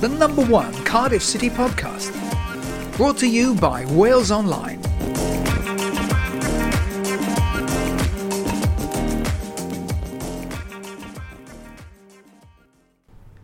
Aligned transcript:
The 0.00 0.08
number 0.08 0.44
one 0.44 0.72
Cardiff 0.84 1.24
City 1.24 1.50
podcast. 1.50 2.14
Brought 2.96 3.18
to 3.18 3.26
you 3.26 3.56
by 3.56 3.84
Wales 3.86 4.30
Online. 4.30 4.80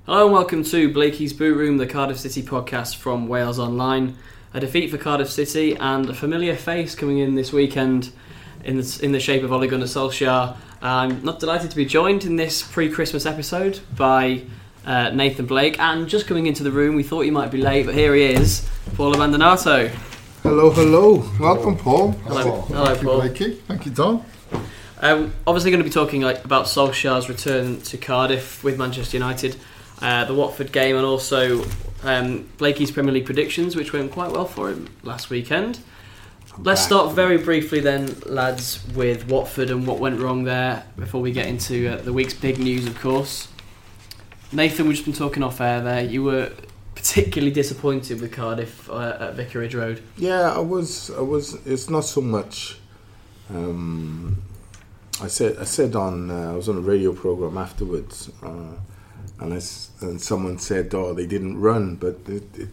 Hello 0.06 0.26
and 0.26 0.32
welcome 0.32 0.62
to 0.62 0.92
Blakey's 0.92 1.32
Boot 1.32 1.56
Room, 1.56 1.78
the 1.78 1.88
Cardiff 1.88 2.20
City 2.20 2.40
podcast 2.40 2.98
from 2.98 3.26
Wales 3.26 3.58
Online. 3.58 4.16
A 4.52 4.60
defeat 4.60 4.92
for 4.92 4.96
Cardiff 4.96 5.28
City 5.28 5.74
and 5.74 6.08
a 6.08 6.14
familiar 6.14 6.54
face 6.54 6.94
coming 6.94 7.18
in 7.18 7.34
this 7.34 7.52
weekend 7.52 8.12
in 8.62 8.76
the, 8.76 9.00
in 9.02 9.10
the 9.10 9.18
shape 9.18 9.42
of 9.42 9.50
Ole 9.50 9.66
Gunnar 9.66 9.86
Solskjaer. 9.86 10.56
I'm 10.80 11.24
not 11.24 11.40
delighted 11.40 11.70
to 11.70 11.76
be 11.76 11.84
joined 11.84 12.24
in 12.24 12.36
this 12.36 12.62
pre-Christmas 12.62 13.26
episode 13.26 13.80
by 13.96 14.44
uh, 14.86 15.10
Nathan 15.10 15.46
Blake, 15.46 15.78
and 15.78 16.08
just 16.08 16.26
coming 16.26 16.46
into 16.46 16.62
the 16.62 16.70
room, 16.70 16.94
we 16.94 17.02
thought 17.02 17.20
he 17.22 17.30
might 17.30 17.50
be 17.50 17.58
late, 17.58 17.86
but 17.86 17.94
here 17.94 18.14
he 18.14 18.24
is, 18.24 18.68
Paul 18.96 19.14
Abbandonato. 19.14 19.88
Hello, 20.42 20.70
hello. 20.70 21.24
Welcome, 21.40 21.76
Paul. 21.76 22.12
Hello, 22.12 22.60
hello, 22.62 22.84
Thank 22.86 23.02
Paul. 23.02 23.24
you, 23.24 23.30
Blakey. 23.30 23.54
Thank 23.66 23.86
you, 23.86 23.92
Tom. 23.92 24.24
Um, 25.00 25.32
obviously, 25.46 25.70
going 25.70 25.82
to 25.82 25.88
be 25.88 25.92
talking 25.92 26.20
like 26.22 26.44
about 26.44 26.66
Solskjaer's 26.66 27.28
return 27.28 27.80
to 27.82 27.96
Cardiff 27.96 28.62
with 28.62 28.78
Manchester 28.78 29.16
United, 29.16 29.56
uh, 30.00 30.24
the 30.26 30.34
Watford 30.34 30.70
game, 30.72 30.96
and 30.96 31.04
also 31.04 31.64
um, 32.02 32.48
Blakey's 32.58 32.90
Premier 32.90 33.12
League 33.12 33.26
predictions, 33.26 33.76
which 33.76 33.92
went 33.92 34.12
quite 34.12 34.32
well 34.32 34.46
for 34.46 34.68
him 34.70 34.88
last 35.02 35.30
weekend. 35.30 35.80
Let's 36.58 36.82
start 36.82 37.14
very 37.14 37.36
briefly 37.36 37.80
then, 37.80 38.14
lads, 38.26 38.84
with 38.94 39.28
Watford 39.28 39.70
and 39.70 39.86
what 39.86 39.98
went 39.98 40.20
wrong 40.20 40.44
there 40.44 40.84
before 40.96 41.20
we 41.20 41.32
get 41.32 41.46
into 41.46 41.88
uh, 41.88 41.96
the 41.96 42.12
week's 42.12 42.34
big 42.34 42.58
news, 42.58 42.86
of 42.86 43.00
course. 43.00 43.48
Nathan, 44.54 44.86
we've 44.86 44.94
just 44.94 45.04
been 45.04 45.14
talking 45.14 45.42
off 45.42 45.60
air 45.60 45.80
there. 45.80 46.04
You 46.04 46.22
were 46.22 46.52
particularly 46.94 47.50
disappointed 47.50 48.20
with 48.20 48.30
Cardiff 48.30 48.88
uh, 48.88 49.16
at 49.18 49.34
Vicarage 49.34 49.74
Road. 49.74 50.00
Yeah, 50.16 50.54
I 50.54 50.60
was. 50.60 51.10
I 51.10 51.22
was. 51.22 51.54
It's 51.66 51.90
not 51.90 52.04
so 52.04 52.20
much. 52.20 52.78
Um, 53.50 54.40
I 55.20 55.26
said. 55.26 55.56
I 55.58 55.64
said 55.64 55.96
on. 55.96 56.30
Uh, 56.30 56.52
I 56.52 56.54
was 56.54 56.68
on 56.68 56.76
a 56.76 56.80
radio 56.80 57.12
program 57.12 57.58
afterwards, 57.58 58.30
uh, 58.44 58.76
and 59.40 59.52
I 59.52 59.60
and 60.06 60.20
someone 60.20 60.58
said, 60.58 60.94
"Oh, 60.94 61.12
they 61.14 61.26
didn't 61.26 61.60
run," 61.60 61.96
but 61.96 62.20
it, 62.28 62.44
it, 62.56 62.68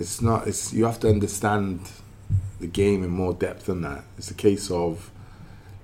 it's 0.00 0.20
not. 0.20 0.48
It's 0.48 0.72
you 0.72 0.84
have 0.84 0.98
to 1.00 1.08
understand 1.08 1.92
the 2.58 2.66
game 2.66 3.04
in 3.04 3.10
more 3.10 3.34
depth 3.34 3.66
than 3.66 3.82
that. 3.82 4.02
It's 4.18 4.32
a 4.32 4.34
case 4.34 4.68
of, 4.68 5.12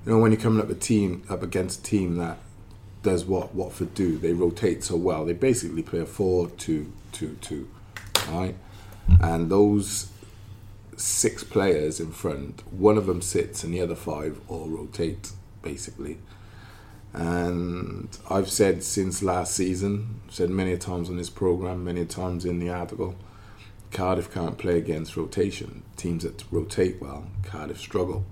you 0.05 0.11
know, 0.11 0.19
when 0.19 0.33
you're 0.33 0.41
coming 0.41 0.61
up 0.61 0.71
a 0.71 0.75
team 0.75 1.23
up 1.29 1.45
against 1.45 1.81
a 1.81 1.83
team 1.85 2.17
that 2.17 2.39
does 3.03 3.25
what 3.25 3.55
Watford 3.55 3.95
do. 3.95 4.19
They 4.19 4.33
rotate 4.33 4.85
so 4.85 4.97
well. 4.97 5.25
They 5.25 5.33
basically 5.33 5.83
play 5.83 6.01
a 6.01 6.07
four-two-two-two, 6.07 7.69
right? 8.29 8.55
And 9.21 9.51
those 9.51 10.11
six 10.97 11.43
players 11.43 11.99
in 11.99 12.13
front, 12.13 12.63
one 12.73 12.99
of 12.99 13.07
them 13.07 13.23
sits 13.23 13.65
and 13.65 13.73
the 13.73 13.81
other 13.81 13.95
five 13.95 14.39
all 14.49 14.69
rotate, 14.69 15.33
basically. 15.63 16.19
And 17.13 18.09
I've 18.29 18.51
said 18.51 18.85
since 18.85 19.23
last 19.23 19.55
season, 19.55 20.21
said 20.29 20.51
many 20.51 20.77
times 20.77 21.09
on 21.09 21.17
this 21.17 21.31
program, 21.31 21.85
many 21.85 22.05
times 22.05 22.45
in 22.45 22.61
the 22.61 22.69
article, 22.69 23.17
Cardiff 23.91 24.33
can't 24.33 24.59
play 24.59 24.79
against 24.79 25.17
rotation. 25.17 25.83
Teams 25.97 26.23
that 26.23 26.45
rotate 26.53 27.01
well, 27.01 27.27
Cardiff 27.43 27.81
struggle. 27.81 28.25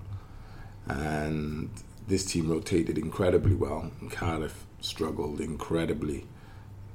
And 0.87 1.69
this 2.09 2.25
team 2.25 2.49
rotated 2.51 2.97
incredibly 2.97 3.55
well, 3.55 3.91
and 4.01 4.11
Cardiff 4.11 4.65
struggled 4.81 5.39
incredibly 5.39 6.25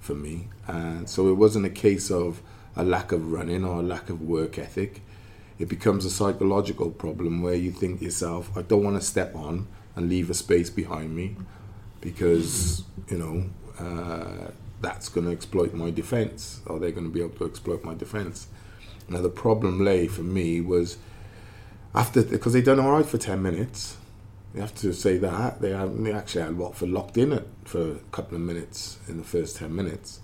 for 0.00 0.14
me. 0.14 0.48
And 0.66 1.08
so 1.08 1.28
it 1.28 1.34
wasn't 1.34 1.66
a 1.66 1.70
case 1.70 2.10
of 2.10 2.42
a 2.76 2.84
lack 2.84 3.12
of 3.12 3.32
running 3.32 3.64
or 3.64 3.80
a 3.80 3.82
lack 3.82 4.10
of 4.10 4.20
work 4.20 4.58
ethic. 4.58 5.00
It 5.58 5.68
becomes 5.68 6.04
a 6.04 6.10
psychological 6.10 6.90
problem 6.90 7.42
where 7.42 7.54
you 7.54 7.70
think 7.70 8.00
to 8.00 8.04
yourself, 8.04 8.50
I 8.56 8.62
don't 8.62 8.82
want 8.82 9.00
to 9.00 9.06
step 9.06 9.34
on 9.34 9.68
and 9.96 10.08
leave 10.08 10.28
a 10.28 10.34
space 10.34 10.68
behind 10.68 11.14
me 11.14 11.36
because, 12.00 12.82
you 13.08 13.18
know, 13.18 13.50
uh, 13.78 14.50
that's 14.80 15.08
going 15.08 15.26
to 15.26 15.32
exploit 15.32 15.72
my 15.72 15.90
defense 15.90 16.60
or 16.66 16.78
they're 16.78 16.90
going 16.90 17.06
to 17.06 17.12
be 17.12 17.20
able 17.20 17.36
to 17.38 17.44
exploit 17.46 17.84
my 17.84 17.94
defense. 17.94 18.48
Now, 19.08 19.20
the 19.20 19.28
problem 19.28 19.84
lay 19.84 20.08
for 20.08 20.22
me 20.22 20.60
was 20.60 20.98
after, 21.94 22.22
because 22.22 22.52
they'd 22.52 22.64
done 22.64 22.80
all 22.80 22.92
right 22.92 23.06
for 23.06 23.18
10 23.18 23.40
minutes. 23.42 23.96
You 24.54 24.60
have 24.60 24.74
to 24.76 24.92
say 24.92 25.18
that 25.18 25.60
they, 25.60 25.72
actually 25.72 26.42
had 26.42 26.56
Watford 26.56 26.90
locked 26.90 27.18
in 27.18 27.32
it 27.32 27.46
for 27.64 27.92
a 27.92 27.98
couple 28.12 28.36
of 28.36 28.40
minutes 28.40 28.98
in 29.08 29.18
the 29.18 29.24
first 29.24 29.56
ten 29.56 29.74
minutes. 29.74 30.20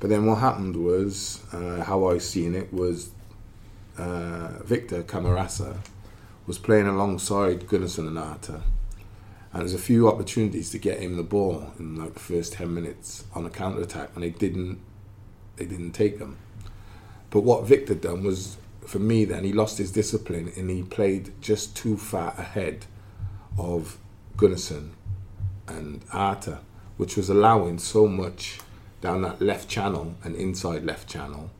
But 0.00 0.10
then 0.10 0.26
what 0.26 0.36
happened 0.36 0.76
was, 0.76 1.40
uh, 1.52 1.82
how 1.82 2.08
I 2.10 2.18
seen 2.18 2.54
it 2.54 2.72
was, 2.72 3.10
uh, 3.96 4.62
Victor 4.64 5.02
Camarasa 5.02 5.78
was 6.46 6.58
playing 6.58 6.88
alongside 6.88 7.66
Gunnarsson 7.66 8.06
and 8.06 8.18
Arter, 8.18 8.60
and 9.52 9.62
there's 9.62 9.74
a 9.74 9.78
few 9.78 10.08
opportunities 10.08 10.68
to 10.70 10.78
get 10.78 11.00
him 11.00 11.16
the 11.16 11.22
ball 11.22 11.72
in 11.78 11.96
like 11.96 12.14
the 12.14 12.20
first 12.20 12.52
ten 12.52 12.74
minutes 12.74 13.24
on 13.34 13.46
a 13.46 13.50
counter 13.50 13.80
attack, 13.80 14.10
and 14.14 14.22
they 14.22 14.30
didn't, 14.30 14.78
they 15.56 15.64
didn't 15.64 15.92
take 15.92 16.18
them. 16.18 16.36
But 17.30 17.40
what 17.40 17.66
Victor 17.66 17.94
done 17.94 18.24
was, 18.24 18.58
for 18.86 18.98
me, 18.98 19.24
then 19.24 19.44
he 19.44 19.54
lost 19.54 19.78
his 19.78 19.90
discipline 19.90 20.52
and 20.56 20.70
he 20.70 20.82
played 20.82 21.32
just 21.40 21.76
too 21.76 21.96
far 21.96 22.34
ahead 22.38 22.86
of 23.58 23.98
Gunnarsson 24.36 24.90
and 25.66 26.02
Arter, 26.12 26.60
which 26.96 27.16
was 27.16 27.28
allowing 27.28 27.78
so 27.78 28.06
much 28.06 28.58
down 29.00 29.22
that 29.22 29.40
left 29.40 29.68
channel 29.68 30.14
and 30.24 30.34
inside 30.36 30.84
left 30.84 31.08
channel, 31.08 31.50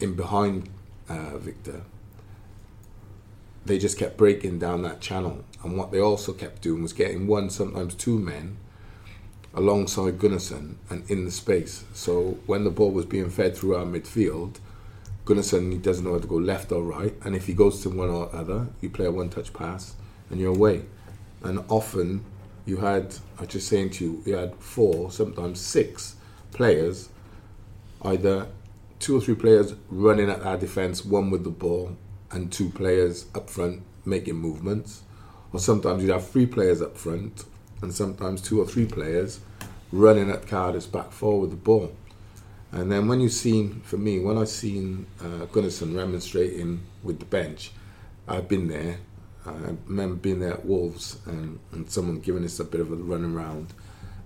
in 0.00 0.14
behind 0.14 0.68
uh, 1.08 1.36
Victor. 1.38 1.82
They 3.66 3.78
just 3.78 3.98
kept 3.98 4.16
breaking 4.16 4.58
down 4.58 4.82
that 4.82 5.00
channel, 5.00 5.44
and 5.62 5.76
what 5.76 5.90
they 5.90 6.00
also 6.00 6.32
kept 6.32 6.62
doing 6.62 6.82
was 6.82 6.92
getting 6.92 7.26
one, 7.26 7.50
sometimes 7.50 7.94
two 7.94 8.18
men 8.18 8.56
alongside 9.54 10.18
Gunnarsson 10.18 10.76
and 10.88 11.10
in 11.10 11.24
the 11.24 11.30
space. 11.30 11.84
So 11.92 12.38
when 12.46 12.64
the 12.64 12.70
ball 12.70 12.92
was 12.92 13.06
being 13.06 13.28
fed 13.28 13.56
through 13.56 13.74
our 13.76 13.84
midfield, 13.84 14.56
Gunnarsson 15.24 15.72
he 15.72 15.78
doesn't 15.78 16.04
know 16.04 16.12
how 16.12 16.20
to 16.20 16.26
go 16.26 16.36
left 16.36 16.72
or 16.72 16.82
right, 16.82 17.14
and 17.24 17.34
if 17.34 17.46
he 17.46 17.54
goes 17.54 17.82
to 17.82 17.90
one 17.90 18.08
or 18.08 18.34
other, 18.34 18.68
you 18.80 18.88
play 18.88 19.06
a 19.06 19.10
one-touch 19.10 19.52
pass 19.52 19.96
and 20.30 20.38
you're 20.40 20.54
away 20.54 20.84
and 21.42 21.64
often 21.68 22.24
you 22.66 22.78
had, 22.78 23.14
I 23.38 23.42
was 23.42 23.50
just 23.50 23.68
saying 23.68 23.90
to 23.90 24.04
you, 24.04 24.22
you 24.26 24.36
had 24.36 24.54
four, 24.56 25.10
sometimes 25.10 25.60
six 25.60 26.16
players, 26.52 27.08
either 28.02 28.48
two 28.98 29.16
or 29.16 29.20
three 29.20 29.34
players 29.34 29.74
running 29.90 30.28
at 30.28 30.42
our 30.42 30.56
defence, 30.56 31.04
one 31.04 31.30
with 31.30 31.44
the 31.44 31.50
ball, 31.50 31.96
and 32.30 32.52
two 32.52 32.68
players 32.68 33.26
up 33.34 33.48
front 33.48 33.82
making 34.04 34.36
movements. 34.36 35.02
Or 35.52 35.60
sometimes 35.60 36.02
you'd 36.02 36.12
have 36.12 36.28
three 36.28 36.46
players 36.46 36.82
up 36.82 36.96
front, 36.96 37.44
and 37.80 37.94
sometimes 37.94 38.42
two 38.42 38.60
or 38.60 38.66
three 38.66 38.86
players 38.86 39.40
running 39.92 40.30
at 40.30 40.46
Cardiff's 40.46 40.86
back 40.86 41.12
four 41.12 41.40
with 41.40 41.50
the 41.50 41.56
ball. 41.56 41.92
And 42.70 42.92
then 42.92 43.08
when 43.08 43.20
you 43.20 43.30
seen, 43.30 43.80
for 43.80 43.96
me, 43.96 44.20
when 44.20 44.36
I 44.36 44.44
seen 44.44 45.06
uh, 45.20 45.46
Gunnarsson 45.46 45.96
remonstrating 45.96 46.82
with 47.02 47.18
the 47.18 47.24
bench, 47.24 47.72
I've 48.26 48.46
been 48.46 48.68
there, 48.68 48.98
I 49.48 49.76
remember 49.86 50.16
being 50.16 50.40
there 50.40 50.54
at 50.54 50.64
Wolves 50.64 51.18
and, 51.26 51.58
and 51.72 51.90
someone 51.90 52.20
giving 52.20 52.44
us 52.44 52.60
a 52.60 52.64
bit 52.64 52.80
of 52.80 52.92
a 52.92 52.96
run 52.96 53.24
around. 53.24 53.72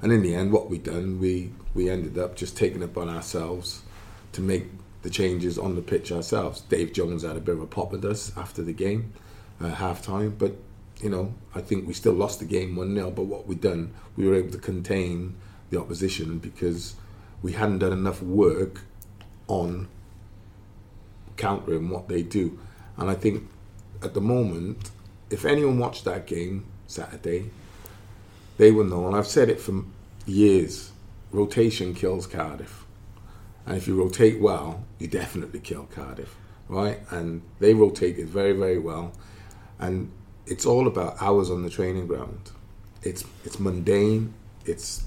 And 0.00 0.12
in 0.12 0.22
the 0.22 0.34
end, 0.34 0.52
what 0.52 0.68
we 0.68 0.78
done, 0.78 1.20
we, 1.20 1.52
we 1.74 1.88
ended 1.88 2.18
up 2.18 2.36
just 2.36 2.56
taking 2.56 2.82
it 2.82 2.86
upon 2.86 3.08
ourselves 3.08 3.82
to 4.32 4.40
make 4.40 4.66
the 5.02 5.10
changes 5.10 5.58
on 5.58 5.74
the 5.74 5.82
pitch 5.82 6.10
ourselves. 6.12 6.60
Dave 6.62 6.92
Jones 6.92 7.22
had 7.22 7.36
a 7.36 7.40
bit 7.40 7.54
of 7.54 7.62
a 7.62 7.66
pop 7.66 7.92
at 7.94 8.04
us 8.04 8.36
after 8.36 8.62
the 8.62 8.72
game, 8.72 9.12
uh, 9.60 9.68
half 9.68 10.02
time. 10.02 10.34
But, 10.38 10.56
you 11.00 11.10
know, 11.10 11.34
I 11.54 11.60
think 11.60 11.86
we 11.86 11.94
still 11.94 12.12
lost 12.12 12.38
the 12.38 12.44
game 12.44 12.76
1 12.76 12.94
0. 12.94 13.10
But 13.10 13.24
what 13.24 13.46
we 13.46 13.54
done, 13.54 13.92
we 14.16 14.26
were 14.26 14.34
able 14.34 14.50
to 14.52 14.58
contain 14.58 15.36
the 15.70 15.80
opposition 15.80 16.38
because 16.38 16.94
we 17.42 17.52
hadn't 17.52 17.78
done 17.78 17.92
enough 17.92 18.22
work 18.22 18.80
on 19.48 19.88
countering 21.36 21.90
what 21.90 22.08
they 22.08 22.22
do. 22.22 22.58
And 22.96 23.10
I 23.10 23.14
think 23.14 23.48
at 24.02 24.14
the 24.14 24.20
moment, 24.20 24.90
if 25.32 25.44
anyone 25.44 25.78
watched 25.78 26.04
that 26.04 26.26
game 26.26 26.66
Saturday, 26.86 27.50
they 28.58 28.70
will 28.70 28.84
know, 28.84 29.06
and 29.06 29.16
I've 29.16 29.26
said 29.26 29.48
it 29.48 29.60
for 29.60 29.84
years 30.26 30.92
rotation 31.32 31.94
kills 31.94 32.26
Cardiff. 32.26 32.84
and 33.66 33.76
if 33.76 33.88
you 33.88 33.96
rotate 33.96 34.40
well, 34.40 34.84
you 34.98 35.08
definitely 35.08 35.60
kill 35.60 35.84
Cardiff, 35.84 36.36
right? 36.68 37.00
And 37.10 37.42
they 37.58 37.74
rotated 37.74 38.28
very, 38.28 38.52
very 38.52 38.78
well, 38.78 39.12
and 39.78 40.10
it's 40.46 40.66
all 40.66 40.86
about 40.86 41.20
hours 41.22 41.50
on 41.50 41.62
the 41.62 41.70
training 41.70 42.06
ground. 42.06 42.50
It's 43.02 43.24
it's 43.44 43.58
mundane. 43.58 44.34
It's 44.64 45.04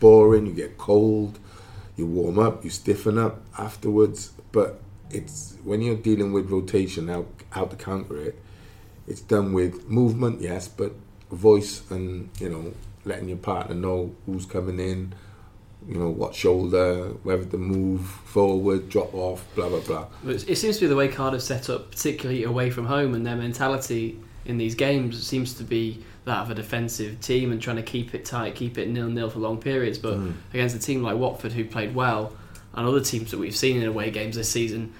boring. 0.00 0.46
You 0.46 0.52
get 0.52 0.78
cold. 0.78 1.38
You 1.96 2.06
warm 2.06 2.38
up. 2.38 2.64
You 2.64 2.70
stiffen 2.70 3.18
up 3.18 3.42
afterwards. 3.58 4.32
But 4.52 4.80
it's 5.10 5.56
when 5.64 5.82
you're 5.82 5.96
dealing 5.96 6.32
with 6.32 6.50
rotation, 6.50 7.08
how 7.08 7.26
how 7.50 7.66
to 7.66 7.76
counter 7.76 8.20
it. 8.20 8.40
It's 9.06 9.20
done 9.20 9.52
with 9.52 9.88
movement, 9.88 10.40
yes, 10.40 10.68
but 10.68 10.92
voice 11.30 11.88
and 11.90 12.30
you 12.38 12.48
know 12.48 12.72
letting 13.04 13.28
your 13.28 13.38
partner 13.38 13.74
know 13.74 14.14
who's 14.26 14.46
coming 14.46 14.80
in, 14.80 15.14
you 15.88 15.96
know 15.96 16.10
what 16.10 16.34
shoulder, 16.34 17.08
whether 17.22 17.44
to 17.44 17.58
move 17.58 18.04
forward, 18.04 18.88
drop 18.88 19.14
off, 19.14 19.44
blah 19.54 19.68
blah 19.68 19.80
blah. 19.80 20.06
It 20.26 20.56
seems 20.56 20.76
to 20.76 20.82
be 20.82 20.86
the 20.88 20.96
way 20.96 21.08
Cardiff 21.08 21.42
set 21.42 21.70
up, 21.70 21.90
particularly 21.90 22.44
away 22.44 22.70
from 22.70 22.86
home, 22.86 23.14
and 23.14 23.24
their 23.24 23.36
mentality 23.36 24.18
in 24.44 24.58
these 24.58 24.74
games 24.74 25.24
seems 25.26 25.54
to 25.54 25.64
be 25.64 26.02
that 26.24 26.42
of 26.42 26.50
a 26.50 26.54
defensive 26.54 27.20
team 27.20 27.52
and 27.52 27.62
trying 27.62 27.76
to 27.76 27.82
keep 27.82 28.14
it 28.14 28.24
tight, 28.24 28.54
keep 28.54 28.78
it 28.78 28.88
nil 28.88 29.08
nil 29.08 29.30
for 29.30 29.38
long 29.38 29.58
periods. 29.58 29.98
But 29.98 30.18
mm. 30.18 30.34
against 30.52 30.74
a 30.74 30.78
team 30.78 31.02
like 31.02 31.16
Watford, 31.16 31.52
who 31.52 31.64
played 31.64 31.94
well, 31.94 32.32
and 32.74 32.86
other 32.86 33.00
teams 33.00 33.30
that 33.30 33.38
we've 33.38 33.56
seen 33.56 33.80
in 33.80 33.88
away 33.88 34.10
games 34.10 34.36
this 34.36 34.48
season, 34.48 34.92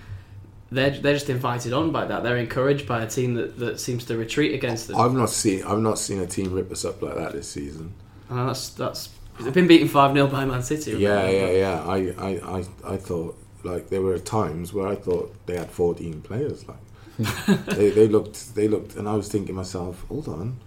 they're 0.71 0.91
they're 0.91 1.15
just 1.15 1.31
invited 1.31 1.73
on 1.73 1.93
by 1.93 2.07
that. 2.07 2.23
They're 2.23 2.37
encouraged 2.37 2.87
by 2.87 3.03
a 3.03 3.07
team 3.07 3.35
that, 3.35 3.59
that 3.59 3.81
seems 3.81 4.05
to 4.07 4.17
retreat 4.17 4.55
against 4.55 4.89
them. 4.89 4.97
I've 4.97 5.15
not 5.15 5.31
seen 5.31 5.65
I've 5.65 5.81
not 5.81 5.99
seen 5.99 6.21
a 6.21 6.27
team 6.27 6.53
rip 6.53 6.73
us 6.73 6.85
up 6.85 7.03
like 7.03 7.15
that 7.15 7.33
this 7.33 7.49
season. 7.49 7.95
And 8.29 8.49
that's 8.49 8.71
that's 8.71 9.11
they've 9.41 9.55
been 9.55 9.69
beaten 9.69 9.89
five 9.89 10.13
0 10.13 10.27
by 10.27 10.45
Man 10.45 10.63
City. 10.63 10.93
Yeah, 10.93 11.29
yeah, 11.29 11.51
yeah. 11.51 11.85
I, 11.85 11.97
I, 12.19 12.59
I, 12.59 12.65
I 12.85 12.97
thought 12.97 13.39
like 13.63 13.91
there 13.91 14.03
were 14.03 14.19
times 14.19 14.73
where 14.73 14.89
I 14.89 14.97
thought 14.97 15.35
they 15.47 15.57
had 15.57 15.71
fourteen 15.71 16.21
players. 16.21 16.65
Like 16.67 16.79
they, 17.67 17.91
they 17.91 18.09
looked 18.09 18.55
they 18.55 18.67
looked, 18.69 18.97
and 18.97 19.09
I 19.09 19.15
was 19.15 19.29
thinking 19.29 19.55
myself, 19.55 20.05
hold 20.09 20.29
on, 20.29 20.59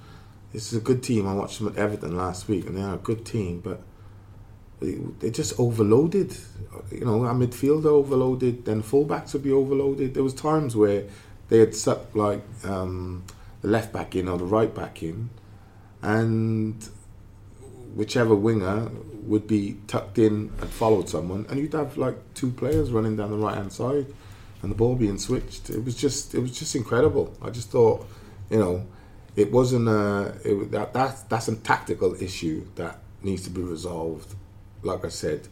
this 0.53 0.71
is 0.71 0.79
a 0.79 0.81
good 0.81 1.03
team. 1.03 1.27
I 1.27 1.33
watched 1.33 1.59
them 1.59 1.67
at 1.67 1.77
Everton 1.77 2.15
last 2.15 2.47
week, 2.47 2.65
and 2.67 2.77
they 2.77 2.81
are 2.81 2.95
a 2.95 2.99
good 2.99 3.25
team, 3.25 3.59
but 3.59 3.81
they 4.81 5.29
just 5.31 5.59
overloaded. 5.59 6.35
You 6.91 7.05
know, 7.05 7.25
our 7.25 7.33
midfielder 7.33 7.85
overloaded, 7.85 8.65
then 8.65 8.81
fullbacks 8.81 9.33
would 9.33 9.43
be 9.43 9.51
overloaded. 9.51 10.13
There 10.13 10.23
was 10.23 10.33
times 10.33 10.75
where 10.75 11.03
they 11.49 11.59
had 11.59 11.75
set 11.75 12.15
like 12.15 12.41
um, 12.63 13.23
the 13.61 13.67
left 13.67 13.91
back 13.91 14.15
in 14.15 14.27
or 14.27 14.37
the 14.37 14.45
right 14.45 14.73
back 14.73 15.03
in, 15.03 15.29
and 16.01 16.87
whichever 17.95 18.35
winger 18.35 18.89
would 19.23 19.47
be 19.47 19.77
tucked 19.87 20.17
in 20.17 20.51
and 20.61 20.69
followed 20.69 21.09
someone, 21.09 21.45
and 21.49 21.59
you'd 21.59 21.73
have 21.73 21.97
like 21.97 22.17
two 22.33 22.51
players 22.51 22.91
running 22.91 23.17
down 23.17 23.31
the 23.31 23.37
right 23.37 23.55
hand 23.55 23.73
side, 23.73 24.05
and 24.61 24.71
the 24.71 24.75
ball 24.75 24.95
being 24.95 25.17
switched. 25.17 25.69
It 25.69 25.83
was 25.83 25.95
just, 25.95 26.33
it 26.33 26.39
was 26.39 26.57
just 26.57 26.75
incredible. 26.75 27.35
I 27.41 27.49
just 27.49 27.69
thought, 27.69 28.07
you 28.49 28.59
know, 28.59 28.85
it 29.35 29.51
wasn't 29.51 29.87
a 29.89 30.33
it, 30.45 30.71
that 30.71 30.93
that's 30.93 31.21
that's 31.23 31.47
a 31.47 31.55
tactical 31.57 32.15
issue 32.21 32.65
that 32.75 32.99
needs 33.21 33.43
to 33.43 33.49
be 33.49 33.61
resolved 33.61 34.35
like 34.83 35.05
I 35.05 35.09
said, 35.09 35.47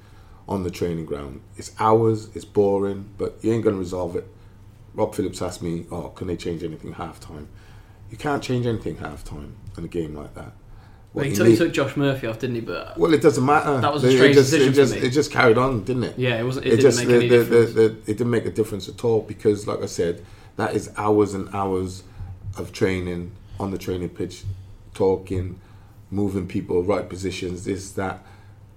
on 0.48 0.64
the 0.64 0.72
training 0.72 1.06
ground. 1.06 1.42
It's 1.58 1.72
hours, 1.80 2.30
it's 2.36 2.46
boring, 2.46 3.10
but 3.18 3.38
you 3.42 3.54
ain't 3.54 3.64
going 3.64 3.76
to 3.76 3.80
resolve 3.80 4.16
it. 4.16 4.28
Rob 4.94 5.14
Phillips 5.14 5.42
asked 5.42 5.62
me, 5.62 5.86
oh, 5.92 6.10
can 6.10 6.28
they 6.28 6.38
change 6.38 6.64
anything 6.64 6.94
half 6.94 7.20
time? 7.20 7.50
You 8.10 8.18
can't 8.18 8.42
change 8.42 8.66
anything 8.66 8.98
half 8.98 9.24
time 9.24 9.56
in 9.78 9.84
a 9.84 9.88
game 9.88 10.16
like 10.16 10.34
that. 10.36 10.54
Well, 11.14 11.26
he, 11.26 11.34
took, 11.34 11.58
took 11.58 11.74
Josh 11.74 11.98
Murphy 11.98 12.28
off, 12.28 12.40
didn't 12.40 12.56
he? 12.56 12.62
But 12.62 12.98
well, 12.98 13.14
it 13.14 13.22
doesn't 13.22 13.44
matter. 13.44 13.80
That 13.82 13.94
was 13.94 14.04
a 14.04 14.12
strange 14.12 14.36
it 14.36 14.40
just, 14.40 14.52
decision 14.52 14.74
it 14.74 14.76
just, 14.76 14.94
for 14.94 15.00
me. 15.00 15.08
It 15.08 15.12
just 15.12 15.32
carried 15.32 15.58
on, 15.58 15.84
didn't 15.84 16.04
it? 16.04 16.20
Yeah, 16.20 16.40
it 16.40 16.44
wasn't. 16.44 16.68
It, 16.68 16.74
it 16.74 16.78
didn't 16.78 16.98
make 16.98 17.10
any 17.10 17.28
the, 17.28 17.38
difference. 17.38 17.74
The, 17.74 17.86
it 17.86 18.06
didn't 18.06 18.30
make 18.30 18.46
a 18.46 18.52
difference 18.52 18.88
at 18.88 19.04
all 19.04 19.22
because, 19.22 19.68
like 19.68 19.82
I 19.82 19.88
said, 19.88 20.24
that 20.58 20.76
is 20.76 20.92
hours 20.96 21.34
and 21.34 21.54
hours 21.56 22.04
of 22.58 22.72
training 22.72 23.32
on 23.60 23.72
the 23.72 23.78
training 23.78 24.10
pitch, 24.10 24.44
talking, 24.94 25.60
moving 26.12 26.48
people, 26.48 26.84
right 26.84 27.10
positions, 27.10 27.66
this, 27.66 27.92
that 27.94 28.24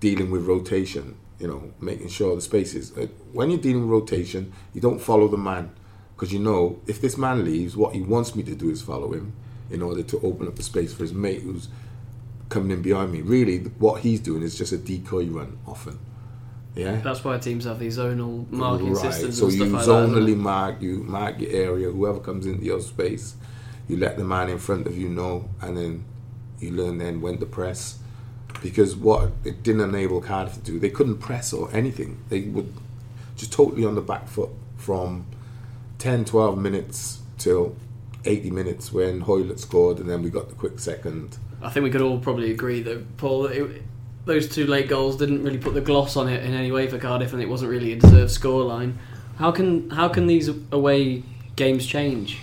dealing 0.00 0.30
with 0.30 0.46
rotation, 0.46 1.16
you 1.38 1.46
know, 1.46 1.72
making 1.80 2.08
sure 2.08 2.34
the 2.34 2.40
spaces. 2.40 2.96
Uh, 2.96 3.06
when 3.32 3.50
you're 3.50 3.60
dealing 3.60 3.82
with 3.82 3.90
rotation, 3.90 4.52
you 4.74 4.80
don't 4.80 5.00
follow 5.00 5.28
the 5.28 5.36
man 5.36 5.70
because 6.16 6.32
you 6.32 6.38
know 6.38 6.80
if 6.86 7.00
this 7.00 7.16
man 7.16 7.44
leaves, 7.44 7.76
what 7.76 7.94
he 7.94 8.02
wants 8.02 8.34
me 8.34 8.42
to 8.42 8.54
do 8.54 8.70
is 8.70 8.82
follow 8.82 9.12
him 9.12 9.32
in 9.70 9.82
order 9.82 10.02
to 10.02 10.20
open 10.20 10.48
up 10.48 10.56
the 10.56 10.62
space 10.62 10.92
for 10.92 11.02
his 11.02 11.14
mate 11.14 11.42
who's 11.42 11.68
coming 12.48 12.70
in 12.72 12.82
behind 12.82 13.12
me. 13.12 13.22
Really, 13.22 13.58
what 13.78 14.02
he's 14.02 14.20
doing 14.20 14.42
is 14.42 14.58
just 14.58 14.72
a 14.72 14.78
decoy 14.78 15.26
run 15.26 15.58
often. 15.66 15.98
Yeah, 16.74 16.96
that's 16.96 17.24
why 17.24 17.38
teams 17.38 17.64
have 17.64 17.78
these 17.78 17.98
zonal 17.98 18.50
marking 18.50 18.92
right. 18.92 19.12
systems. 19.12 19.38
So 19.38 19.48
you 19.48 19.64
like 19.64 19.84
zonally 19.84 20.36
mark, 20.36 20.80
you 20.80 21.02
mark 21.04 21.40
your 21.40 21.50
area. 21.50 21.90
Whoever 21.90 22.20
comes 22.20 22.46
into 22.46 22.64
your 22.64 22.80
space, 22.80 23.34
you 23.88 23.96
let 23.96 24.16
the 24.16 24.24
man 24.24 24.48
in 24.48 24.58
front 24.58 24.86
of 24.86 24.96
you 24.96 25.08
know, 25.08 25.48
and 25.60 25.76
then 25.76 26.04
you 26.58 26.70
learn 26.70 26.98
then 26.98 27.20
when 27.20 27.38
to 27.38 27.46
press 27.46 27.98
because 28.62 28.96
what 28.96 29.32
it 29.44 29.62
didn't 29.62 29.82
enable 29.82 30.20
Cardiff 30.20 30.54
to 30.54 30.60
do, 30.60 30.78
they 30.78 30.90
couldn't 30.90 31.18
press 31.18 31.52
or 31.52 31.70
anything. 31.72 32.22
They 32.28 32.42
would 32.42 32.72
just 33.36 33.52
totally 33.52 33.84
on 33.84 33.94
the 33.94 34.00
back 34.00 34.28
foot 34.28 34.50
from 34.76 35.26
10, 35.98 36.24
12 36.24 36.58
minutes 36.58 37.20
till 37.38 37.76
80 38.24 38.50
minutes 38.50 38.92
when 38.92 39.22
Hoilett 39.22 39.58
scored, 39.60 39.98
and 39.98 40.08
then 40.08 40.22
we 40.22 40.30
got 40.30 40.48
the 40.48 40.54
quick 40.54 40.78
second. 40.78 41.38
I 41.62 41.70
think 41.70 41.84
we 41.84 41.90
could 41.90 42.02
all 42.02 42.18
probably 42.18 42.50
agree 42.50 42.82
that 42.82 43.16
Paul, 43.16 43.46
it, 43.46 43.82
those 44.24 44.48
two 44.48 44.66
late 44.66 44.88
goals 44.88 45.16
didn't 45.16 45.42
really 45.42 45.58
put 45.58 45.74
the 45.74 45.80
gloss 45.80 46.16
on 46.16 46.28
it 46.28 46.44
in 46.44 46.54
any 46.54 46.72
way 46.72 46.86
for 46.86 46.98
Cardiff, 46.98 47.32
and 47.32 47.42
it 47.42 47.48
wasn't 47.48 47.70
really 47.70 47.92
a 47.92 47.96
deserved 47.96 48.30
scoreline. 48.30 48.94
How 49.36 49.50
can 49.50 49.88
how 49.90 50.08
can 50.08 50.26
these 50.26 50.48
away 50.70 51.22
games 51.56 51.86
change? 51.86 52.38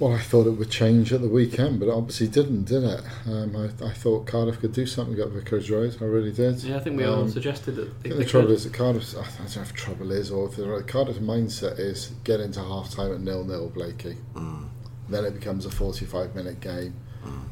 Well, 0.00 0.12
I 0.12 0.18
thought 0.18 0.48
it 0.48 0.52
would 0.52 0.70
change 0.70 1.12
at 1.12 1.20
the 1.20 1.28
weekend, 1.28 1.78
but 1.78 1.86
it 1.86 1.92
obviously 1.92 2.26
didn't, 2.26 2.64
did 2.64 2.82
it? 2.82 3.00
Um, 3.26 3.54
I, 3.54 3.86
I, 3.86 3.92
thought 3.92 4.26
Cardiff 4.26 4.58
could 4.58 4.72
do 4.72 4.86
something 4.86 5.18
at 5.20 5.28
Vicarage 5.28 5.70
Road. 5.70 5.96
I 6.00 6.04
really 6.04 6.32
did. 6.32 6.64
Yeah, 6.64 6.78
I 6.78 6.80
think 6.80 6.96
we 6.96 7.04
um, 7.04 7.20
all 7.20 7.28
suggested 7.28 7.76
that. 7.76 7.88
I 7.88 8.02
think 8.02 8.16
the 8.16 8.24
trouble 8.24 8.50
is 8.50 8.64
that 8.64 8.72
Cardiff. 8.72 9.14
I 9.16 9.22
don't 9.22 9.54
know 9.54 9.62
if 9.62 9.72
trouble 9.72 10.10
is 10.10 10.32
or 10.32 10.48
if 10.48 10.56
the 10.56 10.84
Cardiff's 10.84 11.20
mindset 11.20 11.78
is 11.78 12.12
get 12.24 12.40
into 12.40 12.60
half 12.60 12.90
time 12.90 13.12
at 13.12 13.20
nil 13.20 13.44
nil, 13.44 13.68
Blakey. 13.68 14.16
Mm. 14.34 14.68
Then 15.08 15.24
it 15.24 15.34
becomes 15.34 15.64
a 15.64 15.70
forty-five 15.70 16.34
minute 16.34 16.58
game. 16.58 16.94
Mm. 17.24 17.44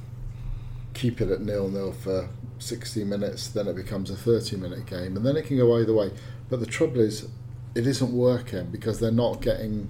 Keep 0.94 1.20
it 1.20 1.30
at 1.30 1.42
nil 1.42 1.68
nil 1.68 1.92
for 1.92 2.28
sixty 2.58 3.04
minutes. 3.04 3.50
Then 3.50 3.68
it 3.68 3.76
becomes 3.76 4.10
a 4.10 4.16
thirty-minute 4.16 4.86
game, 4.86 5.16
and 5.16 5.24
then 5.24 5.36
it 5.36 5.46
can 5.46 5.58
go 5.58 5.78
either 5.78 5.94
way. 5.94 6.10
But 6.50 6.58
the 6.58 6.66
trouble 6.66 6.98
is, 6.98 7.28
it 7.76 7.86
isn't 7.86 8.12
working 8.12 8.66
because 8.66 8.98
they're 8.98 9.12
not 9.12 9.40
getting 9.40 9.88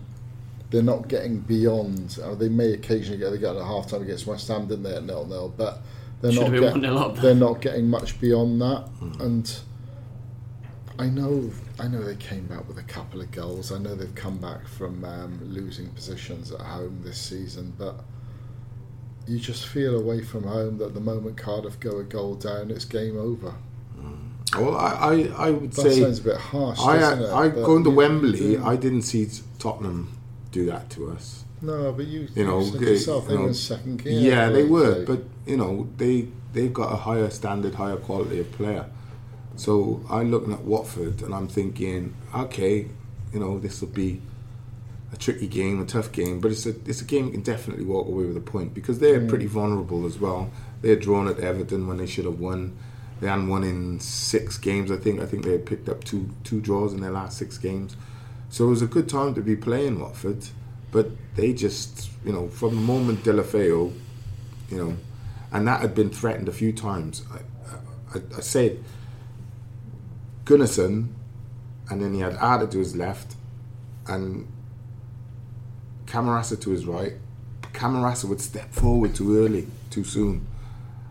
they're 0.72 0.82
not 0.82 1.06
getting 1.06 1.38
beyond. 1.38 2.18
Uh, 2.20 2.34
they 2.34 2.48
may 2.48 2.72
occasionally 2.72 3.18
get 3.18 3.30
they 3.30 3.38
got 3.38 3.56
a 3.56 3.64
half 3.64 3.88
time 3.88 4.02
against 4.02 4.26
West 4.26 4.48
Ham, 4.48 4.66
didn't 4.66 4.84
they, 4.84 4.96
at 4.96 5.04
nil 5.04 5.26
nil? 5.26 5.52
But 5.54 5.82
they're 6.22 6.32
Should 6.32 6.52
not 6.52 6.74
getting 6.82 7.22
they're 7.22 7.34
not 7.34 7.60
getting 7.60 7.88
much 7.88 8.18
beyond 8.20 8.60
that. 8.62 8.88
Mm. 9.00 9.20
And 9.20 9.60
I 10.98 11.06
know 11.06 11.50
I 11.78 11.88
know 11.88 12.02
they 12.02 12.16
came 12.16 12.46
back 12.46 12.66
with 12.66 12.78
a 12.78 12.82
couple 12.84 13.20
of 13.20 13.30
goals. 13.30 13.70
I 13.70 13.78
know 13.78 13.94
they've 13.94 14.14
come 14.14 14.38
back 14.38 14.66
from 14.66 15.04
um, 15.04 15.38
losing 15.42 15.88
positions 15.90 16.50
at 16.50 16.60
home 16.60 17.02
this 17.04 17.18
season, 17.18 17.74
but 17.78 18.02
you 19.28 19.38
just 19.38 19.66
feel 19.66 19.94
away 19.94 20.22
from 20.22 20.44
home 20.44 20.78
that 20.78 20.94
the 20.94 21.00
moment 21.00 21.36
Cardiff 21.36 21.78
go 21.78 21.98
a 21.98 22.04
goal 22.04 22.34
down, 22.34 22.70
it's 22.70 22.86
game 22.86 23.18
over. 23.18 23.54
Mm. 24.00 24.58
Well, 24.58 24.76
I, 24.76 24.88
I, 24.90 25.46
I 25.48 25.50
would 25.50 25.72
that 25.72 25.82
say 25.82 25.88
that 25.90 26.04
sounds 26.04 26.18
a 26.20 26.24
bit 26.24 26.36
harsh. 26.36 26.78
I, 26.80 26.96
I, 26.96 27.44
I 27.44 27.48
going 27.48 27.84
to 27.84 27.90
Wembley. 27.90 28.56
I 28.56 28.76
didn't 28.76 29.02
see 29.02 29.28
Tottenham 29.58 30.18
do 30.52 30.66
that 30.66 30.88
to 30.90 31.10
us. 31.10 31.44
No, 31.60 31.92
but 31.92 32.06
you, 32.06 32.28
you 32.34 32.44
know, 32.44 32.60
yourself, 32.60 33.28
you 33.28 33.38
know, 33.38 33.52
second 33.52 34.02
gear. 34.02 34.12
Yeah, 34.12 34.48
they 34.48 34.64
were, 34.64 35.04
but 35.04 35.22
you 35.46 35.56
know, 35.56 35.88
they 35.96 36.28
they've 36.52 36.72
got 36.72 36.92
a 36.92 36.96
higher 36.96 37.30
standard, 37.30 37.74
higher 37.74 37.96
quality 37.96 38.40
of 38.40 38.50
player. 38.52 38.86
So 39.56 40.04
I'm 40.10 40.30
looking 40.30 40.52
at 40.52 40.62
Watford 40.62 41.22
and 41.22 41.34
I'm 41.34 41.48
thinking, 41.48 42.14
okay, 42.34 42.88
you 43.32 43.40
know, 43.40 43.58
this 43.58 43.80
will 43.80 43.88
be 43.88 44.20
a 45.12 45.16
tricky 45.16 45.46
game, 45.46 45.80
a 45.80 45.84
tough 45.84 46.10
game, 46.10 46.40
but 46.40 46.50
it's 46.50 46.66
a 46.66 46.70
it's 46.86 47.00
a 47.00 47.04
game 47.04 47.26
you 47.26 47.32
can 47.32 47.42
definitely 47.42 47.84
walk 47.84 48.08
away 48.08 48.24
with 48.24 48.36
a 48.36 48.40
point 48.40 48.74
because 48.74 48.98
they're 48.98 49.20
mm. 49.20 49.28
pretty 49.28 49.46
vulnerable 49.46 50.06
as 50.06 50.18
well. 50.18 50.50
They're 50.80 50.96
drawn 50.96 51.28
at 51.28 51.38
Everton 51.38 51.86
when 51.86 51.98
they 51.98 52.06
should 52.06 52.24
have 52.24 52.40
won. 52.40 52.76
They 53.20 53.28
hadn't 53.28 53.48
won 53.48 53.62
in 53.62 54.00
six 54.00 54.58
games, 54.58 54.90
I 54.90 54.96
think. 54.96 55.20
I 55.20 55.26
think 55.26 55.44
they 55.44 55.52
had 55.52 55.64
picked 55.64 55.88
up 55.88 56.02
two 56.02 56.30
two 56.42 56.60
draws 56.60 56.92
in 56.92 57.00
their 57.00 57.12
last 57.12 57.38
six 57.38 57.56
games. 57.56 57.96
So 58.52 58.66
it 58.66 58.68
was 58.68 58.82
a 58.82 58.86
good 58.86 59.08
time 59.08 59.34
to 59.36 59.40
be 59.40 59.56
playing 59.56 59.98
Watford, 59.98 60.44
but 60.90 61.08
they 61.36 61.54
just, 61.54 62.10
you 62.22 62.34
know, 62.34 62.48
from 62.48 62.74
the 62.74 62.82
moment 62.82 63.24
Deulofeu, 63.24 63.94
you 64.68 64.76
know, 64.76 64.98
and 65.50 65.66
that 65.66 65.80
had 65.80 65.94
been 65.94 66.10
threatened 66.10 66.48
a 66.48 66.52
few 66.52 66.70
times. 66.70 67.24
I, 67.32 68.18
I, 68.18 68.22
I 68.36 68.40
said 68.40 68.84
Gunnarsson, 70.44 71.14
and 71.88 72.02
then 72.02 72.12
he 72.12 72.20
had 72.20 72.36
Arter 72.36 72.66
to 72.66 72.78
his 72.78 72.94
left, 72.94 73.36
and 74.06 74.46
Camarasa 76.04 76.60
to 76.60 76.70
his 76.72 76.84
right. 76.84 77.14
Camarasa 77.72 78.28
would 78.28 78.42
step 78.42 78.70
forward 78.70 79.14
too 79.14 79.42
early, 79.42 79.66
too 79.88 80.04
soon, 80.04 80.46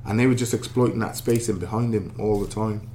and 0.05 0.19
they 0.19 0.27
were 0.27 0.35
just 0.35 0.53
exploiting 0.53 0.99
that 0.99 1.15
space 1.15 1.49
in 1.49 1.57
behind 1.57 1.95
him 1.95 2.13
all 2.19 2.39
the 2.39 2.47
time. 2.47 2.87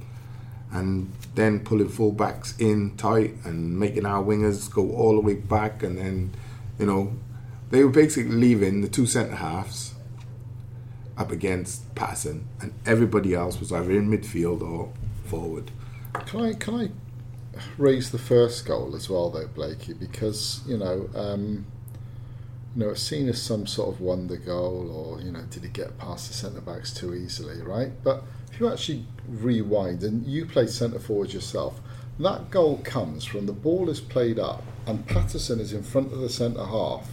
and 0.71 1.11
then 1.37 1.59
pulling 1.59 1.87
fullbacks 1.87 2.59
in 2.59 2.97
tight 2.97 3.35
and 3.45 3.79
making 3.79 4.07
our 4.07 4.23
wingers 4.23 4.73
go 4.73 4.91
all 4.91 5.13
the 5.13 5.21
way 5.21 5.35
back, 5.35 5.83
and 5.83 5.97
then 5.97 6.33
you 6.79 6.87
know 6.87 7.13
they 7.69 7.83
were 7.83 7.91
basically 7.91 8.31
leaving 8.31 8.81
the 8.81 8.87
two 8.87 9.05
centre 9.05 9.35
halves 9.35 9.93
up 11.15 11.31
against 11.31 11.93
Patterson, 11.93 12.47
and 12.59 12.73
everybody 12.87 13.35
else 13.35 13.59
was 13.59 13.71
either 13.71 13.91
in 13.91 14.09
midfield 14.09 14.61
or 14.61 14.91
forward. 15.25 15.69
Can 16.25 16.41
I 16.41 16.53
can 16.53 16.75
I 16.75 16.89
raise 17.77 18.09
the 18.09 18.17
first 18.17 18.65
goal 18.65 18.95
as 18.95 19.07
well 19.07 19.29
though, 19.29 19.47
Blakey? 19.47 19.93
Because 19.93 20.61
you 20.67 20.77
know, 20.77 21.07
um, 21.13 21.67
you 22.75 22.83
know, 22.83 22.89
it's 22.89 23.03
seen 23.03 23.29
as 23.29 23.39
some 23.39 23.67
sort 23.67 23.93
of 23.93 24.01
wonder 24.01 24.37
goal, 24.37 24.89
or 24.91 25.21
you 25.21 25.31
know, 25.31 25.43
did 25.51 25.61
he 25.63 25.69
get 25.69 25.99
past 25.99 26.29
the 26.29 26.33
centre 26.33 26.61
backs 26.61 26.91
too 26.91 27.13
easily, 27.13 27.61
right? 27.61 27.91
But 28.03 28.23
if 28.51 28.59
you 28.59 28.71
actually 28.71 29.05
rewind 29.27 30.03
and 30.03 30.25
you 30.25 30.45
play 30.45 30.67
centre 30.67 30.99
forward 30.99 31.33
yourself, 31.33 31.79
that 32.19 32.49
goal 32.49 32.79
comes 32.83 33.25
from 33.25 33.45
the 33.45 33.53
ball 33.53 33.89
is 33.89 34.01
played 34.01 34.39
up 34.39 34.63
and 34.85 35.05
Patterson 35.05 35.59
is 35.59 35.73
in 35.73 35.83
front 35.83 36.11
of 36.11 36.19
the 36.19 36.29
centre 36.29 36.65
half 36.65 37.09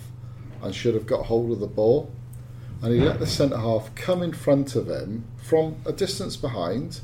and 0.63 0.75
should 0.75 0.95
have 0.95 1.07
got 1.07 1.27
hold 1.27 1.51
of 1.51 1.61
the 1.61 1.67
ball. 1.67 2.11
And 2.83 2.93
he 2.93 3.01
let 3.01 3.19
the 3.19 3.27
centre 3.27 3.59
half 3.59 3.95
come 3.95 4.23
in 4.23 4.33
front 4.33 4.77
of 4.77 4.89
him 4.89 5.25
from 5.43 5.77
a 5.87 5.93
distance 5.93 6.37
behind, 6.37 7.01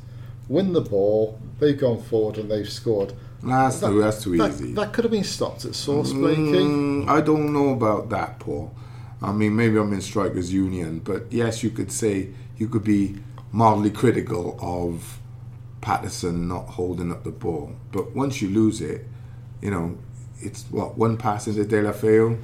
win 0.48 0.72
the 0.72 0.80
ball, 0.80 1.38
they've 1.58 1.78
gone 1.78 2.02
forward 2.02 2.38
and 2.38 2.50
they've 2.50 2.68
scored. 2.68 3.14
That's, 3.42 3.80
too, 3.80 4.00
that's 4.00 4.22
too 4.22 4.36
that, 4.36 4.50
easy. 4.50 4.72
That 4.72 4.92
could 4.92 5.04
have 5.04 5.12
been 5.12 5.24
stopped 5.24 5.64
at 5.64 5.74
source, 5.74 6.12
Blakey. 6.12 6.40
Mm, 6.40 7.08
I 7.08 7.20
don't 7.20 7.52
know 7.52 7.70
about 7.70 8.10
that, 8.10 8.38
Paul. 8.38 8.74
I 9.22 9.32
mean, 9.32 9.56
maybe 9.56 9.78
I'm 9.78 9.92
in 9.92 10.00
Strikers 10.00 10.52
Union, 10.52 11.00
but 11.00 11.30
yes, 11.30 11.62
you 11.62 11.70
could 11.70 11.92
say 11.92 12.30
you 12.56 12.68
could 12.68 12.84
be 12.84 13.16
mildly 13.52 13.90
critical 13.90 14.58
of 14.60 15.18
Patterson 15.80 16.46
not 16.46 16.66
holding 16.66 17.10
up 17.10 17.24
the 17.24 17.30
ball. 17.30 17.74
But 17.92 18.14
once 18.14 18.42
you 18.42 18.48
lose 18.48 18.80
it, 18.80 19.06
you 19.60 19.70
know, 19.70 19.98
it's 20.40 20.64
what 20.70 20.96
one 20.96 21.16
pass 21.16 21.46
into 21.46 21.64
Deulofeu. 21.64 22.38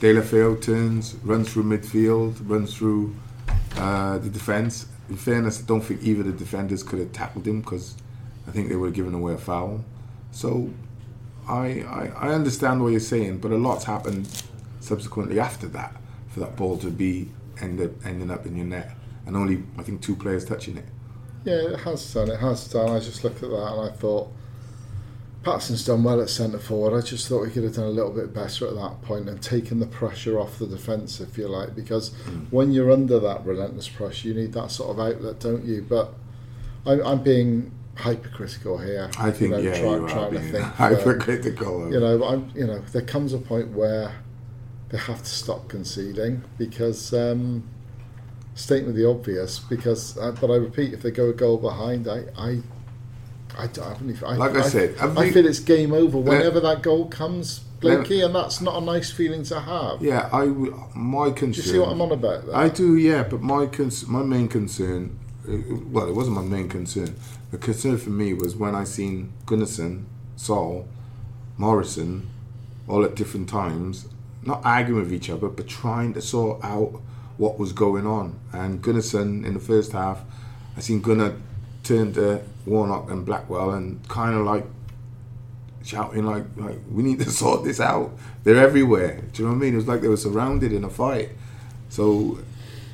De 0.00 0.14
La 0.14 0.22
Feo 0.22 0.56
turns, 0.56 1.14
runs 1.16 1.52
through 1.52 1.64
midfield, 1.64 2.36
runs 2.48 2.74
through 2.74 3.14
uh, 3.76 4.16
the 4.18 4.30
defence. 4.30 4.86
In 5.10 5.16
fairness, 5.16 5.62
I 5.62 5.66
don't 5.66 5.82
think 5.82 6.02
either 6.02 6.22
the 6.22 6.32
defenders 6.32 6.82
could 6.82 7.00
have 7.00 7.12
tackled 7.12 7.46
him 7.46 7.60
because 7.60 7.96
I 8.48 8.50
think 8.50 8.70
they 8.70 8.76
would 8.76 8.86
have 8.86 8.94
given 8.94 9.12
away 9.12 9.34
a 9.34 9.38
foul. 9.38 9.84
So 10.30 10.70
I, 11.46 11.82
I, 11.82 12.12
I 12.16 12.28
understand 12.30 12.82
what 12.82 12.88
you're 12.88 13.00
saying, 13.00 13.38
but 13.38 13.50
a 13.50 13.56
lot's 13.56 13.84
happened 13.84 14.42
subsequently 14.80 15.38
after 15.38 15.66
that 15.68 15.96
for 16.28 16.40
that 16.40 16.56
ball 16.56 16.78
to 16.78 16.90
be 16.90 17.28
end 17.60 17.80
up, 17.80 17.90
ending 18.06 18.30
up 18.30 18.46
in 18.46 18.56
your 18.56 18.66
net, 18.66 18.92
and 19.30 19.36
only 19.36 19.62
I 19.78 19.84
think 19.84 20.02
two 20.02 20.16
players 20.16 20.44
touching 20.44 20.76
it. 20.76 20.86
Yeah, 21.44 21.72
it 21.72 21.80
has 21.80 22.12
done. 22.12 22.30
It 22.30 22.40
has 22.40 22.66
done. 22.66 22.90
I 22.90 22.98
just 22.98 23.22
looked 23.22 23.44
at 23.44 23.50
that 23.50 23.72
and 23.72 23.88
I 23.88 23.92
thought 23.92 24.28
Patterson's 25.44 25.84
done 25.84 26.02
well 26.02 26.20
at 26.20 26.28
centre 26.28 26.58
forward. 26.58 26.98
I 26.98 27.06
just 27.06 27.28
thought 27.28 27.44
he 27.44 27.52
could 27.52 27.62
have 27.62 27.76
done 27.76 27.84
a 27.84 27.90
little 27.90 28.10
bit 28.10 28.34
better 28.34 28.66
at 28.66 28.74
that 28.74 29.02
point 29.02 29.28
and 29.28 29.40
taken 29.40 29.78
the 29.78 29.86
pressure 29.86 30.38
off 30.40 30.58
the 30.58 30.66
defence, 30.66 31.20
if 31.20 31.38
you 31.38 31.46
like, 31.46 31.76
because 31.76 32.10
mm. 32.10 32.50
when 32.50 32.72
you're 32.72 32.90
under 32.90 33.20
that 33.20 33.46
relentless 33.46 33.88
pressure, 33.88 34.26
you 34.26 34.34
need 34.34 34.52
that 34.52 34.72
sort 34.72 34.90
of 34.90 34.98
outlet, 34.98 35.38
don't 35.38 35.64
you? 35.64 35.86
But 35.88 36.12
I'm, 36.84 37.00
I'm 37.06 37.22
being 37.22 37.70
hypercritical 37.94 38.78
here. 38.78 39.12
I 39.16 39.30
think 39.30 39.42
you 39.42 39.48
know, 39.50 39.58
yeah, 39.58 39.80
try, 39.80 39.92
you 39.92 40.08
trying 40.08 40.32
to 40.32 40.40
being 40.40 40.52
think. 40.52 40.64
hypercritical. 40.74 41.84
Uh, 41.84 41.90
you 41.90 42.00
know, 42.00 42.24
I'm. 42.24 42.50
You 42.54 42.66
know, 42.66 42.80
there 42.80 43.02
comes 43.02 43.32
a 43.32 43.38
point 43.38 43.68
where 43.68 44.12
they 44.88 44.98
have 44.98 45.22
to 45.22 45.30
stop 45.30 45.68
conceding 45.68 46.42
because. 46.58 47.14
Um, 47.14 47.68
statement 48.54 48.96
the 48.96 49.08
obvious 49.08 49.58
because, 49.58 50.18
uh, 50.18 50.32
but 50.32 50.50
I 50.50 50.56
repeat, 50.56 50.92
if 50.92 51.02
they 51.02 51.10
go 51.10 51.30
a 51.30 51.32
goal 51.32 51.58
behind, 51.58 52.08
I, 52.08 52.24
I, 52.36 52.60
I, 53.58 53.66
don't, 53.68 54.22
I, 54.22 54.36
like 54.36 54.54
I, 54.54 54.58
I 54.60 54.62
said, 54.62 54.96
I, 55.00 55.14
I, 55.14 55.30
feel 55.30 55.46
it's 55.46 55.60
game 55.60 55.92
over 55.92 56.18
whenever 56.18 56.60
that 56.60 56.82
goal 56.82 57.06
comes, 57.06 57.60
Blakey, 57.80 58.20
and 58.20 58.34
that's 58.34 58.60
not 58.60 58.82
a 58.82 58.84
nice 58.84 59.10
feeling 59.10 59.42
to 59.44 59.60
have. 59.60 60.02
Yeah, 60.02 60.28
I 60.32 60.46
my 60.94 61.30
concern. 61.30 61.50
Do 61.52 61.56
you 61.56 61.74
see 61.74 61.78
what 61.78 61.90
I'm 61.90 62.00
on 62.02 62.12
about? 62.12 62.46
There? 62.46 62.56
I 62.56 62.68
do, 62.68 62.96
yeah, 62.96 63.22
but 63.22 63.40
my 63.40 63.66
cons- 63.66 64.06
my 64.06 64.22
main 64.22 64.48
concern, 64.48 65.18
uh, 65.48 65.56
well, 65.86 66.08
it 66.08 66.14
wasn't 66.14 66.36
my 66.36 66.42
main 66.42 66.68
concern. 66.68 67.16
The 67.50 67.58
concern 67.58 67.98
for 67.98 68.10
me 68.10 68.34
was 68.34 68.54
when 68.54 68.74
I 68.74 68.84
seen 68.84 69.32
Gunnarsson, 69.46 70.04
Sol, 70.36 70.86
Morrison, 71.56 72.28
all 72.86 73.04
at 73.04 73.14
different 73.14 73.48
times, 73.48 74.08
not 74.42 74.60
arguing 74.64 75.02
with 75.02 75.12
each 75.12 75.30
other, 75.30 75.48
but 75.48 75.66
trying 75.66 76.12
to 76.14 76.20
sort 76.20 76.62
out 76.64 77.00
what 77.40 77.58
was 77.58 77.72
going 77.72 78.06
on. 78.06 78.38
And 78.52 78.82
Gunnarsson 78.82 79.46
in 79.46 79.54
the 79.54 79.60
first 79.60 79.92
half, 79.92 80.20
I 80.76 80.80
seen 80.80 81.00
Gunnar 81.00 81.36
turn 81.82 82.12
to 82.12 82.42
Warnock 82.66 83.10
and 83.10 83.24
Blackwell 83.24 83.70
and 83.70 84.06
kind 84.08 84.36
of 84.36 84.44
like 84.44 84.66
shouting 85.82 86.26
like, 86.26 86.44
like 86.56 86.76
we 86.90 87.02
need 87.02 87.18
to 87.20 87.30
sort 87.42 87.64
this 87.64 87.80
out. 87.80 88.12
They're 88.44 88.62
everywhere. 88.62 89.22
Do 89.32 89.42
you 89.42 89.48
know 89.48 89.54
what 89.54 89.56
I 89.56 89.64
mean? 89.64 89.72
It 89.72 89.76
was 89.76 89.88
like 89.88 90.02
they 90.02 90.08
were 90.08 90.18
surrounded 90.18 90.70
in 90.70 90.84
a 90.84 90.90
fight. 90.90 91.30
So 91.88 92.40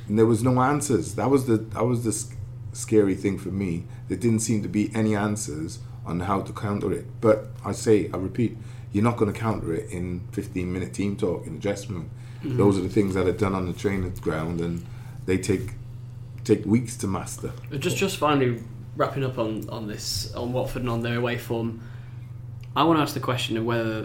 there 0.09 0.25
was 0.25 0.41
no 0.43 0.61
answers. 0.61 1.15
That 1.15 1.29
was 1.29 1.45
the 1.45 1.57
that 1.57 1.83
was 1.83 2.05
the 2.05 2.33
scary 2.71 3.15
thing 3.15 3.37
for 3.37 3.49
me. 3.49 3.83
There 4.07 4.17
didn't 4.17 4.39
seem 4.39 4.63
to 4.63 4.69
be 4.69 4.89
any 4.95 5.13
answers 5.13 5.79
on 6.05 6.21
how 6.21 6.41
to 6.43 6.53
counter 6.53 6.93
it. 6.93 7.05
But 7.19 7.47
I 7.65 7.73
say, 7.73 8.09
I 8.13 8.17
repeat, 8.17 8.55
you're 8.93 9.03
not 9.03 9.17
going 9.17 9.33
to 9.33 9.37
counter 9.37 9.73
it 9.73 9.91
in 9.91 10.21
15 10.31 10.71
minute 10.71 10.93
team 10.93 11.17
talk 11.17 11.45
in 11.45 11.55
the 11.55 11.59
dressing 11.59 11.95
room. 11.95 12.11
Mm-hmm. 12.43 12.57
Those 12.57 12.77
are 12.77 12.81
the 12.81 12.89
things 12.89 13.15
that 13.15 13.27
are 13.27 13.31
done 13.31 13.55
on 13.55 13.65
the 13.65 13.73
training 13.73 14.11
ground, 14.21 14.61
and 14.61 14.85
they 15.25 15.37
take 15.37 15.71
take 16.43 16.65
weeks 16.65 16.95
to 16.97 17.07
master. 17.07 17.51
Just 17.79 17.97
just 17.97 18.17
finally 18.17 18.61
wrapping 18.95 19.23
up 19.23 19.37
on, 19.37 19.69
on 19.69 19.87
this 19.87 20.33
on 20.33 20.53
Watford 20.53 20.81
and 20.81 20.89
on 20.89 21.01
their 21.01 21.17
away 21.17 21.37
form, 21.37 21.81
I 22.75 22.83
want 22.83 22.97
to 22.97 23.03
ask 23.03 23.13
the 23.13 23.19
question 23.19 23.57
of 23.57 23.65
whether 23.65 24.03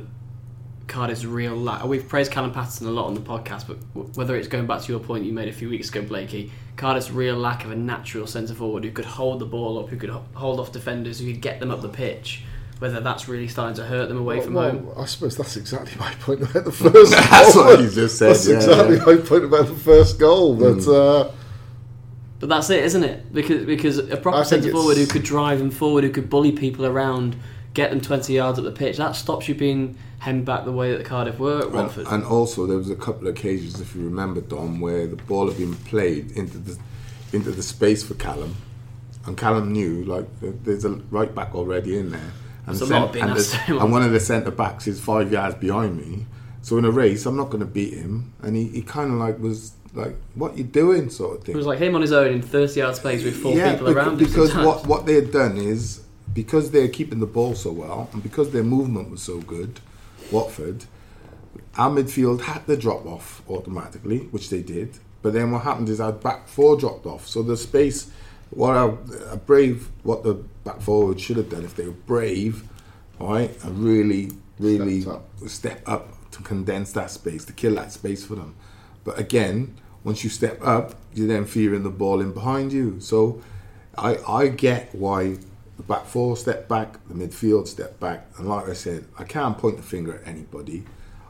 Card 0.86 1.08
Cardiff's 1.08 1.24
real 1.24 1.56
lack. 1.56 1.84
We've 1.84 2.06
praised 2.06 2.32
Callum 2.32 2.52
Patterson 2.52 2.86
a 2.86 2.90
lot 2.90 3.06
on 3.06 3.14
the 3.14 3.20
podcast, 3.20 3.66
but 3.66 3.76
whether 4.16 4.36
it's 4.36 4.48
going 4.48 4.66
back 4.66 4.82
to 4.82 4.92
your 4.92 5.00
point 5.00 5.24
you 5.24 5.32
made 5.32 5.48
a 5.48 5.52
few 5.52 5.68
weeks 5.68 5.88
ago, 5.88 6.02
Blakey, 6.02 6.50
Cardiff's 6.76 7.10
real 7.10 7.36
lack 7.36 7.64
of 7.64 7.70
a 7.70 7.76
natural 7.76 8.26
centre 8.26 8.54
forward 8.54 8.84
who 8.84 8.90
could 8.90 9.04
hold 9.04 9.38
the 9.38 9.46
ball 9.46 9.78
up, 9.78 9.88
who 9.88 9.96
could 9.96 10.10
hold 10.10 10.60
off 10.60 10.72
defenders, 10.72 11.20
who 11.20 11.32
could 11.32 11.40
get 11.40 11.60
them 11.60 11.70
up 11.70 11.80
the 11.80 11.88
pitch 11.88 12.44
whether 12.82 12.98
that's 12.98 13.28
really 13.28 13.46
starting 13.46 13.76
to 13.76 13.84
hurt 13.84 14.08
them 14.08 14.18
away 14.18 14.38
well, 14.38 14.44
from 14.44 14.54
well, 14.54 14.70
home. 14.72 14.92
I 14.96 15.04
suppose 15.04 15.36
that's 15.36 15.56
exactly 15.56 15.96
my 16.00 16.12
point 16.14 16.42
about 16.42 16.64
the 16.64 16.72
first 16.72 17.12
that's 17.12 17.54
goal. 17.54 17.64
what 17.64 17.80
you 17.80 17.88
just 17.88 18.18
said. 18.18 18.30
That's 18.30 18.48
yeah, 18.48 18.56
exactly 18.56 18.96
yeah. 18.96 19.04
my 19.04 19.16
point 19.18 19.44
about 19.44 19.68
the 19.68 19.76
first 19.76 20.18
goal. 20.18 20.56
But 20.56 20.78
mm. 20.78 21.28
uh, 21.28 21.30
but 22.40 22.48
that's 22.48 22.70
it, 22.70 22.82
isn't 22.82 23.04
it? 23.04 23.32
Because 23.32 23.64
because 23.66 23.98
a 23.98 24.16
proper 24.16 24.42
centre 24.42 24.72
forward 24.72 24.96
who 24.96 25.06
could 25.06 25.22
drive 25.22 25.60
them 25.60 25.70
forward, 25.70 26.02
who 26.02 26.10
could 26.10 26.28
bully 26.28 26.50
people 26.50 26.84
around, 26.84 27.36
get 27.72 27.90
them 27.90 28.00
twenty 28.00 28.32
yards 28.32 28.58
up 28.58 28.64
the 28.64 28.72
pitch, 28.72 28.96
that 28.96 29.14
stops 29.14 29.48
you 29.48 29.54
being 29.54 29.96
hemmed 30.18 30.44
back 30.44 30.64
the 30.64 30.72
way 30.72 30.92
that 30.92 31.06
Cardiff 31.06 31.38
were 31.38 31.60
at 31.60 31.70
Watford. 31.70 32.06
And, 32.06 32.16
and 32.16 32.24
also, 32.24 32.66
there 32.66 32.78
was 32.78 32.90
a 32.90 32.96
couple 32.96 33.28
of 33.28 33.36
occasions, 33.36 33.80
if 33.80 33.94
you 33.94 34.02
remember, 34.02 34.40
Dom, 34.40 34.80
where 34.80 35.06
the 35.06 35.16
ball 35.16 35.46
had 35.46 35.56
been 35.56 35.76
played 35.76 36.32
into 36.32 36.58
the 36.58 36.76
into 37.32 37.52
the 37.52 37.62
space 37.62 38.02
for 38.02 38.14
Callum, 38.14 38.56
and 39.24 39.38
Callum 39.38 39.72
knew 39.72 40.04
like 40.04 40.26
there's 40.40 40.84
a 40.84 40.90
right 41.12 41.32
back 41.32 41.54
already 41.54 41.96
in 41.96 42.10
there 42.10 42.32
and, 42.66 42.76
cent- 42.76 43.16
and, 43.16 43.37
the, 43.37 43.64
and, 43.81 43.92
one 43.92 44.02
of 44.02 44.12
the 44.12 44.21
centre 44.21 44.50
backs 44.50 44.87
is 44.87 45.00
five 45.00 45.33
yards 45.33 45.57
behind 45.57 45.97
me. 45.97 46.26
So 46.62 46.78
in 46.78 46.85
a 46.85 46.90
race, 46.90 47.26
I'm 47.26 47.37
not 47.37 47.50
going 47.50 47.61
to 47.61 47.66
beat 47.66 47.95
him. 47.95 48.33
And 48.42 48.57
he, 48.57 48.69
he 48.69 48.83
kind 48.83 49.12
of 49.12 49.19
like 49.19 49.38
was 49.40 49.73
like, 49.95 50.14
"What 50.35 50.57
you 50.57 50.64
doing?" 50.64 51.11
sort 51.11 51.38
of 51.38 51.45
thing. 51.45 51.54
It 51.54 51.59
was 51.59 51.66
like 51.66 51.81
him 51.81 51.95
on 51.95 52.02
his 52.02 52.12
own 52.12 52.33
in 52.33 52.42
30 52.42 52.81
yard 52.81 52.97
space 52.97 53.25
with 53.25 53.37
four 53.37 53.54
yeah, 53.54 53.73
people 53.73 53.90
around 53.90 54.21
him. 54.21 54.28
Because 54.28 54.54
what 54.54 54.87
what 54.87 55.07
they 55.07 55.14
had 55.14 55.33
done 55.33 55.57
is 55.57 56.02
because 56.33 56.71
they're 56.71 56.88
keeping 56.88 57.21
the 57.21 57.26
ball 57.26 57.54
so 57.54 57.73
well 57.73 58.09
and 58.12 58.23
because 58.23 58.52
their 58.52 58.62
movement 58.62 59.11
was 59.11 59.23
so 59.23 59.40
good, 59.40 59.81
Watford, 60.31 60.85
our 61.76 61.90
midfield 61.90 62.42
had 62.42 62.66
to 62.66 62.76
drop 62.76 63.04
off 63.07 63.42
automatically, 63.49 64.19
which 64.31 64.50
they 64.50 64.62
did. 64.62 64.99
But 65.21 65.35
then 65.35 65.52
what 65.52 65.62
happened 65.62 65.88
is 65.88 66.00
our 66.00 66.12
back 66.12 66.49
four 66.49 66.76
dropped 66.76 67.07
off, 67.07 67.26
so 67.26 67.42
the 67.42 67.57
space 67.57 68.11
what 68.52 68.76
a, 68.76 69.32
a, 69.32 69.37
brave 69.37 69.88
what 70.02 70.23
the 70.23 70.35
back 70.35 70.80
forward 70.80 71.21
should 71.21 71.38
have 71.38 71.49
done 71.49 71.64
if 71.64 71.75
they 71.75 71.87
were 71.87 71.92
brave, 71.92 72.64
right, 73.18 73.50
and 73.64 73.78
really, 73.78 74.30
really 74.59 75.06
up. 75.06 75.25
step 75.47 75.82
up 75.87 76.30
to 76.32 76.42
condense 76.42 76.92
that 76.92 77.11
space, 77.11 77.44
to 77.47 77.52
kill 77.52 77.75
that 77.76 77.92
space 77.92 78.25
for 78.25 78.35
them. 78.35 78.54
But 79.04 79.18
again, 79.18 79.76
once 80.04 80.23
you 80.23 80.30
step 80.30 80.59
up, 80.62 80.94
you're 81.14 81.28
then 81.28 81.47
fearing 81.47 81.82
the 81.82 81.90
ball 81.90 82.21
in 82.21 82.32
behind 82.32 82.73
you. 82.73 83.00
So 83.00 83.42
I 83.97 84.18
I 84.28 84.49
get 84.49 84.94
why 84.94 85.38
the 85.76 85.82
back 85.82 86.04
four 86.04 86.37
step 86.37 86.68
back, 86.68 86.97
the 87.09 87.14
midfield 87.14 87.66
step 87.68 87.99
back, 87.99 88.26
and 88.37 88.49
like 88.49 88.68
I 88.68 88.75
said, 88.75 89.06
I 89.18 89.25
can't 89.25 89.56
point 89.56 89.78
the 89.78 89.82
finger 89.82 90.16
at 90.16 90.26
anybody. 90.26 90.85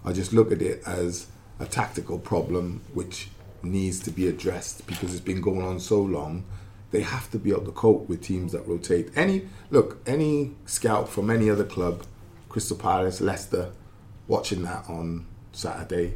I 0.04 0.12
just 0.12 0.32
look 0.32 0.50
at 0.50 0.60
it 0.60 0.82
as 0.84 1.28
a 1.60 1.66
tactical 1.66 2.18
problem 2.18 2.82
which 2.92 3.28
needs 3.62 4.00
to 4.00 4.10
be 4.10 4.26
addressed 4.26 4.84
because 4.88 5.12
it's 5.12 5.20
been 5.20 5.40
going 5.40 5.62
on 5.62 5.78
so 5.78 6.02
long 6.02 6.44
they 6.92 7.00
have 7.00 7.30
to 7.32 7.38
be 7.38 7.50
able 7.50 7.64
to 7.64 7.72
cope 7.72 8.08
with 8.08 8.22
teams 8.22 8.52
that 8.52 8.68
rotate. 8.68 9.10
Any 9.16 9.48
look, 9.70 10.00
any 10.06 10.52
scout 10.66 11.08
from 11.08 11.30
any 11.30 11.50
other 11.50 11.64
club, 11.64 12.04
Crystal 12.48 12.76
Palace, 12.76 13.20
Leicester, 13.20 13.72
watching 14.28 14.62
that 14.62 14.88
on 14.88 15.26
Saturday, 15.52 16.14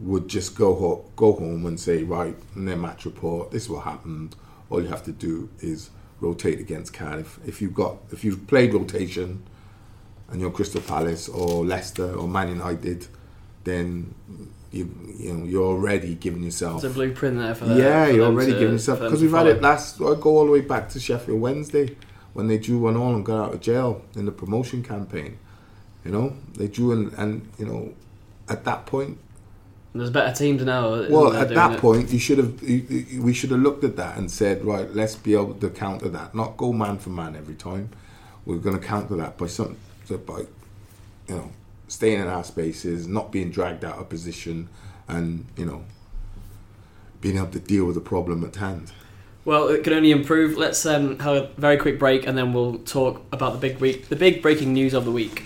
would 0.00 0.28
just 0.28 0.56
go 0.56 0.74
ho- 0.74 1.10
go 1.16 1.32
home 1.32 1.64
and 1.66 1.78
say, 1.78 2.02
right, 2.02 2.36
in 2.56 2.64
their 2.66 2.76
match 2.76 3.04
report, 3.04 3.52
this 3.52 3.64
is 3.64 3.70
what 3.70 3.84
happened. 3.84 4.34
All 4.68 4.82
you 4.82 4.88
have 4.88 5.04
to 5.04 5.12
do 5.12 5.48
is 5.60 5.90
rotate 6.20 6.60
against 6.60 6.92
Cardiff. 6.92 7.38
If 7.46 7.62
you've 7.62 7.74
got 7.74 7.98
if 8.10 8.24
you've 8.24 8.46
played 8.46 8.74
rotation 8.74 9.42
and 10.28 10.40
you're 10.40 10.50
Crystal 10.50 10.80
Palace 10.80 11.28
or 11.28 11.64
Leicester 11.64 12.12
or 12.14 12.28
Man 12.28 12.48
United, 12.48 13.06
then 13.64 14.14
you 14.72 14.88
you 15.18 15.32
know 15.32 15.44
you're 15.44 15.64
already 15.64 16.14
giving 16.14 16.42
yourself 16.42 16.80
There's 16.82 16.92
a 16.92 16.94
blueprint 16.94 17.38
there 17.38 17.54
for 17.54 17.64
that. 17.66 17.76
yeah, 17.76 18.06
you're 18.08 18.26
already 18.26 18.52
giving 18.52 18.72
yourself 18.72 19.00
because 19.00 19.20
we've 19.22 19.32
had 19.32 19.46
it 19.46 19.60
last. 19.60 20.00
I 20.00 20.14
go 20.14 20.38
all 20.38 20.46
the 20.46 20.52
way 20.52 20.60
back 20.60 20.88
to 20.90 21.00
Sheffield 21.00 21.40
Wednesday 21.40 21.96
when 22.32 22.46
they 22.46 22.58
drew 22.58 22.78
one 22.78 22.96
all 22.96 23.14
and 23.14 23.24
got 23.24 23.46
out 23.48 23.54
of 23.54 23.60
jail 23.60 24.02
in 24.14 24.26
the 24.26 24.32
promotion 24.32 24.82
campaign. 24.82 25.38
You 26.04 26.12
know, 26.12 26.36
they 26.54 26.68
drew 26.68 26.92
and, 26.92 27.12
and 27.14 27.48
you 27.58 27.66
know, 27.66 27.92
at 28.48 28.64
that 28.64 28.86
point, 28.86 29.18
There's 29.92 30.10
better 30.10 30.34
teams 30.34 30.62
now. 30.64 30.90
well, 31.10 31.34
at 31.34 31.48
that 31.50 31.72
it? 31.72 31.80
point, 31.80 32.10
you 32.10 32.18
should 32.18 32.38
have 32.38 32.62
we 32.62 33.32
should 33.32 33.50
have 33.50 33.60
looked 33.60 33.82
at 33.84 33.96
that 33.96 34.16
and 34.16 34.30
said, 34.30 34.64
right, 34.64 34.88
let's 34.94 35.16
be 35.16 35.34
able 35.34 35.54
to 35.54 35.68
counter 35.68 36.08
that, 36.10 36.34
not 36.34 36.56
go 36.56 36.72
man 36.72 36.98
for 36.98 37.10
man 37.10 37.34
every 37.36 37.56
time. 37.56 37.90
We're 38.46 38.58
going 38.58 38.78
to 38.78 38.84
counter 38.86 39.16
that 39.16 39.36
by 39.36 39.48
some 39.48 39.76
so 40.06 40.16
by 40.16 40.38
you 41.28 41.34
know 41.36 41.50
staying 41.90 42.20
in 42.20 42.28
our 42.28 42.44
spaces, 42.44 43.08
not 43.08 43.32
being 43.32 43.50
dragged 43.50 43.84
out 43.84 43.98
of 43.98 44.08
position, 44.08 44.68
and 45.08 45.46
you 45.56 45.66
know 45.66 45.84
being 47.20 47.36
able 47.36 47.48
to 47.48 47.60
deal 47.60 47.84
with 47.84 47.96
the 47.96 48.00
problem 48.00 48.44
at 48.44 48.56
hand. 48.56 48.92
Well, 49.44 49.68
it 49.68 49.84
can 49.84 49.92
only 49.92 50.10
improve. 50.10 50.56
Let's 50.56 50.86
um, 50.86 51.18
have 51.18 51.36
a 51.36 51.50
very 51.58 51.76
quick 51.76 51.98
break, 51.98 52.26
and 52.26 52.38
then 52.38 52.52
we'll 52.52 52.78
talk 52.78 53.22
about 53.32 53.52
the 53.52 53.58
big 53.58 53.78
week, 53.78 54.08
the 54.08 54.16
big 54.16 54.40
breaking 54.40 54.72
news 54.72 54.94
of 54.94 55.04
the 55.04 55.10
week. 55.10 55.44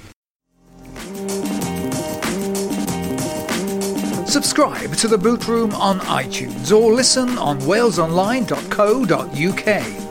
Subscribe 4.27 4.95
to 4.97 5.07
the 5.07 5.17
Boot 5.17 5.47
Room 5.47 5.73
on 5.75 6.01
iTunes 6.01 6.77
or 6.77 6.93
listen 6.93 7.39
on 7.39 7.61
walesonline.co.uk. 7.61 10.04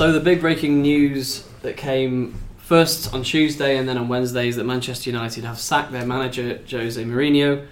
So 0.00 0.12
the 0.12 0.20
big 0.20 0.40
breaking 0.40 0.80
news 0.80 1.46
that 1.60 1.76
came 1.76 2.34
first 2.56 3.12
on 3.12 3.22
Tuesday 3.22 3.76
and 3.76 3.86
then 3.86 3.98
on 3.98 4.08
Wednesday 4.08 4.48
is 4.48 4.56
that 4.56 4.64
Manchester 4.64 5.10
United 5.10 5.44
have 5.44 5.58
sacked 5.58 5.92
their 5.92 6.06
manager 6.06 6.58
Jose 6.70 7.04
Mourinho, 7.04 7.66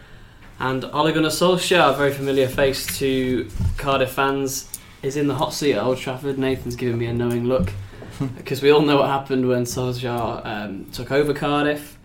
and 0.58 0.85
Ole 0.85 1.11
Gunnar 1.11 1.30
Solskjaer, 1.30 1.94
a 1.94 1.97
very 1.97 2.12
familiar 2.12 2.47
face 2.47 2.99
to 2.99 3.49
Cardiff 3.78 4.11
fans, 4.11 4.70
is 5.02 5.16
in 5.16 5.26
the 5.26 5.37
hot 5.37 5.54
seat 5.54 5.73
at 5.73 5.82
Old 5.82 5.97
Trafford. 5.97 6.38
Nathan's 6.38 6.76
giving 6.76 6.99
me 6.99 7.06
a 7.06 7.14
knowing 7.14 7.47
look 7.47 7.73
because 8.37 8.61
we 8.61 8.70
all 8.70 8.82
know 8.82 8.99
what 8.99 9.08
happened 9.08 9.49
when 9.49 9.64
Solskjaer 9.64 10.44
um, 10.44 10.85
took 10.92 11.11
over 11.11 11.32
Cardiff 11.32 11.99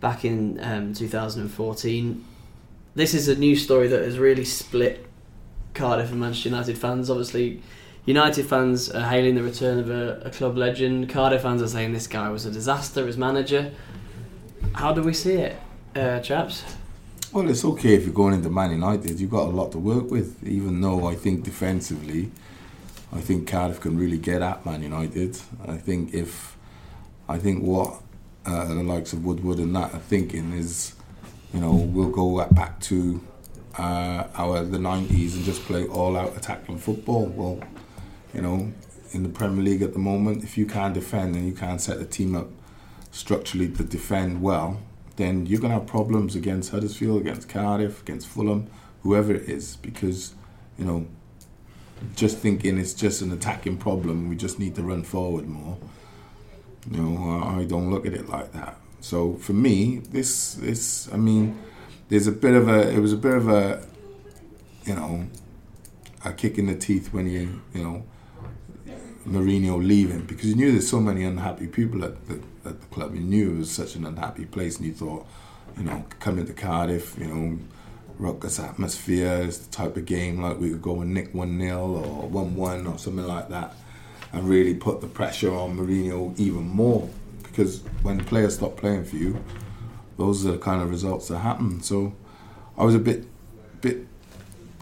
back 0.00 0.26
in 0.26 0.62
um, 0.62 0.92
2014. 0.92 2.22
This 2.94 3.14
is 3.14 3.28
a 3.28 3.34
news 3.34 3.64
story 3.64 3.88
that 3.88 4.02
has 4.02 4.18
really 4.18 4.44
split 4.44 5.06
Cardiff 5.72 6.10
and 6.10 6.20
Manchester 6.20 6.50
United 6.50 6.76
fans. 6.76 7.08
Obviously, 7.08 7.62
United 8.06 8.46
fans 8.46 8.90
are 8.90 9.08
hailing 9.08 9.34
the 9.34 9.42
return 9.42 9.78
of 9.78 9.90
a, 9.90 10.22
a 10.24 10.30
club 10.30 10.56
legend. 10.56 11.08
Cardiff 11.08 11.42
fans 11.42 11.60
are 11.62 11.68
saying 11.68 11.92
this 11.92 12.06
guy 12.06 12.30
was 12.30 12.46
a 12.46 12.50
disaster 12.50 13.06
as 13.06 13.16
manager. 13.16 13.72
How 14.72 14.92
do 14.92 15.02
we 15.02 15.12
see 15.12 15.34
it, 15.34 15.58
uh, 15.94 16.20
chaps? 16.20 16.64
Well, 17.32 17.48
it's 17.48 17.64
okay 17.64 17.94
if 17.94 18.04
you're 18.04 18.14
going 18.14 18.34
into 18.34 18.50
Man 18.50 18.72
United. 18.72 19.20
You've 19.20 19.30
got 19.30 19.46
a 19.46 19.50
lot 19.50 19.70
to 19.72 19.78
work 19.78 20.10
with. 20.10 20.42
Even 20.42 20.80
though 20.80 21.06
I 21.06 21.14
think 21.14 21.44
defensively, 21.44 22.30
I 23.12 23.20
think 23.20 23.46
Cardiff 23.46 23.80
can 23.80 23.98
really 23.98 24.18
get 24.18 24.42
at 24.42 24.64
Man 24.64 24.82
United. 24.82 25.38
I 25.66 25.76
think 25.76 26.14
if, 26.14 26.56
I 27.28 27.38
think 27.38 27.62
what 27.62 28.00
uh, 28.46 28.66
the 28.66 28.82
likes 28.82 29.12
of 29.12 29.24
Woodward 29.24 29.58
and 29.58 29.76
that 29.76 29.94
are 29.94 30.00
thinking 30.00 30.52
is, 30.54 30.94
you 31.52 31.60
know, 31.60 31.72
we'll 31.72 32.10
go 32.10 32.44
back 32.46 32.80
to 32.80 33.20
uh, 33.78 34.26
our 34.34 34.64
the 34.64 34.78
90s 34.78 35.34
and 35.34 35.44
just 35.44 35.62
play 35.64 35.86
all-out 35.86 36.36
attacking 36.36 36.78
football. 36.78 37.26
Well, 37.26 37.60
you 38.34 38.42
know, 38.42 38.72
in 39.12 39.22
the 39.22 39.28
Premier 39.28 39.62
League 39.62 39.82
at 39.82 39.92
the 39.92 39.98
moment, 39.98 40.44
if 40.44 40.56
you 40.56 40.66
can't 40.66 40.94
defend 40.94 41.34
and 41.34 41.46
you 41.46 41.52
can't 41.52 41.80
set 41.80 41.98
the 41.98 42.04
team 42.04 42.34
up 42.34 42.48
structurally 43.10 43.68
to 43.68 43.82
defend 43.82 44.40
well, 44.40 44.80
then 45.16 45.46
you're 45.46 45.60
going 45.60 45.72
to 45.72 45.78
have 45.78 45.86
problems 45.86 46.36
against 46.36 46.70
Huddersfield, 46.70 47.20
against 47.20 47.48
Cardiff, 47.48 48.02
against 48.02 48.26
Fulham, 48.26 48.70
whoever 49.02 49.34
it 49.34 49.48
is, 49.48 49.76
because, 49.76 50.34
you 50.78 50.84
know, 50.84 51.06
just 52.16 52.38
thinking 52.38 52.78
it's 52.78 52.94
just 52.94 53.20
an 53.20 53.32
attacking 53.32 53.76
problem, 53.76 54.28
we 54.28 54.36
just 54.36 54.58
need 54.58 54.74
to 54.76 54.82
run 54.82 55.02
forward 55.02 55.46
more. 55.46 55.76
You 56.90 57.02
know, 57.02 57.42
I 57.44 57.64
don't 57.64 57.90
look 57.90 58.06
at 58.06 58.14
it 58.14 58.28
like 58.28 58.52
that. 58.52 58.76
So 59.00 59.34
for 59.34 59.52
me, 59.52 59.98
this, 59.98 60.54
this, 60.54 61.12
I 61.12 61.16
mean, 61.16 61.58
there's 62.08 62.26
a 62.26 62.32
bit 62.32 62.54
of 62.54 62.68
a, 62.68 62.90
it 62.90 62.98
was 62.98 63.12
a 63.12 63.16
bit 63.16 63.34
of 63.34 63.48
a, 63.48 63.86
you 64.84 64.94
know, 64.94 65.26
a 66.24 66.32
kick 66.32 66.58
in 66.58 66.66
the 66.66 66.74
teeth 66.74 67.12
when 67.12 67.28
you, 67.28 67.60
you 67.74 67.82
know, 67.82 68.04
Mourinho 69.26 69.84
leaving 69.84 70.24
because 70.24 70.46
he 70.46 70.54
knew 70.54 70.72
there's 70.72 70.88
so 70.88 71.00
many 71.00 71.24
unhappy 71.24 71.66
people 71.66 72.04
at 72.04 72.26
the 72.26 72.40
at 72.64 72.80
the 72.80 72.86
club. 72.86 73.14
He 73.14 73.20
knew 73.20 73.54
it 73.54 73.58
was 73.58 73.70
such 73.70 73.94
an 73.94 74.06
unhappy 74.06 74.46
place, 74.46 74.76
and 74.76 74.86
he 74.86 74.92
thought, 74.92 75.26
you 75.76 75.84
know, 75.84 76.04
coming 76.20 76.46
to 76.46 76.52
Cardiff, 76.52 77.16
you 77.18 77.26
know, 77.26 77.58
ruckus 78.18 78.58
atmosphere 78.58 79.42
is 79.42 79.58
the 79.66 79.70
type 79.70 79.96
of 79.96 80.06
game 80.06 80.40
like 80.40 80.58
we 80.58 80.70
could 80.70 80.82
go 80.82 81.00
and 81.00 81.14
nick 81.14 81.34
one 81.34 81.58
0 81.58 81.78
or 81.78 82.28
one 82.28 82.54
one 82.54 82.86
or 82.86 82.98
something 82.98 83.26
like 83.26 83.48
that, 83.48 83.74
and 84.32 84.48
really 84.48 84.74
put 84.74 85.00
the 85.00 85.06
pressure 85.06 85.54
on 85.54 85.76
Mourinho 85.76 86.38
even 86.38 86.64
more 86.64 87.08
because 87.42 87.82
when 88.02 88.24
players 88.24 88.54
stop 88.54 88.76
playing 88.76 89.04
for 89.04 89.16
you, 89.16 89.42
those 90.16 90.46
are 90.46 90.52
the 90.52 90.58
kind 90.58 90.80
of 90.82 90.88
results 90.88 91.28
that 91.28 91.38
happen. 91.38 91.82
So 91.82 92.14
I 92.78 92.84
was 92.84 92.94
a 92.94 92.98
bit 92.98 93.26
bit 93.80 94.06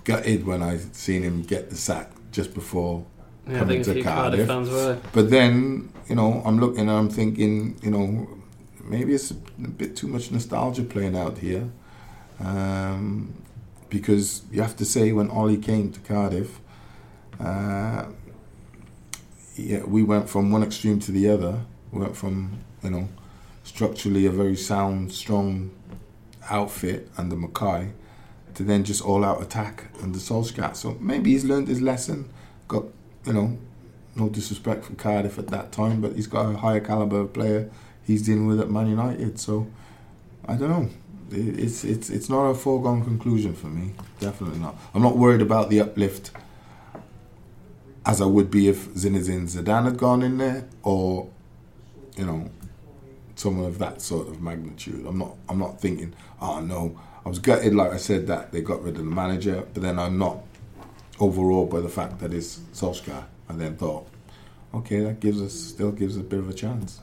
gutted 0.05 0.47
when 0.47 0.63
I 0.63 0.79
seen 0.93 1.23
him 1.23 1.43
get 1.43 1.71
the 1.71 1.77
sack 1.77 2.11
just 2.31 2.55
before 2.55 3.05
Yeah, 3.49 3.59
coming 3.59 3.83
to 3.83 4.03
Cardiff 4.03 4.47
Cardiff. 4.47 5.13
But 5.13 5.31
then, 5.31 5.93
you 6.09 6.15
know, 6.15 6.43
I'm 6.45 6.59
looking 6.59 6.81
and 6.81 6.91
I'm 6.91 7.09
thinking, 7.09 7.79
you 7.83 7.91
know, 7.91 8.29
maybe 8.85 9.15
it's 9.15 9.31
a 9.31 9.35
bit 9.35 9.97
too 9.97 10.07
much 10.07 10.31
nostalgia 10.31 10.83
playing 10.83 11.17
out 11.17 11.39
here. 11.39 11.71
Um, 12.41 13.35
because 13.89 14.43
you 14.51 14.61
have 14.61 14.77
to 14.77 14.85
say, 14.85 15.13
when 15.13 15.31
Ollie 15.31 15.57
came 15.57 15.91
to 15.93 16.01
Cardiff, 16.01 16.61
uh, 17.41 18.07
yeah, 19.57 19.83
we 19.85 20.03
went 20.03 20.29
from 20.29 20.53
one 20.53 20.63
extreme 20.63 21.01
to 21.01 21.13
the 21.13 21.29
other. 21.29 21.61
We 21.91 22.01
went 22.01 22.17
from, 22.17 22.59
you 22.83 22.91
know, 22.91 23.09
structurally 23.65 24.27
a 24.27 24.31
very 24.31 24.57
sound, 24.57 25.13
strong 25.13 25.71
outfit 26.51 27.11
under 27.17 27.37
Mackay 27.37 27.93
to 28.55 28.63
then 28.63 28.85
just 28.85 29.03
all 29.05 29.25
out 29.25 29.43
attack 29.43 29.85
under 30.03 30.19
Solskjaer. 30.19 30.77
So 30.77 30.97
maybe 31.01 31.31
he's 31.33 31.45
learned 31.45 31.69
his 31.69 31.81
lesson, 31.81 32.29
got, 32.67 32.85
you 33.25 33.33
know, 33.33 33.59
no 34.17 34.29
disrespect 34.29 34.85
for 34.85 34.95
Cardiff 34.95 35.39
at 35.39 35.49
that 35.49 35.73
time, 35.73 36.01
but 36.01 36.17
he's 36.17 36.27
got 36.27 36.53
a 36.53 36.57
higher 36.57 36.81
caliber 36.81 37.25
player 37.27 37.71
he's 38.09 38.23
dealing 38.23 38.47
with 38.49 38.59
at 38.61 38.71
Man 38.71 38.89
United. 38.89 39.39
So 39.39 39.69
I 40.47 40.55
don't 40.55 40.71
know. 40.71 40.89
It's 41.31 41.85
it's 41.85 42.11
it's 42.11 42.29
not 42.29 42.47
a 42.47 42.55
foregone 42.55 43.05
conclusion 43.05 43.55
for 43.55 43.69
me. 43.69 43.93
Definitely 44.19 44.59
not. 44.59 44.77
I'm 44.95 45.03
not 45.03 45.17
worried 45.17 45.43
about 45.43 45.69
the 45.69 45.81
uplift 45.81 46.33
as 48.07 48.23
I 48.23 48.25
would 48.25 48.51
be 48.51 48.69
if 48.69 48.89
Zinedine 48.95 49.43
Zidane 49.43 49.85
had 49.85 49.99
gone 49.99 50.23
in 50.23 50.39
there, 50.39 50.67
or 50.83 51.29
you 52.17 52.25
know, 52.25 52.51
someone 53.37 53.67
of 53.67 53.79
that 53.79 54.01
sort 54.01 54.29
of 54.29 54.41
magnitude. 54.41 55.07
I'm 55.07 55.19
not. 55.19 55.37
I'm 55.49 55.59
not 55.59 55.81
thinking. 55.81 56.15
Oh 56.41 56.61
no. 56.61 56.99
I 57.27 57.29
was 57.29 57.41
gutted, 57.41 57.75
like 57.75 57.93
I 57.93 57.99
said, 57.99 58.27
that 58.29 58.53
they 58.53 58.63
got 58.63 58.83
rid 58.83 58.97
of 58.97 59.05
the 59.05 59.11
manager, 59.11 59.67
but 59.75 59.83
then 59.83 59.99
I'm 59.99 60.17
not 60.17 60.39
overawed 61.21 61.71
by 61.71 61.81
the 61.81 61.89
fact 61.89 62.21
that 62.21 62.33
it's 62.33 62.59
Solskjaer. 62.73 63.25
I 63.49 63.53
then 63.55 63.77
thought, 63.77 64.07
okay, 64.75 65.01
that 65.01 65.21
gives 65.21 65.41
us 65.41 65.55
still 65.55 65.93
gives 65.93 66.17
us 66.17 66.23
a 66.23 66.25
bit 66.25 66.39
of 66.39 66.49
a 66.49 66.55
chance. 66.55 67.01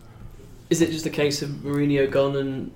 Is 0.69 0.82
it 0.82 0.91
just 0.91 1.06
a 1.06 1.12
case 1.12 1.41
of 1.41 1.49
Mourinho 1.49 2.10
gone 2.10 2.36
and 2.36 2.71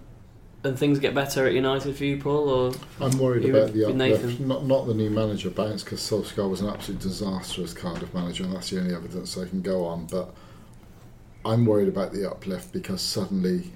and 0.63 0.77
things 0.77 0.99
get 0.99 1.15
better 1.15 1.47
at 1.47 1.53
United 1.53 1.95
for 1.95 2.03
you, 2.03 2.17
Paul? 2.17 2.49
Or 2.49 2.73
I'm 2.99 3.17
worried 3.17 3.45
about 3.45 3.73
the 3.73 3.85
uplift. 3.85 4.39
Not, 4.41 4.65
not 4.65 4.87
the 4.87 4.93
new 4.93 5.09
manager 5.09 5.49
bounce 5.49 5.83
because 5.83 6.01
Solskjaer 6.01 6.49
was 6.49 6.61
an 6.61 6.69
absolute 6.69 6.99
disaster 7.01 7.63
as 7.63 7.73
Cardiff 7.73 8.13
manager, 8.13 8.43
and 8.43 8.53
that's 8.53 8.69
the 8.69 8.79
only 8.79 8.93
evidence 8.93 9.37
I 9.37 9.47
can 9.47 9.61
go 9.61 9.85
on. 9.85 10.05
But 10.05 10.33
I'm 11.45 11.65
worried 11.65 11.87
about 11.87 12.11
the 12.11 12.29
uplift 12.29 12.73
because 12.73 13.01
suddenly 13.01 13.71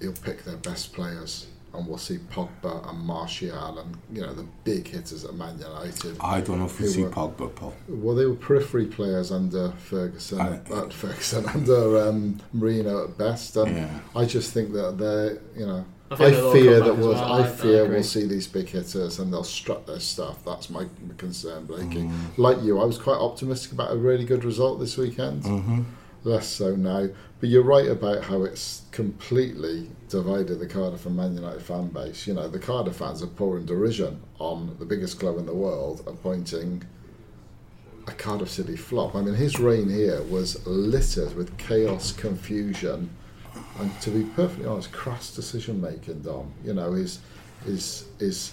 he'll 0.00 0.12
pick 0.12 0.44
their 0.44 0.56
best 0.56 0.92
players, 0.92 1.48
and 1.74 1.86
we'll 1.86 1.98
see 1.98 2.18
Pogba 2.32 2.88
and 2.88 2.98
Martial 3.00 3.78
and 3.78 3.96
you 4.10 4.22
know 4.22 4.32
the 4.32 4.46
big 4.64 4.88
hitters 4.88 5.24
at 5.24 5.34
Man 5.34 5.58
United. 5.58 6.16
I 6.20 6.40
don't 6.40 6.58
know 6.58 6.64
if 6.66 6.80
we 6.80 6.86
see 6.86 7.02
were- 7.02 7.10
Pogba, 7.10 7.54
Paul. 7.54 7.74
Well, 7.88 8.14
they 8.16 8.26
were 8.26 8.34
periphery 8.34 8.86
players 8.86 9.30
under 9.30 9.70
Ferguson, 9.72 10.40
I- 10.40 10.60
uh, 10.72 10.88
Ferguson 10.88 11.46
under 11.54 12.08
um, 12.08 12.40
Mourinho 12.56 13.04
at 13.08 13.18
best, 13.18 13.56
and 13.56 13.76
Yeah. 13.76 13.98
I 14.14 14.24
just 14.24 14.52
think 14.52 14.72
that 14.72 14.96
they, 14.98 15.60
you 15.60 15.66
know, 15.66 15.84
I 16.10 16.14
I, 16.14 16.16
think 16.18 16.30
they'll 16.34 16.46
all 16.46 16.52
fear 16.52 16.80
that 16.80 16.96
we'll, 16.96 17.08
well, 17.14 17.24
I 17.32 17.38
I- 17.40 17.44
I 17.44 17.48
fear 17.48 17.82
agree. 17.84 17.96
we'll 17.96 18.04
see 18.04 18.26
these 18.26 18.46
big 18.46 18.68
hitters 18.68 19.18
and 19.18 19.32
they'll 19.32 19.42
strut 19.44 19.86
their 19.86 20.00
stuff. 20.00 20.44
That's 20.44 20.70
my 20.70 20.86
concern, 21.18 21.66
Blakey. 21.66 22.04
Mm. 22.04 22.38
Like 22.38 22.62
you, 22.62 22.80
I 22.80 22.84
was 22.84 22.96
quite 22.96 23.18
optimistic 23.18 23.72
about 23.72 23.92
a 23.92 23.96
really 23.96 24.24
good 24.24 24.44
result 24.44 24.78
this 24.80 24.96
weekend. 24.96 25.42
Mm-hmm. 25.42 25.82
less 26.24 26.46
so 26.48 26.74
now. 26.76 27.08
But 27.38 27.50
you're 27.50 27.62
right 27.62 27.88
about 27.88 28.24
how 28.24 28.44
it's 28.44 28.82
completely 28.92 29.90
divided 30.08 30.58
the 30.58 30.66
Cardiff 30.66 31.04
and 31.04 31.16
Man 31.16 31.34
United 31.34 31.60
fan 31.60 31.88
base. 31.88 32.26
You 32.26 32.34
know, 32.34 32.48
the 32.48 32.58
Cardiff 32.58 32.96
fans 32.96 33.22
are 33.22 33.26
pouring 33.26 33.66
derision 33.66 34.22
on 34.38 34.74
the 34.78 34.86
biggest 34.86 35.20
club 35.20 35.36
in 35.36 35.44
the 35.44 35.54
world, 35.54 36.02
appointing 36.06 36.82
a 38.06 38.12
Cardiff 38.12 38.50
City 38.50 38.76
flop. 38.76 39.14
I 39.14 39.20
mean, 39.20 39.34
his 39.34 39.58
reign 39.58 39.90
here 39.90 40.22
was 40.22 40.66
littered 40.66 41.34
with 41.36 41.56
chaos, 41.58 42.12
confusion, 42.12 43.10
and 43.80 44.00
to 44.00 44.10
be 44.10 44.24
perfectly 44.30 44.66
honest, 44.66 44.92
crass 44.92 45.34
decision 45.34 45.80
making. 45.80 46.22
Dom, 46.22 46.52
you 46.64 46.72
know, 46.72 46.92
his 46.92 47.18
his 47.64 48.06
his 48.18 48.52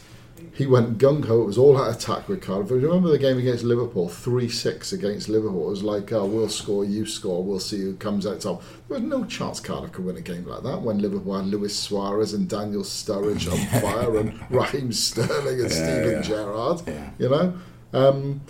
he 0.54 0.68
went 0.68 0.98
gung 1.00 1.26
ho. 1.26 1.42
It 1.42 1.46
was 1.46 1.58
all 1.58 1.78
out 1.78 1.96
attack 1.96 2.28
with 2.28 2.42
Cardiff. 2.42 2.72
If 2.72 2.82
you 2.82 2.88
remember 2.88 3.10
the 3.10 3.18
game 3.18 3.38
against 3.38 3.64
Liverpool, 3.64 4.08
three 4.10 4.50
six 4.50 4.94
against 4.94 5.30
Liverpool. 5.30 5.68
It 5.68 5.72
was 5.72 5.84
like, 5.84 6.12
uh, 6.14 6.26
we'll 6.26 6.50
score, 6.50 6.86
you 6.86 7.06
score, 7.06 7.44
we'll 7.44 7.60
see 7.60 7.80
who 7.82 7.96
comes 7.96 8.28
out 8.28 8.42
top. 8.42 8.62
There 8.88 9.00
was 9.00 9.08
no 9.10 9.26
chance 9.26 9.60
Cardiff 9.60 9.92
could 9.94 10.06
win 10.06 10.18
a 10.18 10.22
game 10.22 10.46
like 10.46 10.64
that 10.64 10.82
when 10.82 11.00
Liverpool 11.00 11.36
had 11.38 11.48
Luis 11.48 11.76
Suarez 11.76 12.34
and 12.34 12.48
Daniel 12.48 12.84
Sturridge 12.84 13.52
on 13.52 13.82
fire 13.82 14.18
and 14.18 14.40
Raheem 14.52 14.92
Sterling 14.92 15.60
and 15.62 15.70
Yeah, 15.72 15.76
Steven 15.76 16.12
yeah. 16.12 16.22
Gerrard. 16.22 16.82
Yeah. 16.88 17.10
You 17.18 17.30
know. 17.30 17.54
Um, 17.94 18.42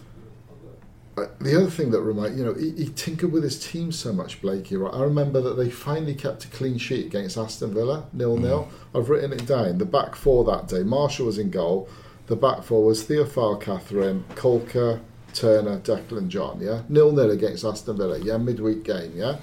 Uh, 1.15 1.27
the 1.39 1.55
other 1.55 1.69
thing 1.69 1.91
that 1.91 2.01
remind 2.01 2.37
you 2.37 2.43
know 2.43 2.53
he, 2.53 2.71
he 2.71 2.85
tinkered 2.87 3.31
with 3.31 3.43
his 3.43 3.59
team 3.59 3.91
so 3.91 4.11
much, 4.11 4.41
Blakey. 4.41 4.75
Right, 4.75 4.93
I 4.93 5.03
remember 5.03 5.41
that 5.41 5.55
they 5.55 5.69
finally 5.69 6.15
kept 6.15 6.45
a 6.45 6.47
clean 6.47 6.77
sheet 6.77 7.05
against 7.05 7.37
Aston 7.37 7.73
Villa, 7.73 8.07
nil 8.13 8.37
nil. 8.37 8.69
Mm. 8.93 8.99
I've 8.99 9.09
written 9.09 9.31
it 9.31 9.45
down. 9.45 9.77
The 9.77 9.85
back 9.85 10.15
four 10.15 10.43
that 10.45 10.67
day, 10.67 10.81
Marshall 10.81 11.27
was 11.27 11.37
in 11.37 11.51
goal. 11.51 11.87
The 12.27 12.35
back 12.35 12.63
four 12.63 12.83
was 12.83 13.03
Theophile 13.03 13.61
Catherine, 13.61 14.23
Caulker, 14.35 15.01
Turner, 15.33 15.79
Declan 15.79 16.29
John. 16.29 16.59
Yeah, 16.59 16.81
nil 16.89 17.11
nil 17.11 17.29
against 17.29 17.63
Aston 17.63 17.97
Villa. 17.97 18.17
Yeah, 18.17 18.37
midweek 18.37 18.83
game. 18.83 19.13
Yeah. 19.15 19.37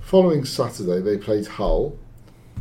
Following 0.00 0.46
Saturday, 0.46 1.02
they 1.02 1.18
played 1.18 1.46
Hull. 1.46 1.98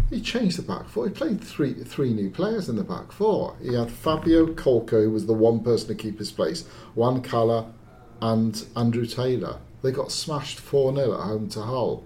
He 0.10 0.20
changed 0.20 0.58
the 0.58 0.64
back 0.64 0.90
four. 0.90 1.08
He 1.08 1.14
played 1.14 1.42
three 1.42 1.74
three 1.74 2.14
new 2.14 2.30
players 2.30 2.68
in 2.68 2.76
the 2.76 2.84
back 2.84 3.14
four. 3.14 3.56
He 3.62 3.74
had 3.74 3.90
Fabio 3.90 4.48
Caulker, 4.48 5.04
who 5.04 5.12
was 5.12 5.28
the 5.28 5.34
one 5.34 5.62
person 5.64 5.88
to 5.88 5.96
keep 5.96 6.20
his 6.20 6.32
place, 6.32 6.68
Juan 6.96 7.22
Cala, 7.22 7.72
and 8.22 8.66
Andrew 8.76 9.06
Taylor. 9.06 9.58
They 9.82 9.92
got 9.92 10.12
smashed 10.12 10.60
4 10.60 10.96
0 10.96 11.14
at 11.14 11.20
home 11.20 11.50
to 11.50 11.62
Hull. 11.62 12.04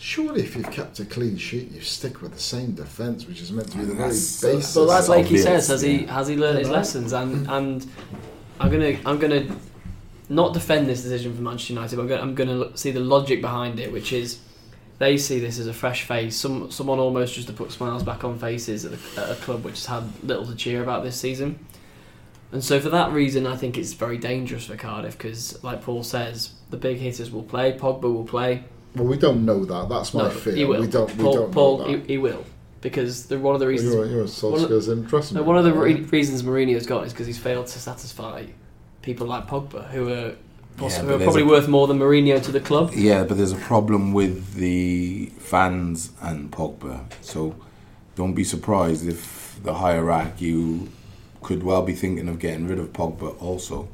Surely, 0.00 0.42
if 0.42 0.54
you've 0.54 0.70
kept 0.70 1.00
a 1.00 1.04
clean 1.04 1.36
sheet, 1.36 1.72
you 1.72 1.80
stick 1.80 2.22
with 2.22 2.32
the 2.32 2.40
same 2.40 2.72
defence, 2.72 3.26
which 3.26 3.40
is 3.42 3.50
meant 3.50 3.70
to 3.72 3.78
be 3.78 3.84
the 3.84 3.94
very 3.94 4.10
That's- 4.10 4.40
basis. 4.40 4.74
But 4.74 4.86
that's 4.86 5.00
It's 5.00 5.08
like 5.08 5.26
he 5.26 5.38
says. 5.38 5.66
Has 5.68 5.82
he 5.82 6.04
has 6.06 6.28
he 6.28 6.36
learned 6.36 6.58
his 6.60 6.70
lessons? 6.70 7.12
And 7.12 7.48
and 7.50 7.86
I'm 8.60 8.70
gonna 8.70 8.96
I'm 9.04 9.18
gonna 9.18 9.46
not 10.28 10.54
defend 10.54 10.88
this 10.88 11.02
decision 11.02 11.34
for 11.34 11.42
Manchester 11.42 11.72
United. 11.72 11.96
But 11.96 12.02
I'm 12.02 12.08
gonna, 12.08 12.22
I'm 12.22 12.34
gonna 12.34 12.76
see 12.76 12.92
the 12.92 13.00
logic 13.00 13.40
behind 13.40 13.80
it, 13.80 13.90
which 13.92 14.12
is 14.12 14.38
they 14.98 15.16
see 15.16 15.40
this 15.40 15.58
as 15.58 15.66
a 15.66 15.74
fresh 15.74 16.04
face. 16.04 16.36
Some 16.36 16.70
someone 16.70 17.00
almost 17.00 17.34
just 17.34 17.48
to 17.48 17.52
put 17.52 17.72
smiles 17.72 18.04
back 18.04 18.22
on 18.22 18.38
faces 18.38 18.84
at, 18.84 18.92
the, 18.92 19.20
at 19.22 19.30
a 19.30 19.34
club 19.40 19.64
which 19.64 19.74
has 19.76 19.86
had 19.86 20.04
little 20.22 20.46
to 20.46 20.54
cheer 20.54 20.82
about 20.82 21.02
this 21.02 21.16
season. 21.16 21.58
And 22.50 22.64
so 22.64 22.80
for 22.80 22.88
that 22.90 23.12
reason, 23.12 23.46
I 23.46 23.56
think 23.56 23.76
it's 23.76 23.92
very 23.92 24.16
dangerous 24.16 24.66
for 24.66 24.76
Cardiff 24.76 25.18
because, 25.18 25.62
like 25.62 25.82
Paul 25.82 26.02
says, 26.02 26.52
the 26.70 26.76
big 26.78 26.96
hitters 26.98 27.30
will 27.30 27.42
play. 27.42 27.72
Pogba 27.78 28.02
will 28.04 28.24
play. 28.24 28.64
well, 28.94 29.04
we 29.06 29.18
don't 29.18 29.44
know 29.44 29.64
that. 29.66 29.88
That's 29.90 30.14
my 30.14 30.24
No, 30.24 30.30
fear. 30.30 30.54
he 30.54 30.64
will. 30.64 30.80
We 30.80 30.86
don't. 30.86 31.14
We 31.16 31.24
Paul, 31.24 31.32
don't 31.34 31.52
Paul 31.52 31.78
know 31.78 31.84
he, 31.86 31.96
that. 31.96 32.06
he 32.08 32.18
will 32.18 32.44
because 32.80 33.26
they're 33.26 33.38
one 33.40 33.54
of 33.54 33.60
the 33.60 33.66
Well, 33.66 33.70
reasons 33.72 33.94
you're, 33.94 34.06
you're 34.06 34.24
Solskjaer's 34.24 34.88
in 34.88 35.02
dressing 35.02 35.36
No, 35.36 35.42
one 35.42 35.58
of 35.58 35.64
the 35.64 35.72
re- 35.74 35.94
reasons 36.02 36.42
Mourinho's 36.44 36.86
got 36.86 37.04
is 37.06 37.12
because 37.12 37.26
he's 37.26 37.36
failed 37.38 37.66
to 37.66 37.78
satisfy 37.80 38.46
people 39.02 39.26
like 39.26 39.48
Pogba, 39.48 39.88
who 39.90 40.12
are, 40.12 40.34
poss- 40.76 40.96
Yeah, 40.96 41.02
who 41.02 41.14
are 41.14 41.18
probably 41.18 41.42
a- 41.42 41.46
worth 41.46 41.66
more 41.68 41.86
than 41.88 41.98
Mourinho 41.98 42.40
to 42.44 42.52
the 42.52 42.60
club. 42.60 42.92
Yeah, 42.94 43.24
but 43.24 43.36
there's 43.36 43.50
a 43.52 43.56
problem 43.56 44.12
with 44.12 44.54
the 44.54 45.26
fans 45.38 46.12
and 46.22 46.50
Pogba. 46.52 47.04
So 47.20 47.56
don't 48.14 48.34
be 48.34 48.44
surprised 48.44 49.06
if 49.08 49.58
the 49.64 49.74
hierarchy 49.74 50.88
could 51.42 51.62
well 51.62 51.82
be 51.82 51.94
thinking 51.94 52.28
of 52.28 52.38
getting 52.38 52.66
rid 52.66 52.78
of 52.78 52.92
Pogba 52.92 53.40
also. 53.40 53.88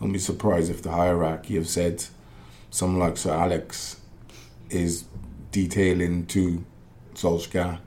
Don't 0.00 0.12
be 0.12 0.18
surprised 0.18 0.70
if 0.70 0.82
the 0.82 0.90
hierarchy 0.90 1.54
have 1.54 1.68
said 1.68 2.04
someone 2.70 3.00
like 3.00 3.16
Sir 3.16 3.32
Alex 3.32 4.00
is 4.70 5.04
detailing 5.50 6.26
to 6.26 6.64
Solskjaer, 7.14 7.78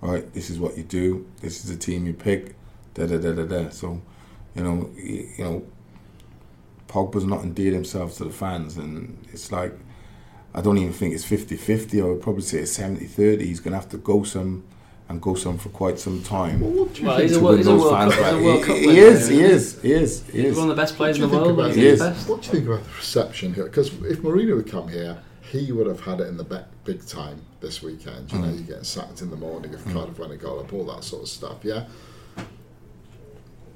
right, 0.00 0.32
this 0.32 0.50
is 0.50 0.58
what 0.58 0.76
you 0.76 0.84
do, 0.84 1.26
this 1.40 1.64
is 1.64 1.70
the 1.70 1.76
team 1.76 2.06
you 2.06 2.14
pick, 2.14 2.54
da 2.94 3.06
da 3.06 3.18
da 3.18 3.32
da 3.32 3.44
da. 3.44 3.68
So, 3.70 4.00
you 4.54 4.62
know, 4.62 4.90
you 4.96 5.34
know, 5.38 5.66
Pogba's 6.88 7.24
not 7.24 7.42
endeared 7.42 7.74
himself 7.74 8.16
to 8.16 8.24
the 8.24 8.30
fans, 8.30 8.76
and 8.76 9.18
it's 9.32 9.52
like 9.52 9.74
I 10.54 10.60
don't 10.60 10.78
even 10.78 10.92
think 10.92 11.14
it's 11.14 11.26
50-50. 11.26 12.02
I 12.02 12.06
would 12.06 12.22
probably 12.22 12.42
say 12.42 12.58
it's 12.58 12.76
70-30. 12.78 13.42
He's 13.42 13.60
going 13.60 13.72
to 13.72 13.78
have 13.78 13.90
to 13.90 13.98
go 13.98 14.22
some 14.24 14.64
and 15.08 15.22
go 15.22 15.34
some 15.34 15.56
for 15.58 15.70
quite 15.70 15.98
some 15.98 16.22
time. 16.22 16.60
Well, 16.60 16.70
what 16.70 16.94
do 16.94 17.00
you 17.02 17.08
Well, 17.08 17.16
think? 17.16 17.28
he's 17.30 17.36
a, 17.38 17.42
World- 17.42 17.56
he's 17.58 17.66
a 17.66 17.74
World 17.74 17.92
fans 17.92 18.14
Cup, 18.14 18.24
he's 18.24 18.32
a 18.32 18.36
back. 18.36 18.44
World 18.44 18.64
Cup 18.64 18.76
He, 18.76 18.86
winner. 18.86 18.92
he 19.00 19.06
is, 19.06 19.28
he 19.28 19.40
is, 19.42 19.82
he 19.82 19.92
is, 19.92 20.26
he 20.30 20.42
He's 20.42 20.56
one 20.56 20.70
of 20.70 20.76
the 20.76 20.82
best 20.82 20.96
players 20.96 21.16
in 21.18 21.22
the 21.22 21.28
world. 21.28 21.46
think 21.46 21.58
about 21.58 21.66
he's 21.68 21.76
He 21.76 21.86
is. 21.86 22.00
best. 22.00 22.28
What 22.28 22.42
do 22.42 22.46
you 22.48 22.52
think 22.52 22.66
about 22.66 22.84
the 22.84 22.90
reception 22.96 23.54
here? 23.54 23.64
Because 23.64 23.88
if 23.88 24.18
Mourinho 24.18 24.56
would 24.56 24.70
come 24.70 24.88
here, 24.88 25.18
he 25.50 25.72
would 25.72 25.86
have 25.86 26.00
had 26.00 26.20
it 26.20 26.26
in 26.28 26.36
the 26.36 26.44
be- 26.44 26.58
big 26.84 27.06
time 27.06 27.40
this 27.60 27.82
weekend. 27.82 28.30
You 28.32 28.38
know, 28.38 28.48
mm. 28.48 28.58
you 28.58 28.64
get 28.64 28.84
sacked 28.84 29.22
in 29.22 29.30
the 29.30 29.36
morning 29.36 29.72
if 29.72 29.82
Cardiff 29.92 30.18
went 30.18 30.32
a 30.32 30.36
goal 30.36 30.60
up, 30.60 30.72
all 30.74 30.84
that 30.86 31.02
sort 31.04 31.22
of 31.22 31.28
stuff. 31.28 31.58
Yeah. 31.64 31.86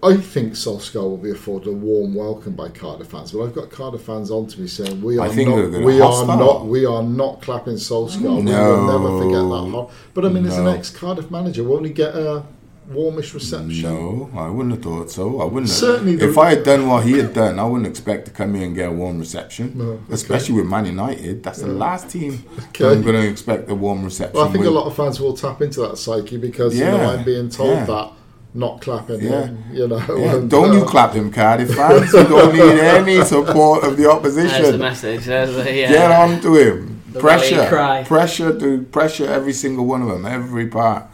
I 0.04 0.16
think 0.16 0.54
Solskjaer 0.54 1.02
will 1.02 1.16
be 1.16 1.30
afforded 1.30 1.68
a 1.68 1.72
warm 1.72 2.16
welcome 2.16 2.54
by 2.54 2.70
Cardiff 2.70 3.06
fans, 3.06 3.30
but 3.30 3.44
I've 3.44 3.54
got 3.54 3.70
Cardiff 3.70 4.02
fans 4.02 4.32
on 4.32 4.48
to 4.48 4.60
me 4.60 4.66
saying 4.66 5.00
we 5.00 5.16
are 5.16 5.28
not, 5.28 5.36
we 5.36 6.00
are 6.00 6.26
not, 6.26 6.66
we 6.66 6.84
are 6.84 7.04
not 7.04 7.40
clapping 7.40 7.74
Solskjaer. 7.74 8.20
We 8.20 8.28
will 8.28 8.42
No. 8.42 8.98
never 8.98 9.18
forget 9.18 9.42
that. 9.42 9.88
But 10.12 10.24
I 10.24 10.28
mean, 10.28 10.44
as 10.46 10.58
an 10.58 10.66
ex-Cardiff 10.66 11.30
manager, 11.30 11.62
won't 11.62 11.86
he 11.86 11.92
get 11.92 12.16
a 12.16 12.42
warmish 12.90 13.32
reception? 13.32 13.82
No, 13.82 14.28
I 14.34 14.48
wouldn't 14.48 14.74
have 14.74 14.82
thought 14.82 15.12
so. 15.12 15.40
I 15.40 15.44
wouldn't. 15.44 15.68
Have. 15.68 15.78
Certainly 15.78 16.14
if 16.14 16.36
I 16.36 16.50
had 16.50 16.64
done 16.64 16.88
what 16.88 17.04
he 17.04 17.18
had 17.18 17.32
done, 17.32 17.60
I 17.60 17.64
wouldn't 17.64 17.86
expect 17.86 18.24
to 18.24 18.32
come 18.32 18.54
here 18.54 18.66
and 18.66 18.74
get 18.74 18.88
a 18.88 18.92
warm 18.92 19.20
reception. 19.20 19.72
No, 19.76 19.84
okay. 19.84 20.14
Especially 20.14 20.56
with 20.56 20.66
Man 20.66 20.86
United, 20.86 21.44
that's 21.44 21.60
the 21.60 21.68
last 21.68 22.10
team 22.10 22.44
Okay. 22.70 22.90
I'm 22.90 23.02
going 23.02 23.22
to 23.22 23.28
expect 23.28 23.70
a 23.70 23.74
warm 23.76 24.02
reception. 24.04 24.34
Well, 24.34 24.48
I 24.48 24.50
think 24.50 24.64
with. 24.64 24.74
a 24.74 24.74
lot 24.74 24.86
of 24.86 24.96
fans 24.96 25.20
will 25.20 25.36
tap 25.36 25.62
into 25.62 25.80
that 25.82 25.96
psyche 25.96 26.38
because 26.38 26.76
you 26.76 26.84
know 26.84 27.10
I'm 27.10 27.24
being 27.24 27.48
told 27.48 27.70
yeah. 27.70 27.84
that 27.84 28.12
not 28.54 28.80
clapping 28.80 29.20
Yeah. 29.20 29.46
him, 29.46 29.64
you 29.72 29.88
know. 29.88 29.96
Yeah, 30.08 30.34
and, 30.36 30.50
don't 30.50 30.70
uh, 30.70 30.74
you 30.74 30.84
clap 30.84 31.14
him, 31.14 31.30
Cardiff 31.30 31.74
fans. 31.74 32.12
You 32.12 32.24
don't 32.24 32.52
need 32.54 32.78
any 32.80 33.24
support 33.24 33.84
of 33.84 33.96
the 33.96 34.02
There's 34.02 34.06
the 34.06 34.10
opposition. 34.10 34.78
message. 34.78 35.24
There's 35.24 35.54
the, 35.54 35.72
yeah. 35.72 35.90
Get 35.90 36.10
on 36.10 36.40
to 36.42 36.54
him. 36.56 37.02
The 37.12 37.20
pressure, 37.20 37.66
cry. 37.68 38.04
pressure 38.04 38.58
to 38.58 38.82
pressure 38.84 39.26
every 39.26 39.52
single 39.52 39.86
one 39.86 40.02
of 40.02 40.08
them, 40.08 40.26
every 40.26 40.66
part. 40.66 41.04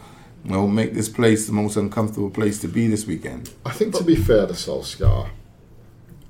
Will 0.45 0.67
make 0.67 0.93
this 0.93 1.09
place 1.09 1.45
the 1.47 1.51
most 1.51 1.75
uncomfortable 1.75 2.29
place 2.29 2.59
to 2.61 2.69
be 2.69 2.87
this 2.87 3.05
weekend. 3.05 3.51
I 3.65 3.71
think 3.71 3.93
to 3.95 4.03
be 4.05 4.15
fair 4.15 4.47
to 4.47 4.53
Solskjaer, 4.53 5.29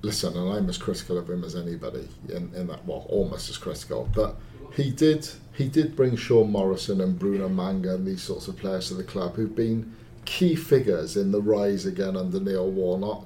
listen, 0.01 0.35
and 0.35 0.51
I'm 0.51 0.67
as 0.67 0.79
critical 0.79 1.19
of 1.19 1.29
him 1.29 1.43
as 1.43 1.55
anybody 1.55 2.07
in, 2.27 2.51
in 2.55 2.67
that. 2.67 2.85
Well, 2.85 3.05
almost 3.07 3.49
as 3.51 3.57
critical, 3.59 4.09
but 4.13 4.35
he 4.73 4.89
did 4.89 5.29
he 5.53 5.67
did 5.67 5.95
bring 5.95 6.15
Sean 6.15 6.51
Morrison 6.51 7.01
and 7.01 7.19
Bruno 7.19 7.47
Manga 7.49 7.93
and 7.93 8.05
these 8.05 8.23
sorts 8.23 8.47
of 8.47 8.57
players 8.57 8.87
to 8.87 8.95
the 8.95 9.03
club 9.03 9.35
who've 9.35 9.55
been 9.55 9.95
key 10.29 10.55
figures 10.55 11.17
in 11.17 11.31
the 11.31 11.41
rise 11.41 11.85
again 11.87 12.15
under 12.15 12.39
Neil 12.39 12.69
Warnock. 12.69 13.25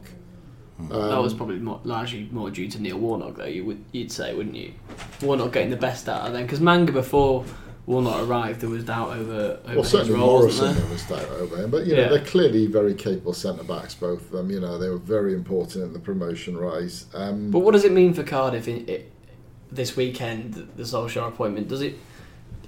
that 0.90 0.96
Um, 1.18 1.24
was 1.24 1.34
probably 1.34 1.60
more, 1.60 1.82
largely 1.84 2.30
more 2.32 2.50
due 2.50 2.70
to 2.70 2.82
Neil 2.82 2.98
Warnock, 2.98 3.36
though. 3.36 3.46
You 3.46 3.66
would 3.66 3.84
you'd 3.92 4.12
say, 4.12 4.34
wouldn't 4.34 4.56
you? 4.56 4.72
Warnock 5.22 5.52
getting 5.52 5.70
the 5.70 5.76
best 5.90 6.08
out 6.08 6.26
of 6.28 6.34
them 6.34 6.44
because 6.44 6.62
Manga 6.62 6.92
before 6.94 7.44
Warnock 7.86 8.26
arrived, 8.28 8.62
there 8.62 8.70
was 8.70 8.86
doubt 8.86 9.10
over, 9.18 9.34
over 9.34 9.60
Well, 9.66 9.76
his 9.84 9.90
certainly 9.90 10.18
role, 10.18 10.40
Morrison 10.40 10.68
wasn't 10.68 10.78
there? 10.78 10.86
there 10.86 11.20
was 11.20 11.30
doubt 11.30 11.42
over 11.42 11.56
him, 11.64 11.70
but 11.70 11.86
you 11.86 11.94
know 11.96 12.02
Yeah. 12.04 12.10
they're 12.10 12.24
clearly 12.26 12.66
very 12.68 12.94
capable 12.94 13.34
centre 13.34 13.64
backs, 13.66 13.94
both 13.96 14.22
of 14.22 14.32
them. 14.32 14.50
You 14.50 14.62
know 14.62 14.78
they 14.78 14.90
were 14.90 14.98
very 14.98 15.34
important 15.34 15.84
in 15.84 15.92
the 15.94 16.00
promotion 16.00 16.56
rise. 16.58 17.06
Um, 17.14 17.52
But 17.52 17.60
what 17.60 17.74
does 17.74 17.84
it 17.84 17.92
mean 17.92 18.14
for 18.14 18.24
Cardiff 18.24 18.68
in, 18.70 18.88
it, 18.88 19.12
this 19.72 19.98
weekend? 19.98 20.54
The, 20.54 20.62
the 20.78 20.84
Solskjaer 20.84 21.28
appointment 21.28 21.68
does 21.68 21.82
it 21.82 21.96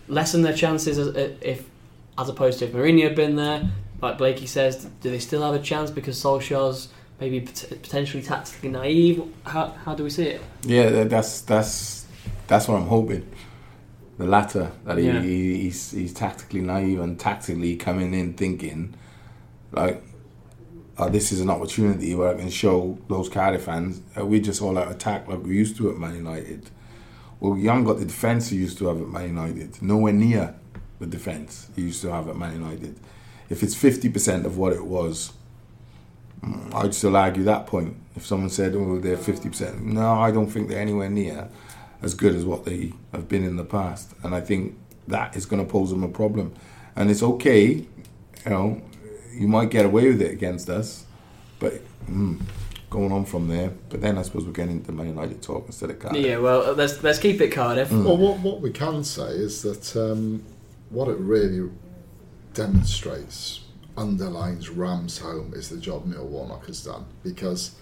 lessen 0.10 0.41
their 0.41 0.54
chances 0.54 0.98
as, 1.00 1.08
if, 1.41 1.69
as 2.17 2.28
opposed 2.30 2.60
to 2.60 2.65
if 2.65 2.74
Mourinho 2.74 3.04
had 3.04 3.15
been 3.15 3.38
there? 3.38 3.71
Like 4.05 4.19
Blakey 4.19 4.45
says, 4.45 4.85
do 5.01 5.09
they 5.09 5.17
still 5.17 5.41
have 5.41 5.55
a 5.59 5.63
chance 5.63 5.89
because 5.89 6.21
Solskjaer's 6.21 6.89
maybe 7.19 7.41
pot- 7.41 7.69
potentially 7.81 8.21
tactically 8.21 8.69
naive? 8.69 9.23
How, 9.45 9.69
how 9.83 9.95
do 9.95 10.03
we 10.03 10.11
see 10.11 10.27
it? 10.27 10.41
Yeah, 10.63 11.05
that's 11.05 11.41
that's 11.41 12.05
that's 12.45 12.67
what 12.67 12.75
I'm 12.79 12.87
hoping. 12.87 13.27
The 14.19 14.27
latter 14.27 14.71
that 14.85 14.99
he, 14.99 15.07
Yeah. 15.07 15.21
he 15.21 15.61
he's, 15.63 15.89
he's 15.89 16.13
tactically 16.13 16.61
naive 16.61 16.99
and 16.99 17.19
tactically 17.19 17.75
coming 17.77 18.13
in 18.13 18.33
thinking 18.35 18.93
like, 19.71 20.03
oh, 20.99 21.09
this 21.09 21.31
is 21.31 21.41
an 21.41 21.49
opportunity 21.49 22.13
where 22.13 22.29
I 22.29 22.35
can 22.35 22.51
show 22.51 22.99
those 23.09 23.27
Cardiff 23.27 23.63
fans 23.63 24.01
uh, 24.15 24.23
we 24.23 24.39
just 24.39 24.61
all 24.61 24.77
out 24.77 24.91
attack 24.91 25.27
like 25.27 25.43
we 25.43 25.55
used 25.57 25.77
to 25.77 25.89
at 25.89 25.97
Man 25.97 26.15
United. 26.15 26.69
Well, 27.39 27.57
Young 27.57 27.83
got 27.83 27.97
the 27.97 28.05
defence 28.05 28.49
he 28.49 28.57
used 28.57 28.77
to 28.77 28.85
have 28.87 29.01
at 29.01 29.07
Man 29.07 29.29
United. 29.29 29.81
Nowhere 29.81 30.13
near 30.13 30.53
the 30.99 31.07
defence 31.07 31.69
he 31.75 31.81
used 31.81 32.03
to 32.03 32.11
have 32.11 32.29
at 32.29 32.35
Man 32.37 32.53
United. 32.53 32.99
If 33.49 33.63
it's 33.63 33.75
fifty 33.75 34.10
percent 34.10 34.45
of 34.45 34.58
what 34.58 34.73
it 34.73 34.86
was, 34.86 35.34
mm, 36.41 36.73
I'd 36.73 36.95
still 36.95 37.15
argue 37.15 37.43
that 37.43 37.67
point. 37.67 37.95
If 38.15 38.25
someone 38.25 38.49
said, 38.49 38.75
"Oh, 38.75 38.99
they're 38.99 39.17
fifty 39.17 39.49
percent," 39.49 39.84
no, 39.84 40.13
I 40.13 40.31
don't 40.31 40.47
think 40.47 40.69
they're 40.69 40.79
anywhere 40.81 41.10
near. 41.10 41.49
as 42.01 42.13
good 42.13 42.36
as 42.36 42.45
what 42.45 42.65
they 42.65 42.93
have 43.12 43.27
been 43.27 43.43
in 43.43 43.55
the 43.55 43.63
past, 43.65 44.13
and 44.23 44.36
I 44.36 44.41
think 44.41 44.77
that 45.08 45.36
is 45.36 45.45
going 45.45 45.65
to 45.65 45.69
pose 45.71 45.89
them 45.89 46.03
a 46.03 46.08
problem. 46.08 46.53
And 46.95 47.10
it's 47.10 47.23
okay, 47.23 47.67
you 47.73 47.88
know, 48.45 48.81
you 49.34 49.47
might 49.47 49.69
get 49.69 49.86
away 49.86 50.08
with 50.10 50.21
it 50.21 50.31
against 50.31 50.69
us, 50.69 51.05
but 51.60 51.81
mm, 52.10 52.39
going 52.89 53.12
on 53.12 53.25
from 53.25 53.47
there. 53.47 53.71
But 53.89 54.01
then 54.01 54.17
I 54.17 54.21
suppose 54.21 54.45
we're 54.45 54.51
getting 54.51 54.77
into 54.77 54.91
Man 54.91 55.08
United 55.08 55.41
talk 55.41 55.65
instead 55.67 55.89
of 55.89 55.99
Cardiff. 55.99 56.23
Yeah, 56.23 56.38
well, 56.38 56.73
let's 56.73 57.01
let's 57.03 57.19
keep 57.19 57.41
it 57.41 57.51
Cardiff. 57.51 57.91
Well, 57.91 58.17
what, 58.17 58.39
what 58.39 58.62
we 58.62 58.71
can 58.71 59.03
say 59.03 59.29
is 59.29 59.62
that 59.63 59.95
um, 59.95 60.43
what 60.89 61.08
it 61.08 61.17
really 61.17 61.69
demonstrates, 62.55 63.61
underlines, 63.97 64.69
rams 64.69 65.19
home 65.19 65.53
is 65.53 65.69
the 65.69 65.77
job 65.77 66.07
Neil 66.07 66.25
Warnock 66.25 66.65
has 66.65 66.83
done. 66.83 67.05
Because 67.23 67.75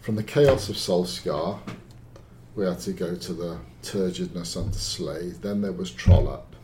from 0.00 0.14
the 0.14 0.22
chaos 0.22 0.68
of 0.68 0.76
Solskjaer, 0.76 1.58
we 2.54 2.64
had 2.64 2.78
to 2.80 2.92
go 2.92 3.16
to 3.16 3.32
the 3.32 3.58
turgidness 3.82 4.56
under 4.56 4.78
Slade. 4.78 5.42
Then 5.42 5.60
there 5.60 5.72
was 5.72 5.90
Trollope. 5.90 6.54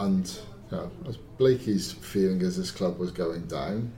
And 0.00 0.26
you 0.70 0.76
know, 0.76 0.90
as 1.06 1.16
Blakey's 1.38 1.92
feeling 1.92 2.42
as 2.42 2.56
this 2.56 2.70
club 2.70 2.98
was 2.98 3.12
going 3.12 3.42
down, 3.42 3.92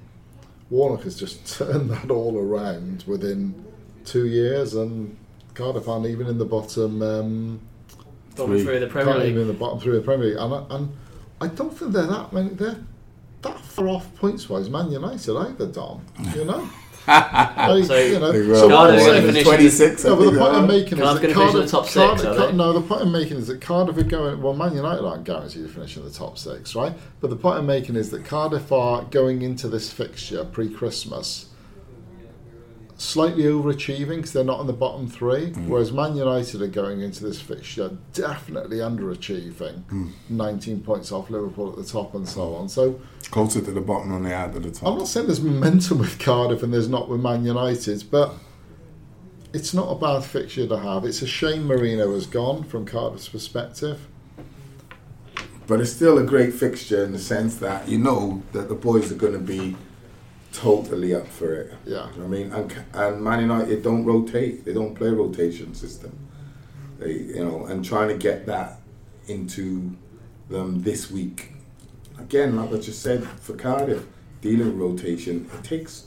Warnock 0.70 1.04
has 1.04 1.18
just 1.18 1.46
turned 1.58 1.90
that 1.90 2.10
all 2.10 2.36
around 2.36 3.04
within 3.06 3.64
two 4.04 4.26
years, 4.26 4.74
and 4.74 5.16
Cardiff 5.54 5.88
aren't 5.88 6.06
even 6.06 6.26
in 6.26 6.38
the 6.38 6.44
bottom. 6.44 7.02
Um, 7.02 7.60
Bottom 8.36 8.54
Three. 8.54 8.64
through 8.64 8.74
of 8.74 8.80
the 8.82 8.86
Premier 8.88 9.14
can't 9.14 9.24
even 9.24 9.34
League. 9.34 9.42
in 9.42 9.48
the 9.48 9.54
bottom 9.54 9.78
of 9.78 9.94
the 9.94 10.00
Premier 10.00 10.28
League, 10.28 10.36
and, 10.38 10.72
and 10.72 10.96
I 11.40 11.46
don't 11.48 11.70
think 11.77 11.92
they're 11.92 12.07
that 12.07 12.33
many. 12.33 12.51
They're 12.51 12.79
that 13.42 13.61
far 13.61 13.88
off 13.88 14.14
points 14.16 14.48
wise. 14.48 14.68
Man 14.68 14.90
United 14.90 15.37
either, 15.37 15.66
Dom. 15.66 16.05
You 16.35 16.44
know, 16.44 16.68
Like, 17.07 17.85
So, 17.85 17.96
you 17.96 18.18
know. 18.18 18.33
They 18.33 18.44
so 18.55 18.68
were 18.68 18.74
Cardiff's 18.74 19.03
what 19.05 19.12
gonna 19.14 19.27
finish 19.29 19.44
26, 19.44 20.05
No, 20.05 20.16
but 20.16 20.24
the 20.33 20.38
point 20.38 20.55
I'm 20.55 20.64
are. 20.64 20.66
making 20.66 20.98
is 20.98 21.20
that 21.20 21.24
in 21.24 21.35
Cardiff, 21.35 21.55
the 21.64 21.66
top 21.68 21.85
six, 21.87 21.94
Cardiff, 21.94 22.27
are 22.27 22.35
Car- 22.37 22.46
they? 22.48 22.53
no, 22.55 22.72
the 22.72 22.81
point 22.81 23.03
I'm 23.03 23.12
making 23.12 23.37
is 23.37 23.46
that 23.46 23.61
Cardiff 23.61 23.96
are 23.96 24.03
going. 24.03 24.42
Well, 24.42 24.55
Man 24.55 24.74
United 24.74 25.05
aren't 25.05 25.24
guaranteed 25.24 25.62
to 25.66 25.68
finish 25.72 25.96
in 25.96 26.05
the 26.05 26.11
top 26.11 26.37
six, 26.38 26.74
right? 26.74 26.92
But 27.20 27.31
the 27.31 27.37
point 27.37 27.59
I'm 27.59 27.66
making 27.66 27.94
is 27.96 28.11
that 28.11 28.24
Cardiff 28.24 28.72
are 28.72 29.03
going 29.05 29.42
into 29.42 29.68
this 29.68 29.92
fixture 29.92 30.44
pre-Christmas 30.44 31.47
slightly 32.98 33.44
overachieving 33.44 34.16
because 34.16 34.32
they're 34.32 34.44
not 34.44 34.61
in 34.61 34.66
the 34.66 34.72
bottom 34.72 35.08
three, 35.08 35.52
mm. 35.52 35.68
whereas 35.68 35.92
Man 35.92 36.16
United 36.16 36.61
are 36.61 36.66
going 36.66 37.00
into 37.00 37.24
this 37.24 37.40
fixture 37.40 37.96
definitely 38.12 38.78
underachieving, 38.78 39.84
hmm. 39.84 40.08
19 40.28 40.80
points 40.80 41.12
off 41.12 41.30
Liverpool 41.30 41.70
at 41.70 41.76
the 41.76 41.84
top 41.84 42.14
and 42.16 42.28
so 42.28 42.56
on. 42.56 42.68
So 42.68 43.00
Closer 43.30 43.61
to 43.61 43.70
the 43.70 43.80
bottom 43.80 44.11
than 44.11 44.24
they 44.24 44.34
are 44.34 44.50
to 44.52 44.58
the 44.58 44.72
top. 44.72 44.88
I'm 44.88 44.98
not 44.98 45.06
saying 45.06 45.26
there's 45.26 45.40
momentum 45.40 45.98
with 45.98 46.18
Cardiff 46.18 46.64
and 46.64 46.74
there's 46.74 46.88
not 46.88 47.08
with 47.08 47.20
Man 47.20 47.44
United, 47.44 48.02
but 48.11 48.34
it's 49.52 49.72
not 49.72 49.90
a 49.90 49.94
bad 49.94 50.24
fixture 50.24 50.66
to 50.66 50.78
have. 50.78 51.04
It's 51.04 51.22
a 51.22 51.26
shame 51.26 51.68
Mourinho 51.68 52.12
has 52.14 52.26
gone 52.26 52.64
from 52.64 52.84
Cardiff's 52.84 53.28
perspective. 53.28 54.08
But 55.68 55.80
it's 55.80 55.92
still 55.92 56.18
a 56.18 56.24
great 56.24 56.52
fixture 56.52 57.04
in 57.04 57.12
the 57.12 57.18
sense 57.18 57.56
that 57.56 57.88
you 57.88 57.98
know 57.98 58.42
that 58.52 58.68
the 58.68 58.74
boys 58.74 59.12
are 59.12 59.16
going 59.16 59.34
to 59.34 59.38
be 59.38 59.76
totally 60.58 61.14
up 61.14 61.28
for 61.28 61.54
it. 61.54 61.72
Yeah. 61.84 62.08
I 62.16 62.26
mean, 62.26 62.52
and, 62.52 62.84
and 62.92 63.22
Man 63.22 63.40
United 63.40 63.82
don't 63.84 64.04
rotate. 64.04 64.64
They 64.64 64.74
don't 64.74 64.94
play 64.94 65.08
a 65.08 65.12
rotation 65.12 65.72
system. 65.72 66.18
They, 66.98 67.12
you 67.12 67.44
know, 67.44 67.66
and 67.66 67.84
trying 67.84 68.08
to 68.08 68.16
get 68.16 68.46
that 68.46 68.80
into 69.28 69.96
them 70.50 70.82
this 70.82 71.12
week. 71.12 71.52
Again, 72.18 72.56
like 72.56 72.72
I 72.72 72.78
just 72.78 73.02
said 73.02 73.24
for 73.24 73.54
Cardiff, 73.54 74.04
dealing 74.40 74.66
with 74.66 74.78
rotation, 74.78 75.48
it 75.54 75.62
takes 75.62 76.06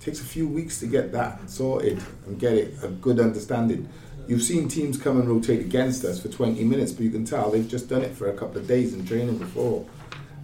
takes 0.00 0.22
a 0.22 0.24
few 0.24 0.48
weeks 0.48 0.80
to 0.80 0.86
get 0.86 1.12
that 1.12 1.50
sorted 1.50 2.02
and 2.26 2.40
get 2.40 2.54
it 2.54 2.74
a 2.82 2.88
good 2.88 3.20
understanding. 3.20 3.86
You've 4.26 4.42
seen 4.42 4.66
teams 4.66 4.96
come 4.96 5.20
and 5.20 5.28
rotate 5.28 5.60
against 5.60 6.06
us 6.06 6.22
for 6.22 6.28
20 6.28 6.64
minutes, 6.64 6.92
but 6.92 7.04
you 7.04 7.10
can 7.10 7.26
tell 7.26 7.50
they've 7.50 7.68
just 7.68 7.90
done 7.90 8.00
it 8.00 8.14
for 8.14 8.30
a 8.30 8.32
couple 8.32 8.56
of 8.56 8.66
days 8.66 8.94
in 8.94 9.04
training 9.04 9.36
before. 9.36 9.84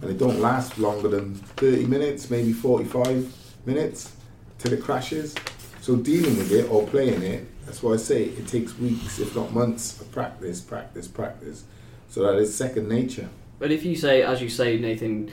And 0.01 0.11
it 0.11 0.19
don't 0.19 0.39
last 0.39 0.77
longer 0.77 1.07
than 1.07 1.33
30 1.33 1.87
minutes, 1.87 2.29
maybe 2.29 2.53
45 2.53 3.46
minutes 3.67 4.15
till 4.57 4.73
it 4.73 4.81
crashes. 4.81 5.35
So 5.81 5.95
dealing 5.95 6.37
with 6.37 6.51
it 6.51 6.71
or 6.71 6.87
playing 6.87 7.21
it, 7.21 7.65
that's 7.65 7.83
why 7.83 7.93
I 7.93 7.97
say 7.97 8.23
it 8.23 8.47
takes 8.47 8.77
weeks, 8.79 9.19
if 9.19 9.35
not 9.35 9.53
months, 9.53 10.01
of 10.01 10.11
practice, 10.11 10.61
practice, 10.61 11.07
practice. 11.07 11.65
So 12.09 12.23
that 12.23 12.39
is 12.39 12.55
second 12.55 12.89
nature. 12.89 13.29
But 13.59 13.71
if 13.71 13.85
you 13.85 13.95
say, 13.95 14.23
as 14.23 14.41
you 14.41 14.49
say, 14.49 14.79
Nathan, 14.79 15.31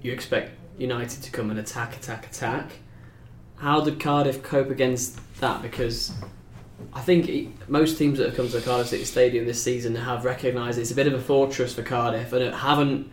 you 0.00 0.12
expect 0.12 0.52
United 0.78 1.22
to 1.22 1.30
come 1.30 1.50
and 1.50 1.58
attack, 1.58 1.96
attack, 1.96 2.26
attack. 2.26 2.70
How 3.56 3.80
did 3.80 4.00
Cardiff 4.00 4.42
cope 4.42 4.70
against 4.70 5.18
that? 5.40 5.62
Because 5.62 6.12
I 6.92 7.00
think 7.00 7.68
most 7.68 7.98
teams 7.98 8.18
that 8.18 8.26
have 8.26 8.36
come 8.36 8.48
to 8.48 8.52
the 8.52 8.60
Cardiff 8.60 8.88
City 8.88 9.04
Stadium 9.04 9.46
this 9.46 9.62
season 9.62 9.94
have 9.94 10.24
recognised 10.24 10.78
it's 10.78 10.90
a 10.90 10.94
bit 10.94 11.06
of 11.06 11.14
a 11.14 11.20
fortress 11.20 11.74
for 11.74 11.82
Cardiff 11.82 12.32
and 12.32 12.54
haven't 12.54 13.10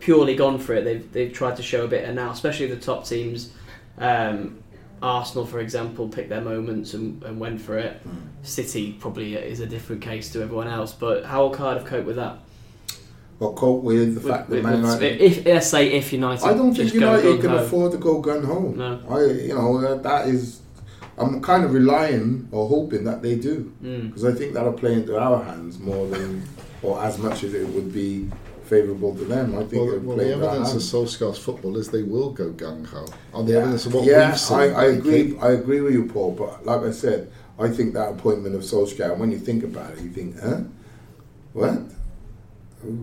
purely 0.00 0.34
gone 0.34 0.58
for 0.58 0.74
it. 0.74 0.84
They've 0.84 1.12
they've 1.12 1.32
tried 1.32 1.56
to 1.56 1.62
show 1.62 1.84
a 1.84 1.88
bit, 1.88 2.04
and 2.04 2.16
now 2.16 2.30
especially 2.30 2.66
the 2.66 2.76
top 2.76 3.06
teams. 3.06 3.52
Um, 3.98 4.58
Arsenal, 5.02 5.44
for 5.46 5.58
example, 5.58 6.08
picked 6.08 6.28
their 6.28 6.40
moments 6.40 6.94
and, 6.94 7.22
and 7.24 7.40
went 7.40 7.60
for 7.60 7.76
it. 7.76 8.00
City 8.42 8.92
probably 9.00 9.34
is 9.34 9.58
a 9.60 9.66
different 9.66 10.00
case 10.00 10.30
to 10.32 10.42
everyone 10.42 10.68
else. 10.68 10.92
But 10.92 11.24
how 11.24 11.42
will 11.42 11.50
Cardiff 11.50 11.84
cope 11.84 12.04
with 12.06 12.16
that? 12.16 12.38
But 13.40 13.52
cope 13.56 13.82
with 13.82 14.14
the 14.14 14.20
With- 14.20 14.28
fact 14.32 14.50
that 14.50 14.62
Man 14.62 14.76
United 14.76 15.20
if 15.20 15.44
let's 15.44 15.66
say 15.66 15.90
if 15.92 16.12
United, 16.12 16.44
I 16.44 16.54
don't 16.54 16.72
think 16.74 16.94
United 16.94 17.40
can 17.40 17.50
gung-ho. 17.50 17.64
afford 17.64 17.90
to 17.92 17.98
go 17.98 18.20
gun 18.20 18.44
home. 18.44 18.76
No. 18.78 19.00
I, 19.08 19.24
you 19.24 19.54
know, 19.54 19.96
that- 20.00 20.28
is. 20.28 20.60
I'm 21.18 21.42
kind 21.42 21.62
of 21.64 21.74
relying 21.74 22.48
or 22.52 22.68
hoping 22.68 23.04
that 23.04 23.20
they 23.22 23.34
do 23.36 23.70
Mm. 23.82 24.06
because 24.08 24.24
I 24.24 24.32
think 24.32 24.54
that'll 24.54 24.72
play 24.72 24.94
into 24.94 25.18
our 25.18 25.42
hands 25.44 25.78
more 25.78 26.06
than 26.06 26.42
or 26.82 27.02
as 27.04 27.18
much 27.18 27.42
as 27.44 27.52
it 27.54 27.68
would 27.68 27.92
be 27.92 28.30
favourable 28.72 29.14
to 29.14 29.24
them. 29.24 29.54
I 29.54 29.64
think 29.64 29.82
Well, 29.82 29.98
well 30.00 30.16
the 30.16 30.32
evidence 30.32 30.72
of. 30.74 30.80
Solskjaer's 30.80 31.38
football 31.46 31.76
is 31.76 31.90
they 31.90 32.02
will 32.14 32.30
go 32.40 32.50
gung 32.52 32.86
ho. 32.86 33.04
On 33.34 33.44
the 33.46 33.52
Yeah, 33.52 33.58
evidence 33.60 33.86
of 33.86 33.94
what 33.94 34.04
yeah, 34.04 34.30
we've 34.30 34.40
seen, 34.40 34.56
I, 34.58 34.66
I 34.84 34.86
agree. 34.98 35.24
I 35.38 35.50
agree 35.60 35.80
with 35.84 35.92
you, 35.98 36.04
Paul. 36.06 36.32
But 36.42 36.64
like 36.64 36.82
I 36.90 36.92
said, 37.04 37.30
I 37.58 37.68
think 37.68 37.92
that 37.94 38.08
appointment 38.14 38.54
of 38.54 38.62
Solskjaer. 38.62 39.16
When 39.20 39.30
you 39.30 39.38
think 39.38 39.62
about 39.70 39.90
it, 39.92 40.00
you 40.00 40.10
think, 40.18 40.40
huh? 40.40 40.60
What? 41.52 41.74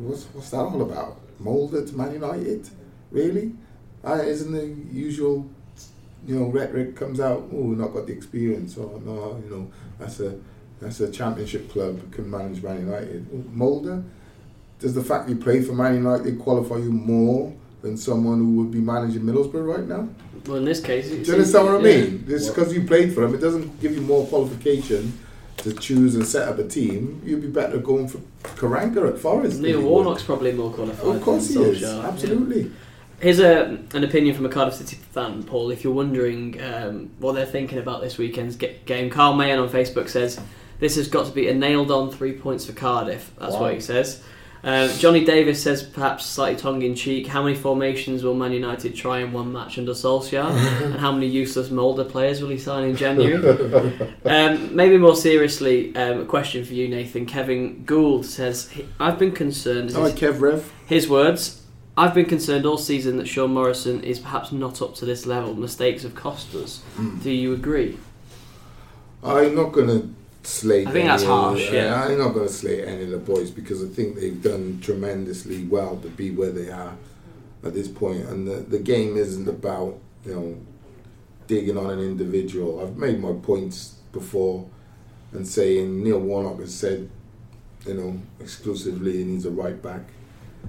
What's 0.08 0.23
what's 0.34 0.49
that 0.49 0.65
all 0.71 0.82
about? 0.82 1.13
Molde 1.39 1.88
to 1.88 1.93
Man 1.95 2.12
United? 2.13 2.67
Really? 3.12 3.47
Uh, 4.03 4.21
isn't 4.34 4.51
the 4.51 4.67
usual, 5.08 5.45
you 6.27 6.34
know, 6.38 6.45
rhetoric 6.58 6.95
comes 6.95 7.19
out? 7.19 7.41
Oh, 7.53 7.62
we've 7.69 7.77
not 7.77 7.93
got 7.93 8.08
the 8.08 8.13
experience. 8.13 8.75
Or 8.77 8.99
no, 9.05 9.41
you 9.43 9.49
know, 9.53 9.71
that's 9.99 10.19
a 10.19 10.32
that's 10.82 10.99
a 10.99 11.12
championship 11.12 11.71
club 11.71 11.93
can 12.12 12.25
manage 12.29 12.63
Man 12.63 12.79
United. 12.88 13.21
Molde, 13.62 14.03
does 14.79 14.93
the 14.93 15.03
fact 15.03 15.29
you 15.29 15.35
played 15.35 15.65
for 15.65 15.73
Man 15.73 15.95
United 15.95 16.39
qualify 16.39 16.77
you 16.77 16.91
more 16.91 17.53
than 17.81 17.97
someone 17.97 18.37
who 18.39 18.55
would 18.57 18.71
be 18.71 18.79
managing 18.79 19.21
Middlesbrough 19.23 19.75
right 19.77 19.85
now? 19.87 20.07
Well, 20.45 20.57
in 20.57 20.65
this 20.65 20.79
case, 20.81 21.09
Do 21.09 21.15
you 21.17 21.33
understand 21.33 21.65
what 21.67 21.75
I 21.75 21.81
mean? 21.81 22.25
Just 22.27 22.53
because 22.55 22.73
you 22.73 22.83
played 22.85 23.13
for 23.13 23.21
them, 23.21 23.35
it 23.35 23.39
doesn't 23.39 23.79
give 23.81 23.93
you 23.93 24.01
more 24.01 24.25
qualification 24.27 25.17
to 25.57 25.73
choose 25.73 26.15
and 26.15 26.25
set 26.25 26.47
up 26.47 26.57
a 26.59 26.67
team. 26.67 27.21
You'd 27.25 27.41
be 27.41 27.47
better 27.49 27.77
going 27.77 28.07
for 28.07 28.19
Karanka 28.43 29.09
at 29.13 29.19
Forest. 29.19 29.59
Neil 29.59 29.81
Warnock's 29.81 30.23
probably 30.23 30.53
more 30.53 30.71
qualified. 30.71 31.17
Of 31.17 31.21
course 31.21 31.49
he 31.49 31.61
is. 31.61 31.81
Solskjaer, 31.81 32.01
yeah. 32.01 32.07
Absolutely. 32.07 32.71
Here's 33.19 33.39
a, 33.39 33.77
an 33.93 34.03
opinion 34.05 34.33
from 34.33 34.45
a 34.45 34.49
Cardiff 34.49 34.75
City 34.75 34.95
fan, 34.95 35.43
Paul. 35.43 35.71
If 35.71 35.83
you're 35.83 35.91
wondering 35.93 36.61
um, 36.61 37.11
what 37.19 37.33
they're 37.33 37.45
thinking 37.45 37.77
about 37.77 38.01
this 38.01 38.17
weekend's 38.17 38.55
game, 38.55 39.09
Carl 39.09 39.33
Mayen 39.35 39.59
on 39.59 39.67
Facebook 39.67 40.07
says 40.07 40.39
this 40.79 40.95
has 40.95 41.09
got 41.09 41.25
to 41.25 41.33
be 41.33 41.49
a 41.49 41.53
nailed-on 41.53 42.11
three 42.11 42.31
points 42.31 42.65
for 42.65 42.71
Cardiff. 42.71 43.31
That's 43.37 43.55
Wow. 43.55 43.61
what 43.63 43.73
he 43.73 43.81
says. 43.81 44.23
Uh, 44.63 44.87
Johnny 44.97 45.23
Davis 45.23 45.61
says, 45.63 45.83
perhaps 45.83 46.25
slightly 46.25 46.59
tongue-in-cheek, 46.59 47.27
how 47.27 47.43
many 47.43 47.55
formations 47.55 48.23
will 48.23 48.33
Man 48.33 48.51
United 48.51 48.95
try 48.95 49.19
in 49.19 49.31
one 49.31 49.53
match 49.53 49.77
under 49.77 49.93
Solskjaer, 49.93 50.49
and 50.83 50.95
how 50.95 51.11
many 51.11 51.27
useless 51.27 51.69
Molde 51.69 52.09
players 52.09 52.41
will 52.41 52.49
he 52.49 52.57
sign 52.57 52.83
in 52.83 52.95
January? 52.95 53.35
um, 54.25 54.75
maybe 54.75 54.97
more 54.97 55.15
seriously, 55.15 55.95
um, 55.95 56.21
a 56.21 56.25
question 56.25 56.65
for 56.65 56.73
you, 56.73 56.87
Nathan. 56.87 57.25
Kevin 57.25 57.83
Gould 57.85 58.25
says, 58.25 58.69
"I've 58.99 59.17
been 59.17 59.31
concerned." 59.31 59.95
All 59.95 60.03
right, 60.03 60.15
Kev 60.15 60.41
Rev. 60.41 60.71
His 60.85 61.07
words 61.07 61.59
I've 61.99 62.13
been 62.13 62.27
concerned 62.27 62.65
all 62.65 62.77
season 62.77 63.17
that 63.17 63.27
Sean 63.27 63.53
Morrison 63.53 64.01
is 64.05 64.19
perhaps 64.19 64.53
not 64.53 64.81
up 64.81 64.95
to 64.95 65.05
this 65.05 65.25
level. 65.25 65.53
Mistakes 65.53 66.03
have 66.03 66.15
cost 66.15 66.55
us. 66.55 66.81
Do 67.21 67.29
you 67.29 67.53
agree? 67.53 67.97
I'm 69.21 69.53
not 69.53 69.73
going 69.73 69.87
to 69.87 70.15
slate. 70.43 70.88
I 70.88 70.91
think 70.91 71.08
that's 71.08 71.23
any 71.23 71.32
harsh, 71.32 71.71
yeah. 71.71 72.04
I'm 72.04 72.17
not 72.17 72.34
going 72.34 72.47
to 72.47 72.54
slate 72.54 72.86
any 72.86 73.04
of 73.04 73.10
the 73.10 73.17
boys 73.17 73.52
because 73.52 73.84
I 73.84 73.88
think 73.88 74.15
they've 74.15 74.41
done 74.41 74.80
tremendously 74.82 75.65
well 75.65 75.97
to 75.97 76.10
be 76.10 76.32
where 76.32 76.52
they 76.52 76.69
are 76.69 76.95
at 77.63 77.73
this 77.73 77.88
point. 77.88 78.25
And 78.25 78.47
the, 78.47 78.56
the 78.56 78.80
game 78.80 79.17
isn't 79.17 79.47
about 79.47 79.99
you 80.25 80.36
know 80.36 80.58
digging 81.47 81.78
on 81.78 81.89
an 81.89 81.99
individual. 81.99 82.82
I've 82.82 82.97
made 82.97 83.19
my 83.19 83.34
points 83.34 83.95
before 84.12 84.67
and 85.32 85.47
saying 85.47 86.04
Neil 86.04 86.19
Warnock 86.19 86.60
has 86.60 86.73
said 86.73 87.10
you 87.86 87.93
know 87.93 88.19
exclusively 88.39 89.17
he 89.17 89.23
needs 89.23 89.45
a 89.45 89.52
right 89.52 89.82
back. 89.82 90.02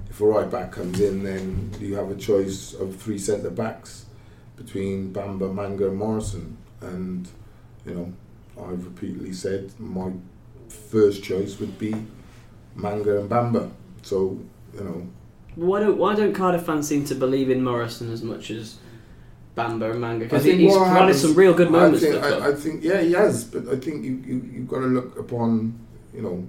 If 0.09 0.21
a 0.21 0.25
right 0.25 0.49
back 0.49 0.71
comes 0.71 0.99
in, 1.01 1.23
then 1.23 1.71
you 1.79 1.95
have 1.95 2.09
a 2.09 2.15
choice 2.15 2.73
of 2.73 2.95
three 2.95 3.17
centre 3.17 3.49
backs 3.49 4.05
between 4.55 5.13
Bamba, 5.13 5.53
Manga, 5.53 5.87
and 5.87 5.97
Morrison, 5.97 6.57
and 6.81 7.27
you 7.85 7.93
know 7.93 8.13
I've 8.59 8.85
repeatedly 8.85 9.33
said 9.33 9.71
my 9.79 10.11
first 10.69 11.23
choice 11.23 11.59
would 11.59 11.77
be 11.77 11.93
Manga 12.75 13.19
and 13.19 13.29
Bamba. 13.29 13.71
So 14.01 14.39
you 14.73 14.83
know, 14.83 15.07
Why 15.55 15.79
don't 15.79 15.97
Why 15.97 16.15
don't 16.15 16.33
Cardiff 16.33 16.63
fans 16.63 16.87
seem 16.87 17.05
to 17.05 17.15
believe 17.15 17.49
in 17.49 17.63
Morrison 17.63 18.11
as 18.11 18.23
much 18.23 18.51
as 18.51 18.77
Bamba 19.55 19.91
and 19.91 20.01
Manga? 20.01 20.25
Because 20.25 20.43
he's 20.45 20.75
provided 20.75 21.15
some 21.15 21.35
real 21.35 21.53
good 21.53 21.71
moments. 21.71 22.03
I 22.03 22.11
think. 22.11 22.23
I, 22.23 22.49
I 22.49 22.53
think 22.53 22.83
yeah, 22.83 23.01
he 23.01 23.13
has, 23.13 23.43
but 23.43 23.67
I 23.67 23.77
think 23.77 24.03
you 24.03 24.21
you 24.25 24.49
you've 24.53 24.67
got 24.67 24.79
to 24.79 24.87
look 24.87 25.17
upon 25.17 25.79
you 26.13 26.21
know, 26.21 26.47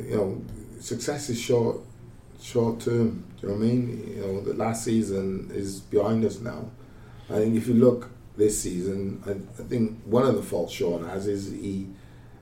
you 0.00 0.16
know, 0.16 0.42
success 0.80 1.28
is 1.28 1.40
short 1.40 1.80
short 2.40 2.80
term. 2.80 3.24
Do 3.40 3.46
you 3.46 3.48
know 3.48 3.54
what 3.54 3.64
I 3.64 3.66
mean? 3.66 4.14
You 4.16 4.22
know, 4.22 4.40
the 4.40 4.54
last 4.54 4.84
season 4.84 5.50
is 5.52 5.80
behind 5.80 6.24
us 6.24 6.40
now. 6.40 6.70
I 7.30 7.38
think 7.38 7.56
if 7.56 7.66
you 7.66 7.74
look 7.74 8.10
this 8.36 8.60
season, 8.60 9.22
I, 9.26 9.62
I 9.62 9.66
think 9.66 10.02
one 10.04 10.26
of 10.26 10.34
the 10.34 10.42
faults 10.42 10.72
Sean 10.72 11.04
has 11.08 11.26
is 11.26 11.50
he, 11.52 11.88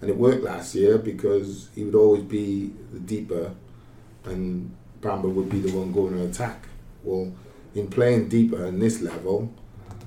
and 0.01 0.11
it 0.11 0.17
worked 0.17 0.43
last 0.43 0.75
year 0.75 0.99
because 0.99 1.69
he 1.75 1.85
would 1.85 1.95
always 1.95 2.23
be 2.23 2.73
the 2.93 3.01
deeper, 3.01 3.53
and 4.25 4.75
Bamba 5.01 5.33
would 5.33 5.51
be 5.51 5.61
the 5.61 5.77
one 5.77 5.93
going 5.93 6.15
to 6.15 6.25
attack. 6.25 6.67
Well, 7.05 7.33
in 7.75 7.89
playing 7.89 8.29
deeper 8.29 8.65
in 8.67 8.79
this 8.79 9.01
level, 9.01 9.53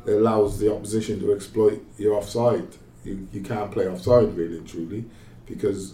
it 0.06 0.14
allows 0.14 0.60
the 0.60 0.74
opposition 0.74 1.20
to 1.20 1.34
exploit 1.34 1.84
your 1.98 2.14
offside. 2.16 2.68
You, 3.04 3.28
you 3.32 3.42
can't 3.42 3.72
play 3.72 3.88
offside 3.88 4.36
really 4.36 4.58
and 4.58 4.68
truly 4.68 5.06
because 5.46 5.94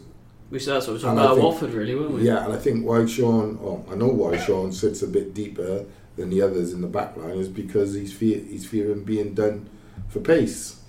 we 0.50 0.60
said 0.60 0.76
that's 0.76 0.88
what 0.88 0.94
we 0.94 0.98
were 0.98 1.02
talking 1.04 1.20
about 1.20 1.36
think- 1.36 1.46
Watford, 1.46 1.74
really, 1.74 1.96
weren't 1.96 2.12
we? 2.12 2.24
yeah, 2.24 2.46
and 2.46 2.54
I 2.54 2.58
think 2.58 2.86
why 2.86 3.06
Sean, 3.06 3.58
oh, 3.62 3.86
I 3.92 3.96
know 3.96 4.08
why 4.08 4.38
Sean 4.38 4.72
sits 4.72 5.02
a 5.02 5.08
bit 5.08 5.34
deeper 5.34 5.86
than 6.16 6.30
the 6.30 6.42
others 6.42 6.74
in 6.74 6.82
the 6.82 6.88
back 6.88 7.16
line 7.18 7.38
is 7.38 7.48
because 7.48 7.94
he's 7.94 8.14
fear 8.14 8.40
he's 8.40 8.66
fearing 8.66 9.04
being 9.04 9.34
done 9.34 9.70
for 10.12 10.20
pace. 10.20 10.80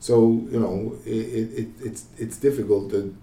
So 0.00 0.46
you 0.50 0.58
know 0.58 0.98
it, 1.06 1.10
it, 1.10 1.58
it 1.58 1.68
it's 1.80 2.06
it's 2.18 2.36
difficult 2.36 2.90
to 2.90 3.16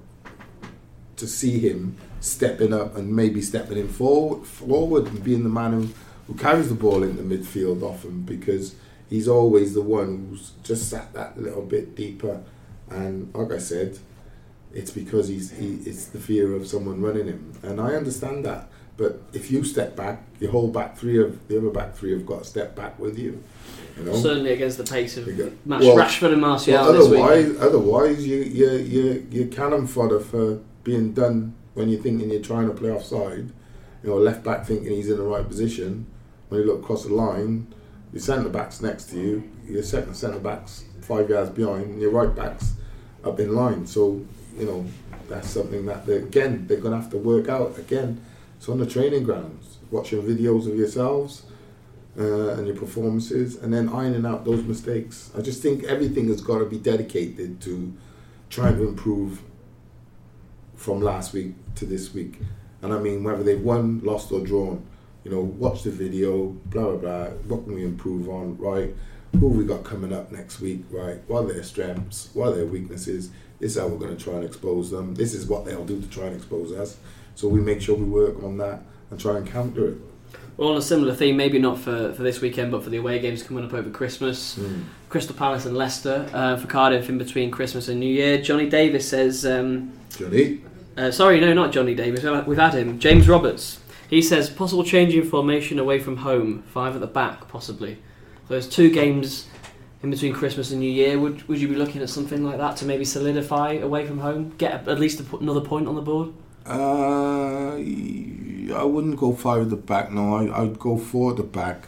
to 1.17 1.27
see 1.27 1.59
him 1.59 1.97
stepping 2.19 2.73
up 2.73 2.95
and 2.95 3.13
maybe 3.13 3.41
stepping 3.41 3.77
in 3.77 3.89
forward 3.89 4.45
forward 4.47 5.07
and 5.07 5.23
being 5.23 5.43
the 5.43 5.49
man 5.49 5.73
who, 5.73 5.89
who 6.27 6.33
carries 6.35 6.69
the 6.69 6.75
ball 6.75 7.03
into 7.03 7.23
midfield 7.23 7.81
often 7.81 8.21
because 8.21 8.75
he's 9.09 9.27
always 9.27 9.73
the 9.73 9.81
one 9.81 10.27
who's 10.29 10.51
just 10.63 10.89
sat 10.89 11.11
that 11.13 11.39
little 11.39 11.63
bit 11.63 11.95
deeper 11.95 12.43
and 12.89 13.33
like 13.33 13.51
I 13.51 13.57
said 13.57 13.97
it's 14.73 14.91
because 14.91 15.27
he's 15.27 15.51
he, 15.51 15.79
it's 15.85 16.05
the 16.05 16.19
fear 16.19 16.53
of 16.53 16.67
someone 16.67 17.01
running 17.01 17.27
him, 17.27 17.53
and 17.63 17.79
I 17.79 17.95
understand 17.95 18.45
that. 18.45 18.69
But 18.97 19.21
if 19.31 19.51
you 19.51 19.63
step 19.63 19.95
back, 19.95 20.23
your 20.39 20.51
whole 20.51 20.69
back 20.69 20.97
three 20.97 21.21
of 21.21 21.47
the 21.47 21.57
other 21.59 21.69
back 21.69 21.95
three 21.95 22.11
have 22.11 22.25
got 22.25 22.39
to 22.39 22.45
step 22.45 22.75
back 22.75 22.97
with 22.97 23.17
you. 23.17 23.43
You 23.95 24.03
know. 24.03 24.15
Certainly 24.15 24.53
against 24.53 24.77
the 24.77 24.83
pace 24.83 25.17
of 25.17 25.27
You 25.27 25.33
got- 25.33 25.65
Mash, 25.65 25.81
well, 25.83 25.97
Rashford 25.97 26.33
and 26.33 26.41
Martial 26.41 26.73
Well, 26.73 26.89
otherwise, 26.89 27.55
otherwise 27.59 28.27
you 28.27 28.37
you 28.37 28.71
you 28.71 29.27
you 29.31 29.47
cannon 29.47 29.85
fodder 29.87 30.19
for 30.19 30.59
being 30.83 31.13
done 31.13 31.53
when 31.75 31.89
you're 31.89 32.01
thinking 32.01 32.29
you're 32.31 32.41
trying 32.41 32.67
to 32.67 32.73
play 32.73 32.89
offside. 32.91 33.51
You 34.03 34.09
know, 34.09 34.17
left 34.17 34.43
back 34.43 34.65
thinking 34.65 34.91
he's 34.91 35.09
in 35.09 35.17
the 35.17 35.23
right 35.23 35.47
position. 35.47 36.07
When 36.49 36.61
you 36.61 36.67
look 36.67 36.81
across 36.81 37.03
the 37.05 37.13
line, 37.13 37.67
your 38.13 38.21
centre 38.21 38.49
backs 38.49 38.81
next 38.81 39.09
to 39.11 39.19
you. 39.19 39.43
Your 39.67 39.83
second 39.83 40.15
centre 40.15 40.39
backs 40.39 40.85
five 41.01 41.29
yards 41.29 41.49
behind, 41.51 41.85
and 41.85 42.01
your 42.01 42.11
right 42.11 42.33
backs 42.35 42.73
up 43.23 43.39
in 43.39 43.53
line. 43.53 43.85
So 43.85 44.25
you 44.57 44.65
know 44.65 44.85
that's 45.29 45.49
something 45.49 45.85
that 45.85 46.05
they, 46.07 46.15
again 46.15 46.65
they're 46.67 46.79
going 46.79 46.95
to 46.95 47.01
have 47.01 47.11
to 47.11 47.17
work 47.17 47.47
out 47.47 47.77
again. 47.77 48.21
It's 48.57 48.67
on 48.69 48.79
the 48.79 48.85
training 48.85 49.23
grounds, 49.23 49.77
watching 49.91 50.21
videos 50.21 50.67
of 50.67 50.75
yourselves 50.75 51.43
uh, 52.17 52.49
and 52.53 52.67
your 52.67 52.75
performances, 52.75 53.55
and 53.55 53.73
then 53.73 53.89
ironing 53.89 54.25
out 54.25 54.45
those 54.45 54.63
mistakes. 54.63 55.31
I 55.37 55.41
just 55.41 55.61
think 55.61 55.83
everything 55.83 56.27
has 56.29 56.41
got 56.41 56.59
to 56.59 56.65
be 56.65 56.77
dedicated 56.77 57.61
to 57.61 57.93
trying 58.49 58.77
to 58.77 58.87
improve 58.87 59.41
from 60.75 61.01
last 61.01 61.33
week 61.33 61.53
to 61.75 61.85
this 61.85 62.13
week. 62.13 62.39
And 62.81 62.93
I 62.93 62.99
mean, 62.99 63.23
whether 63.23 63.43
they've 63.43 63.61
won, 63.61 64.01
lost, 64.03 64.31
or 64.31 64.39
drawn, 64.41 64.85
you 65.23 65.31
know, 65.31 65.41
watch 65.41 65.83
the 65.83 65.91
video, 65.91 66.47
blah 66.65 66.83
blah 66.83 66.95
blah. 66.95 67.25
What 67.47 67.65
can 67.65 67.75
we 67.75 67.83
improve 67.83 68.29
on? 68.29 68.57
Right? 68.57 68.95
Who 69.39 69.49
we 69.49 69.65
got 69.65 69.83
coming 69.83 70.13
up 70.13 70.31
next 70.31 70.61
week? 70.61 70.83
Right? 70.89 71.21
What 71.27 71.45
are 71.45 71.53
their 71.53 71.63
strengths? 71.63 72.29
What 72.33 72.49
are 72.49 72.55
their 72.55 72.65
weaknesses? 72.65 73.29
This 73.59 73.75
is 73.75 73.81
how 73.81 73.87
we're 73.87 73.97
going 73.97 74.15
to 74.15 74.23
try 74.23 74.35
and 74.35 74.45
expose 74.45 74.91
them. 74.91 75.15
This 75.15 75.33
is 75.33 75.47
what 75.47 75.65
they'll 75.65 75.85
do 75.85 75.99
to 75.99 76.07
try 76.07 76.25
and 76.25 76.35
expose 76.35 76.71
us. 76.71 76.97
So 77.37 77.47
we 77.47 77.59
make 77.59 77.81
sure 77.81 77.95
we 77.95 78.03
work 78.03 78.41
on 78.41 78.57
that 78.57 78.81
and 79.11 79.19
try 79.19 79.37
and 79.37 79.45
counter 79.47 79.89
it. 79.89 79.97
Well, 80.57 80.69
on 80.69 80.77
a 80.77 80.81
similar 80.81 81.13
theme, 81.13 81.37
maybe 81.37 81.59
not 81.59 81.77
for, 81.77 82.11
for 82.13 82.23
this 82.23 82.41
weekend, 82.41 82.71
but 82.71 82.83
for 82.83 82.89
the 82.89 82.97
away 82.97 83.19
games 83.19 83.43
coming 83.43 83.63
up 83.63 83.75
over 83.75 83.91
Christmas. 83.91 84.59
Crystal 85.07 85.35
Palace 85.35 85.67
and 85.67 85.77
Leicester 85.77 86.27
uh, 86.33 86.57
for 86.57 86.65
Cardiff 86.65 87.09
in 87.09 87.19
between 87.19 87.51
Christmas 87.51 87.89
and 87.89 87.99
New 87.99 88.11
Year. 88.11 88.41
Johnny 88.41 88.67
Davis 88.67 89.07
says, 89.07 89.45
um, 89.45 89.93
Johnny. 90.09 90.63
uh, 90.97 91.11
sorry, 91.11 91.39
no, 91.39 91.53
not 91.53 91.71
Johnny 91.71 91.93
Davis. 91.93 92.23
We've 92.47 92.57
had 92.57 92.73
him. 92.73 92.97
James 92.97 93.29
Roberts. 93.29 93.81
He 94.09 94.23
says 94.23 94.49
possible 94.49 94.83
change 94.83 95.13
in 95.13 95.23
formation 95.23 95.77
away 95.77 95.99
from 95.99 96.17
home, 96.17 96.63
five 96.63 96.95
at 96.95 97.01
the 97.01 97.07
back, 97.07 97.47
possibly. 97.49 97.99
So 98.47 98.55
there's 98.55 98.67
two 98.67 98.89
games 98.89 99.45
in 100.01 100.09
between 100.09 100.33
Christmas 100.33 100.71
and 100.71 100.79
New 100.79 100.89
Year. 100.89 101.19
Would 101.19 101.47
would 101.47 101.61
you 101.61 101.67
be 101.67 101.75
looking 101.75 102.01
at 102.01 102.09
something 102.09 102.43
like 102.43 102.57
that 102.57 102.77
to 102.77 102.85
maybe 102.85 103.05
solidify 103.05 103.73
away 103.73 104.07
from 104.07 104.17
home, 104.17 104.55
get 104.57 104.87
at 104.87 104.99
least 104.99 105.21
another 105.39 105.61
point 105.61 105.87
on 105.87 105.93
the 105.93 106.01
board? 106.01 106.33
Uh, 106.67 107.77
I 107.77 108.83
wouldn't 108.83 109.15
go 109.17 109.33
five 109.33 109.61
at 109.63 109.69
the 109.69 109.77
back. 109.77 110.11
No, 110.11 110.35
I, 110.35 110.63
I'd 110.63 110.77
go 110.77 110.97
four 110.97 111.31
at 111.31 111.37
the 111.37 111.43
back, 111.43 111.87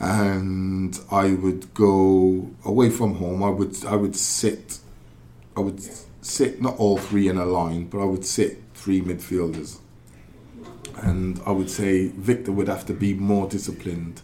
and 0.00 0.98
I 1.10 1.34
would 1.34 1.74
go 1.74 2.50
away 2.64 2.88
from 2.88 3.16
home. 3.16 3.42
I 3.42 3.50
would 3.50 3.84
I 3.84 3.96
would 3.96 4.16
sit, 4.16 4.78
I 5.56 5.60
would 5.60 5.80
sit 6.22 6.62
not 6.62 6.78
all 6.78 6.96
three 6.96 7.28
in 7.28 7.36
a 7.36 7.44
line, 7.44 7.86
but 7.86 8.00
I 8.00 8.04
would 8.06 8.24
sit 8.24 8.62
three 8.74 9.02
midfielders, 9.02 9.80
and 10.96 11.38
I 11.44 11.50
would 11.50 11.68
say 11.70 12.08
Victor 12.08 12.52
would 12.52 12.68
have 12.68 12.86
to 12.86 12.94
be 12.94 13.12
more 13.12 13.46
disciplined 13.48 14.22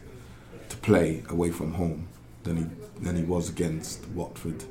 to 0.70 0.77
play 0.79 1.22
away 1.29 1.51
from 1.51 1.75
home 1.75 2.09
than 2.44 2.57
he 2.57 2.66
than 3.05 3.16
he 3.16 3.25
was 3.25 3.51
against 3.51 4.09
Watford. 4.09 4.64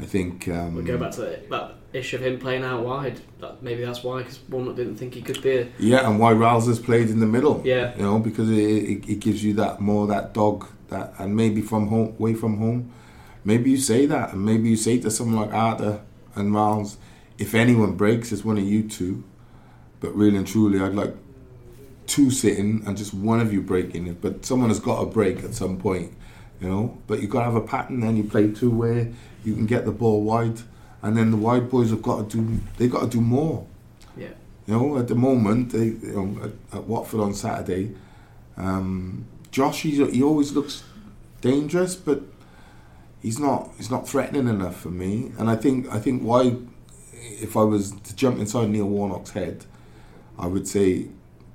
I 0.00 0.04
think 0.04 0.48
um, 0.48 0.74
We 0.74 0.82
go 0.82 0.98
back 0.98 1.12
to 1.12 1.20
that, 1.22 1.50
that 1.50 1.74
issue 1.92 2.16
of 2.16 2.22
him 2.22 2.38
playing 2.38 2.64
out 2.64 2.84
wide. 2.84 3.20
That, 3.40 3.62
maybe 3.62 3.84
that's 3.84 4.02
why, 4.02 4.18
because 4.18 4.40
Warnock 4.48 4.76
didn't 4.76 4.96
think 4.96 5.14
he 5.14 5.22
could 5.22 5.40
be 5.42 5.56
a 5.56 5.68
Yeah, 5.78 6.08
and 6.08 6.18
why 6.18 6.34
has 6.34 6.78
played 6.78 7.10
in 7.10 7.20
the 7.20 7.26
middle. 7.26 7.62
Yeah. 7.64 7.96
you 7.96 8.02
know, 8.02 8.18
because 8.18 8.50
it, 8.50 8.58
it, 8.58 9.08
it 9.08 9.20
gives 9.20 9.44
you 9.44 9.54
that 9.54 9.80
more 9.80 10.06
that 10.08 10.34
dog 10.34 10.66
that, 10.88 11.14
and 11.18 11.36
maybe 11.36 11.60
from 11.60 11.88
home, 11.88 12.14
away 12.18 12.34
from 12.34 12.58
home, 12.58 12.92
maybe 13.44 13.70
you 13.70 13.76
say 13.76 14.06
that, 14.06 14.32
and 14.32 14.44
maybe 14.44 14.68
you 14.68 14.76
say 14.76 14.98
to 14.98 15.10
someone 15.10 15.46
like 15.46 15.54
Arter 15.54 16.00
and 16.34 16.54
Ralls, 16.54 16.96
if 17.38 17.54
anyone 17.54 17.96
breaks, 17.96 18.32
it's 18.32 18.44
one 18.44 18.58
of 18.58 18.64
you 18.64 18.88
two. 18.88 19.24
But 20.00 20.14
really 20.14 20.36
and 20.36 20.46
truly, 20.46 20.80
I'd 20.80 20.94
like 20.94 21.14
two 22.06 22.30
sitting 22.30 22.82
and 22.86 22.96
just 22.96 23.14
one 23.14 23.40
of 23.40 23.52
you 23.52 23.62
breaking 23.62 24.06
it. 24.06 24.20
But 24.20 24.44
someone 24.44 24.68
has 24.68 24.80
got 24.80 25.00
to 25.00 25.06
break 25.06 25.42
at 25.42 25.54
some 25.54 25.78
point, 25.78 26.12
you 26.60 26.68
know. 26.68 26.98
But 27.06 27.20
you've 27.20 27.30
got 27.30 27.40
to 27.40 27.44
have 27.46 27.54
a 27.54 27.60
pattern. 27.62 28.00
Then 28.00 28.16
you 28.16 28.24
play 28.24 28.50
two 28.50 28.70
where 28.70 29.08
you 29.44 29.54
can 29.54 29.66
get 29.66 29.84
the 29.84 29.92
ball 29.92 30.22
wide, 30.22 30.60
and 31.02 31.16
then 31.16 31.30
the 31.30 31.36
wide 31.36 31.68
boys 31.70 31.90
have 31.90 32.02
got 32.02 32.30
to 32.30 32.36
do. 32.36 32.60
They 32.78 32.88
got 32.88 33.00
to 33.02 33.08
do 33.08 33.20
more. 33.20 33.66
yeah. 34.16 34.28
You 34.66 34.74
know, 34.74 34.98
at 34.98 35.08
the 35.08 35.14
moment, 35.14 35.72
they, 35.72 35.84
you 36.06 36.12
know, 36.14 36.44
at, 36.44 36.78
at 36.78 36.84
Watford 36.84 37.20
on 37.20 37.34
Saturday, 37.34 37.94
um, 38.56 39.26
Josh, 39.50 39.82
he's, 39.82 39.98
he 40.12 40.22
always 40.22 40.52
looks 40.52 40.82
dangerous, 41.42 41.94
but 41.96 42.22
he's 43.20 43.38
not. 43.38 43.70
He's 43.76 43.90
not 43.90 44.08
threatening 44.08 44.48
enough 44.48 44.76
for 44.80 44.88
me. 44.90 45.32
And 45.38 45.50
I 45.50 45.56
think, 45.56 45.86
I 45.92 45.98
think 45.98 46.22
why, 46.22 46.56
if 47.22 47.56
I 47.56 47.62
was 47.62 47.90
to 47.92 48.16
jump 48.16 48.38
inside 48.38 48.70
Neil 48.70 48.86
Warnock's 48.88 49.32
head, 49.32 49.66
I 50.38 50.46
would 50.46 50.66
say 50.66 51.08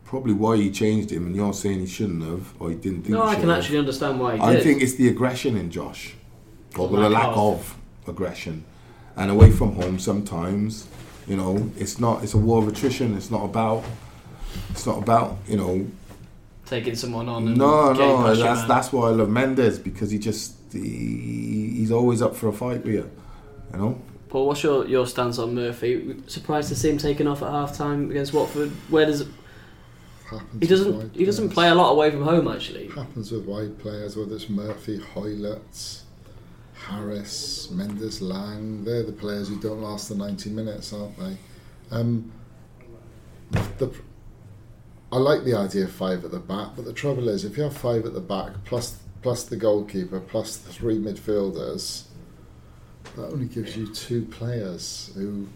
probably 0.06 0.34
why 0.34 0.58
he 0.58 0.70
changed 0.72 1.12
him. 1.12 1.26
And 1.28 1.36
you're 1.36 1.54
saying 1.54 1.80
he 1.80 1.88
shouldn't 1.88 2.24
have, 2.24 2.54
or 2.62 2.70
he 2.70 2.76
didn't 2.76 3.02
think. 3.04 3.10
No, 3.16 3.26
he 3.28 3.32
I 3.36 3.40
can 3.40 3.50
have. 3.50 3.58
actually 3.60 3.80
understand 3.80 4.20
why 4.20 4.36
he 4.36 4.42
I 4.42 4.54
did. 4.54 4.64
think 4.64 4.84
it's 4.84 4.94
the 4.96 5.08
aggression 5.08 5.58
in 5.58 5.72
Josh, 5.72 6.14
or 6.78 6.82
Or 6.86 6.90
the 6.90 7.10
lack 7.10 7.28
lack 7.28 7.38
of. 7.38 7.38
of 7.38 7.76
aggression, 8.10 8.64
and 9.16 9.32
away 9.32 9.52
from 9.52 9.74
home 9.76 10.00
sometimes. 10.00 10.88
You 11.28 11.38
know, 11.38 11.72
it's 11.78 12.00
not. 12.00 12.24
It's 12.24 12.34
a 12.34 12.38
war 12.38 12.62
of 12.62 12.68
attrition. 12.68 13.16
It's 13.16 13.32
not 13.32 13.46
about. 13.46 13.84
It's 14.72 14.86
not 14.86 14.98
about 14.98 15.38
you 15.48 15.58
know. 15.58 15.88
Taking 16.66 16.96
someone 16.96 17.30
on. 17.30 17.48
And 17.48 17.58
No, 17.58 17.94
no. 17.94 18.36
That's 18.36 18.68
that's 18.68 18.92
why 18.92 19.08
I 19.08 19.12
love 19.12 19.30
Mendez 19.30 19.80
because 19.80 20.12
he 20.12 20.20
just 20.20 20.56
he, 20.72 21.74
he's 21.78 21.92
always 21.92 22.22
up 22.22 22.36
for 22.36 22.48
a 22.48 22.54
fight 22.54 22.84
with 22.84 22.94
you. 22.94 23.12
You 23.74 23.80
know. 23.80 24.02
Paul, 24.30 24.46
what's 24.46 24.62
your, 24.62 24.88
your 24.88 25.08
stance 25.08 25.40
on 25.40 25.56
Murphy? 25.56 26.16
Surprised 26.28 26.70
to 26.70 26.76
see 26.76 26.92
him 26.92 27.00
taken 27.00 27.26
off 27.26 27.42
at 27.42 27.50
half 27.50 27.76
time 27.76 28.12
against 28.12 28.32
Watford. 28.32 28.70
Where 28.90 29.08
does 29.08 29.26
Happens 30.30 30.62
he 30.62 30.68
doesn't 30.68 31.16
he 31.16 31.26
doesn't 31.26 31.50
players. 31.50 31.54
play 31.56 31.70
a 31.70 31.76
lot 31.76 31.92
away 31.92 32.12
from 32.12 32.24
home 32.24 32.48
actually. 32.48 32.88
Happens 32.90 33.32
with 33.32 33.46
wide 33.46 33.80
players, 33.80 34.16
whether 34.16 34.36
it's 34.36 34.48
Murphy, 34.48 35.00
Hoilett, 35.00 36.02
Harris, 36.90 37.70
Mendez, 37.72 38.22
Laing. 38.22 38.84
They're 38.84 39.04
the 39.04 39.12
players 39.12 39.50
who 39.50 39.60
don't 39.60 39.82
last 39.82 40.10
the 40.10 40.16
90 40.16 40.50
minutes, 40.50 40.92
aren't 40.92 41.18
they? 41.18 41.38
Um, 41.92 42.32
the, 43.52 43.94
I 45.12 45.18
like 45.18 45.44
the 45.44 45.56
idea 45.56 45.86
of 45.86 45.92
five 45.92 46.26
at 46.26 46.32
the 46.32 46.40
back, 46.40 46.70
but 46.76 46.86
the 46.86 46.94
trouble 46.94 47.30
is, 47.30 47.46
if 47.46 47.58
you 47.58 47.64
have 47.64 47.76
five 47.76 48.06
at 48.06 48.14
the 48.14 48.20
back 48.20 48.54
plus 48.66 48.98
plus 49.22 49.44
the 49.44 49.58
goalkeeper 49.58 50.20
plus 50.20 50.58
the 50.58 50.72
three 50.72 50.98
midfielders, 50.98 52.04
that 53.16 53.26
only 53.26 53.48
gives 53.48 53.76
you 53.76 53.94
two 53.94 54.24
players 54.26 55.12
who 55.16 55.48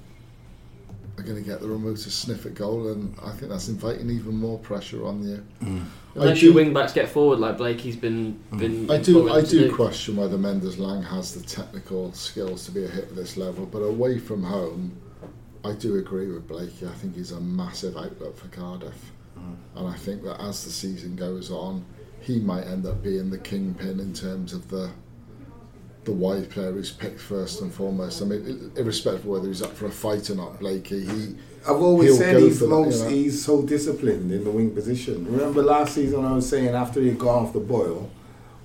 are 1.17 1.23
going 1.23 1.41
to 1.41 1.47
get 1.47 1.59
the 1.59 1.67
remote 1.67 1.97
to 1.97 2.11
sniff 2.11 2.45
at 2.45 2.55
goal, 2.55 2.87
and 2.87 3.15
I 3.23 3.31
think 3.31 3.51
that's 3.51 3.67
inviting 3.67 4.09
even 4.09 4.35
more 4.35 4.57
pressure 4.59 5.05
on 5.05 5.23
you. 5.23 5.43
Mm. 5.61 5.85
Unless 6.15 6.39
do- 6.39 6.45
your 6.47 6.55
wing 6.55 6.73
backs 6.73 6.93
get 6.93 7.09
forward 7.09 7.39
like 7.39 7.57
Blakey's 7.57 7.95
been 7.95 8.39
been. 8.57 8.89
I 8.89 8.97
do, 8.97 9.31
I 9.31 9.41
to 9.41 9.47
do 9.47 9.75
question 9.75 10.15
whether 10.15 10.37
Mendez-Laing 10.37 11.03
has 11.03 11.33
the 11.33 11.43
technical 11.43 12.11
skills 12.13 12.65
to 12.65 12.71
be 12.71 12.83
a 12.83 12.87
hit 12.87 13.05
at 13.05 13.15
this 13.15 13.37
level, 13.37 13.65
but 13.65 13.79
away 13.79 14.17
from 14.17 14.43
home, 14.43 14.97
I 15.63 15.73
do 15.73 15.97
agree 15.97 16.27
with 16.31 16.47
Blakey. 16.47 16.87
I 16.87 16.93
think 16.93 17.15
he's 17.15 17.31
a 17.31 17.39
massive 17.39 17.95
outlet 17.95 18.35
for 18.35 18.47
Cardiff, 18.47 19.11
and 19.75 19.87
I 19.87 19.95
think 19.95 20.23
that 20.23 20.41
as 20.41 20.63
the 20.63 20.71
season 20.71 21.15
goes 21.15 21.51
on, 21.51 21.85
he 22.21 22.39
might 22.39 22.65
end 22.65 22.85
up 22.85 23.03
being 23.03 23.29
the 23.29 23.37
kingpin 23.37 23.99
in 23.99 24.13
terms 24.13 24.53
of 24.53 24.69
the 24.69 24.91
the 26.05 26.11
wide 26.11 26.49
player 26.49 26.71
who's 26.71 26.91
picked 26.91 27.19
first 27.19 27.61
and 27.61 27.73
foremost. 27.73 28.21
I 28.21 28.25
mean, 28.25 28.71
irrespective 28.75 29.21
of 29.21 29.27
whether 29.27 29.47
he's 29.47 29.61
up 29.61 29.73
for 29.73 29.85
a 29.85 29.91
fight 29.91 30.29
or 30.29 30.35
not, 30.35 30.59
Blakey, 30.59 31.05
he 31.05 31.35
I've 31.65 31.81
always 31.81 32.17
said 32.17 32.41
he's 32.41 32.59
that, 32.59 32.67
most 32.67 32.99
you 32.99 33.03
know. 33.05 33.09
he's 33.09 33.45
so 33.45 33.61
disciplined 33.61 34.31
in 34.31 34.43
the 34.43 34.51
wing 34.51 34.71
position. 34.71 35.25
Remember 35.25 35.63
last 35.63 35.95
season 35.95 36.25
I 36.25 36.33
was 36.33 36.47
saying 36.49 36.69
after 36.69 36.99
he'd 36.99 37.17
gone 37.17 37.45
off 37.45 37.53
the 37.53 37.61
boil, 37.61 38.09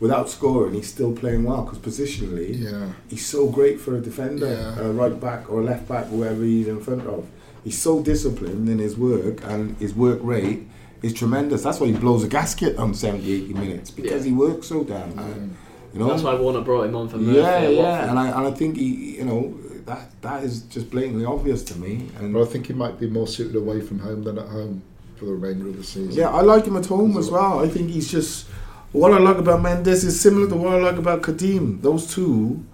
without 0.00 0.28
scoring, 0.28 0.74
he's 0.74 0.88
still 0.88 1.12
playing 1.12 1.44
well 1.44 1.62
because 1.62 1.78
positionally 1.78 2.60
yeah. 2.60 2.92
he's 3.08 3.24
so 3.24 3.48
great 3.48 3.80
for 3.80 3.96
a 3.96 4.00
defender, 4.00 4.46
Yeah. 4.48 4.80
a 4.80 4.90
right 4.92 5.18
back 5.20 5.48
or 5.50 5.62
left 5.62 5.86
back, 5.88 6.06
whoever 6.06 6.42
he's 6.42 6.66
in 6.68 6.80
front 6.80 7.06
of. 7.06 7.26
He's 7.62 7.78
so 7.78 8.02
disciplined 8.02 8.68
in 8.68 8.78
his 8.78 8.96
work 8.96 9.44
and 9.44 9.76
his 9.78 9.94
work 9.94 10.18
rate 10.22 10.66
is 11.02 11.12
tremendous. 11.12 11.62
That's 11.62 11.78
why 11.78 11.86
he 11.88 11.92
blows 11.92 12.24
a 12.24 12.28
gasket 12.28 12.76
on 12.78 12.94
70, 12.94 13.30
80 13.32 13.54
minutes 13.54 13.90
because 13.92 14.24
Yeah. 14.24 14.30
he 14.30 14.32
works 14.32 14.66
so 14.68 14.82
damn 14.82 15.16
hard. 15.16 15.36
Mm. 15.36 15.50
You 15.92 16.00
know? 16.00 16.08
That's 16.08 16.22
why 16.22 16.34
Warnock 16.34 16.64
brought 16.64 16.84
him 16.84 16.94
on 16.96 17.08
for 17.08 17.16
Murphy. 17.16 17.38
yeah, 17.38 17.68
yeah, 17.68 18.10
and 18.10 18.18
I 18.18 18.28
and 18.28 18.46
I 18.46 18.50
think 18.50 18.76
he, 18.76 19.16
you 19.16 19.24
know, 19.24 19.54
that 19.86 20.20
that 20.22 20.44
is 20.44 20.62
just 20.62 20.90
blatantly 20.90 21.24
obvious 21.24 21.62
to 21.64 21.78
me. 21.78 22.10
And 22.18 22.32
But 22.34 22.42
I 22.42 22.46
think 22.46 22.66
he 22.66 22.72
might 22.74 23.00
be 23.00 23.08
more 23.08 23.26
suited 23.26 23.56
away 23.56 23.80
from 23.80 23.98
home 24.00 24.22
than 24.22 24.38
at 24.38 24.48
home 24.48 24.82
for 25.16 25.24
the 25.24 25.32
remainder 25.32 25.68
of 25.68 25.76
the 25.76 25.84
season. 25.84 26.12
Yeah, 26.12 26.28
I 26.28 26.42
like 26.42 26.66
him 26.66 26.76
at 26.76 26.86
home 26.86 27.16
as 27.16 27.30
well. 27.30 27.60
I 27.64 27.68
think 27.68 27.90
he's 27.90 28.10
just 28.10 28.46
what 28.92 29.12
I 29.12 29.18
like 29.18 29.38
about 29.38 29.62
Mendez 29.62 30.04
is 30.04 30.20
similar 30.20 30.48
to 30.48 30.56
what 30.56 30.74
I 30.74 30.78
like 30.78 30.96
about 30.96 31.22
Kadeem. 31.22 31.82
Those 31.82 32.12
two, 32.14 32.64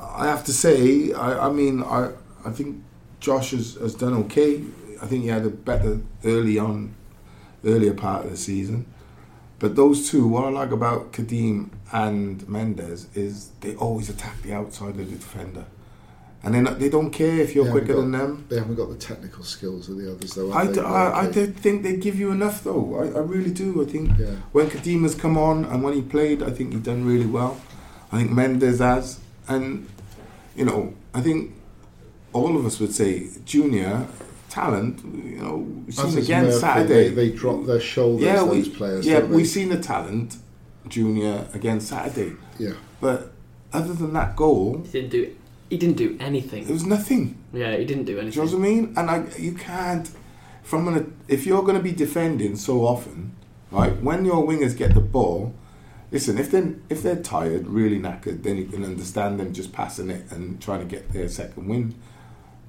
I 0.00 0.26
have 0.26 0.44
to 0.44 0.52
say, 0.52 1.12
I, 1.12 1.48
I 1.48 1.50
mean, 1.50 1.82
I 1.82 2.10
I 2.44 2.50
think 2.50 2.82
Josh 3.20 3.52
has, 3.52 3.74
has 3.74 3.94
done 3.94 4.14
okay. 4.24 4.62
I 5.00 5.06
think 5.06 5.22
he 5.22 5.28
had 5.28 5.44
a 5.44 5.50
better 5.50 6.00
early 6.24 6.58
on, 6.58 6.94
earlier 7.64 7.94
part 7.94 8.24
of 8.24 8.30
the 8.30 8.36
season. 8.36 8.86
But 9.64 9.76
those 9.76 10.10
two, 10.10 10.28
what 10.28 10.44
I 10.44 10.50
like 10.50 10.72
about 10.72 11.12
Kadeem 11.12 11.70
and 11.90 12.46
Mendez 12.46 13.06
is 13.14 13.48
they 13.62 13.74
always 13.76 14.10
attack 14.10 14.42
the 14.42 14.52
outside 14.52 14.90
of 14.90 14.98
the 14.98 15.04
defender, 15.16 15.64
and 16.42 16.54
then 16.54 16.64
they 16.78 16.90
don't 16.90 17.10
care 17.10 17.38
if 17.38 17.54
you're 17.54 17.70
quicker 17.70 17.94
got- 17.94 18.00
than 18.02 18.10
them. 18.10 18.44
They 18.50 18.58
haven't 18.58 18.74
got 18.74 18.90
the 18.90 18.96
technical 18.96 19.42
skills 19.42 19.88
of 19.88 19.96
the 19.96 20.12
others, 20.12 20.34
though. 20.34 20.52
I, 20.52 20.66
d- 20.70 20.80
I, 20.80 21.30
did 21.30 21.56
think 21.56 21.82
they 21.82 21.96
give 21.96 22.18
you 22.20 22.30
enough 22.30 22.62
though. 22.62 22.94
I, 23.00 23.04
I 23.18 23.22
really 23.22 23.52
do. 23.52 23.80
I 23.82 23.86
think 23.90 24.10
Yeah. 24.18 24.34
when 24.52 24.68
Kadeem's 24.68 25.14
come 25.14 25.38
on 25.38 25.64
and 25.64 25.82
when 25.82 25.94
he 25.94 26.02
played, 26.02 26.42
I 26.42 26.50
think 26.50 26.74
he 26.74 26.78
done 26.78 27.06
really 27.06 27.24
well. 27.24 27.58
I 28.12 28.18
think 28.18 28.32
Mendez 28.32 28.80
has, 28.80 29.18
and 29.48 29.88
you 30.54 30.66
know, 30.66 30.92
I 31.14 31.22
think 31.22 31.54
all 32.34 32.54
of 32.58 32.66
us 32.66 32.78
would 32.80 32.92
say 32.92 33.30
Junior 33.46 34.06
talent. 34.54 35.04
You 35.04 35.42
know, 35.42 35.56
we've 35.56 35.94
seen 35.94 36.06
is 36.06 36.16
again 36.16 36.44
Murphy, 36.44 36.58
Saturday. 36.58 37.08
They, 37.08 37.28
they 37.28 37.36
drop 37.36 37.66
their 37.66 37.80
shoulders, 37.80 38.24
yeah, 38.24 38.36
those 38.36 38.68
we, 38.68 38.74
players, 38.74 39.06
Yeah, 39.06 39.20
we've 39.20 39.46
seen 39.46 39.68
the 39.68 39.80
talent, 39.80 40.36
Junior 40.88 41.46
again 41.52 41.80
Saturday. 41.80 42.36
Yeah. 42.58 42.74
But 43.00 43.32
other 43.72 43.92
than 43.94 44.12
that 44.12 44.36
goal, 44.36 44.82
He 44.84 44.92
didn't 44.92 45.10
do. 45.10 45.36
He 45.70 45.78
didn't 45.78 45.96
do 45.96 46.10
it 46.10 46.22
anything. 46.22 46.68
was 46.68 46.86
nothing. 46.86 47.36
Yeah, 47.52 47.76
he 47.76 47.84
didn't 47.84 48.04
do 48.04 48.18
anything. 48.18 48.44
Do 48.44 48.52
you 48.52 48.58
know 48.58 48.68
anything. 48.68 48.96
what 48.96 49.08
I 49.08 49.10
mean? 49.10 49.22
And 49.24 49.32
I, 49.34 49.38
you 49.38 49.54
can't, 49.54 50.08
from 50.62 50.86
an, 50.88 51.16
if 51.26 51.46
you're 51.46 51.62
going 51.62 51.76
to 51.76 51.82
be 51.82 51.92
defending 51.92 52.54
so 52.56 52.86
often, 52.86 53.34
right? 53.72 54.00
When 54.00 54.24
your 54.24 54.46
wingers 54.46 54.76
get 54.76 54.94
the 54.94 55.00
ball, 55.00 55.54
listen. 56.12 56.38
If 56.38 56.52
they 56.52 56.74
if 56.88 57.02
they're 57.02 57.22
tired, 57.22 57.66
really 57.66 57.98
knackered, 57.98 58.44
then 58.44 58.56
you 58.56 58.66
can 58.66 58.84
understand 58.84 59.40
them 59.40 59.52
just 59.52 59.72
passing 59.72 60.10
it 60.10 60.30
and 60.30 60.62
trying 60.62 60.80
to 60.80 60.86
get 60.86 61.10
their 61.12 61.28
second 61.28 61.66
win. 61.66 61.94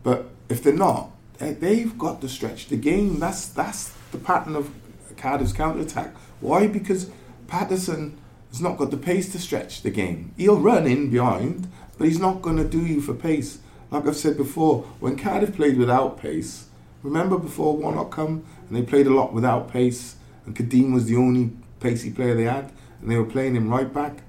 But 0.01 0.29
if 0.49 0.63
they're 0.63 0.73
not, 0.73 1.01
they, 1.03 1.14
they've 1.39 1.97
got 1.97 2.21
the 2.21 2.29
stretch 2.29 2.67
the 2.67 2.77
game. 2.77 3.19
That's 3.19 3.47
that's 3.47 3.93
the 4.11 4.17
pattern 4.17 4.55
of 4.55 4.71
Cardiff's 5.17 5.53
counter 5.53 5.81
attack. 5.81 6.15
Why? 6.39 6.67
Because 6.67 7.09
Patterson 7.47 8.17
has 8.49 8.61
not 8.61 8.77
got 8.77 8.91
the 8.91 8.97
pace 8.97 9.31
to 9.31 9.39
stretch 9.39 9.81
the 9.81 9.89
game. 9.89 10.33
He'll 10.37 10.59
run 10.59 10.87
in 10.87 11.09
behind, 11.09 11.67
but 11.97 12.07
he's 12.07 12.19
not 12.19 12.41
going 12.41 12.57
to 12.57 12.63
do 12.63 12.85
you 12.85 13.01
for 13.01 13.13
pace. 13.13 13.59
Like 13.91 14.07
I've 14.07 14.15
said 14.15 14.37
before, 14.37 14.83
when 14.99 15.17
Cardiff 15.17 15.55
played 15.55 15.77
without 15.77 16.17
pace, 16.17 16.67
remember 17.03 17.37
before 17.37 17.77
Warnock 17.77 18.11
come 18.11 18.45
and 18.67 18.77
they 18.77 18.81
played 18.81 19.07
a 19.07 19.13
lot 19.13 19.33
without 19.33 19.71
pace, 19.71 20.15
and 20.45 20.55
Kadeem 20.55 20.93
was 20.93 21.05
the 21.05 21.15
only 21.15 21.51
pacey 21.79 22.11
player 22.11 22.35
they 22.35 22.43
had, 22.43 22.71
and 23.01 23.11
they 23.11 23.17
were 23.17 23.25
playing 23.25 23.55
him 23.55 23.69
right 23.69 23.91
back. 23.93 24.21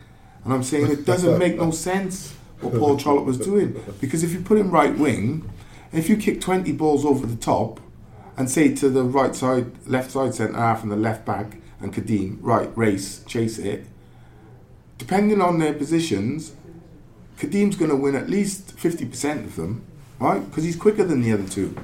And 0.44 0.52
I'm 0.52 0.62
saying 0.62 0.90
it 0.90 1.04
doesn't 1.04 1.38
make 1.44 1.56
no 1.56 1.70
sense 1.70 2.34
what 2.60 2.74
Paul 2.74 2.96
Trollope 2.96 3.26
was 3.26 3.38
doing 3.38 3.76
because 4.00 4.24
if 4.24 4.32
you 4.32 4.40
put 4.40 4.58
him 4.58 4.70
right 4.70 4.96
wing, 4.96 5.50
if 5.98 6.08
you 6.08 6.16
kick 6.16 6.40
20 6.40 6.72
balls 6.72 7.04
over 7.04 7.26
the 7.26 7.36
top 7.36 7.80
and 8.36 8.50
say 8.50 8.74
to 8.74 8.88
the 8.88 9.02
right 9.02 9.34
side, 9.34 9.86
left 9.86 10.10
side 10.10 10.34
centre 10.34 10.56
half 10.56 10.82
and 10.82 10.92
the 10.92 10.96
left 10.96 11.24
back 11.24 11.58
and 11.80 11.94
Kadeem, 11.94 12.38
right, 12.40 12.70
race, 12.76 13.22
chase 13.24 13.58
it, 13.58 13.86
depending 14.98 15.40
on 15.40 15.58
their 15.58 15.72
positions, 15.72 16.54
Kadeem's 17.38 17.76
going 17.76 17.90
to 17.90 17.96
win 17.96 18.14
at 18.14 18.30
least 18.30 18.76
50% 18.76 19.44
of 19.44 19.56
them, 19.56 19.84
right? 20.18 20.40
Because 20.48 20.64
he's 20.64 20.76
quicker 20.76 21.04
than 21.04 21.22
the 21.22 21.32
other 21.32 21.48
two, 21.48 21.76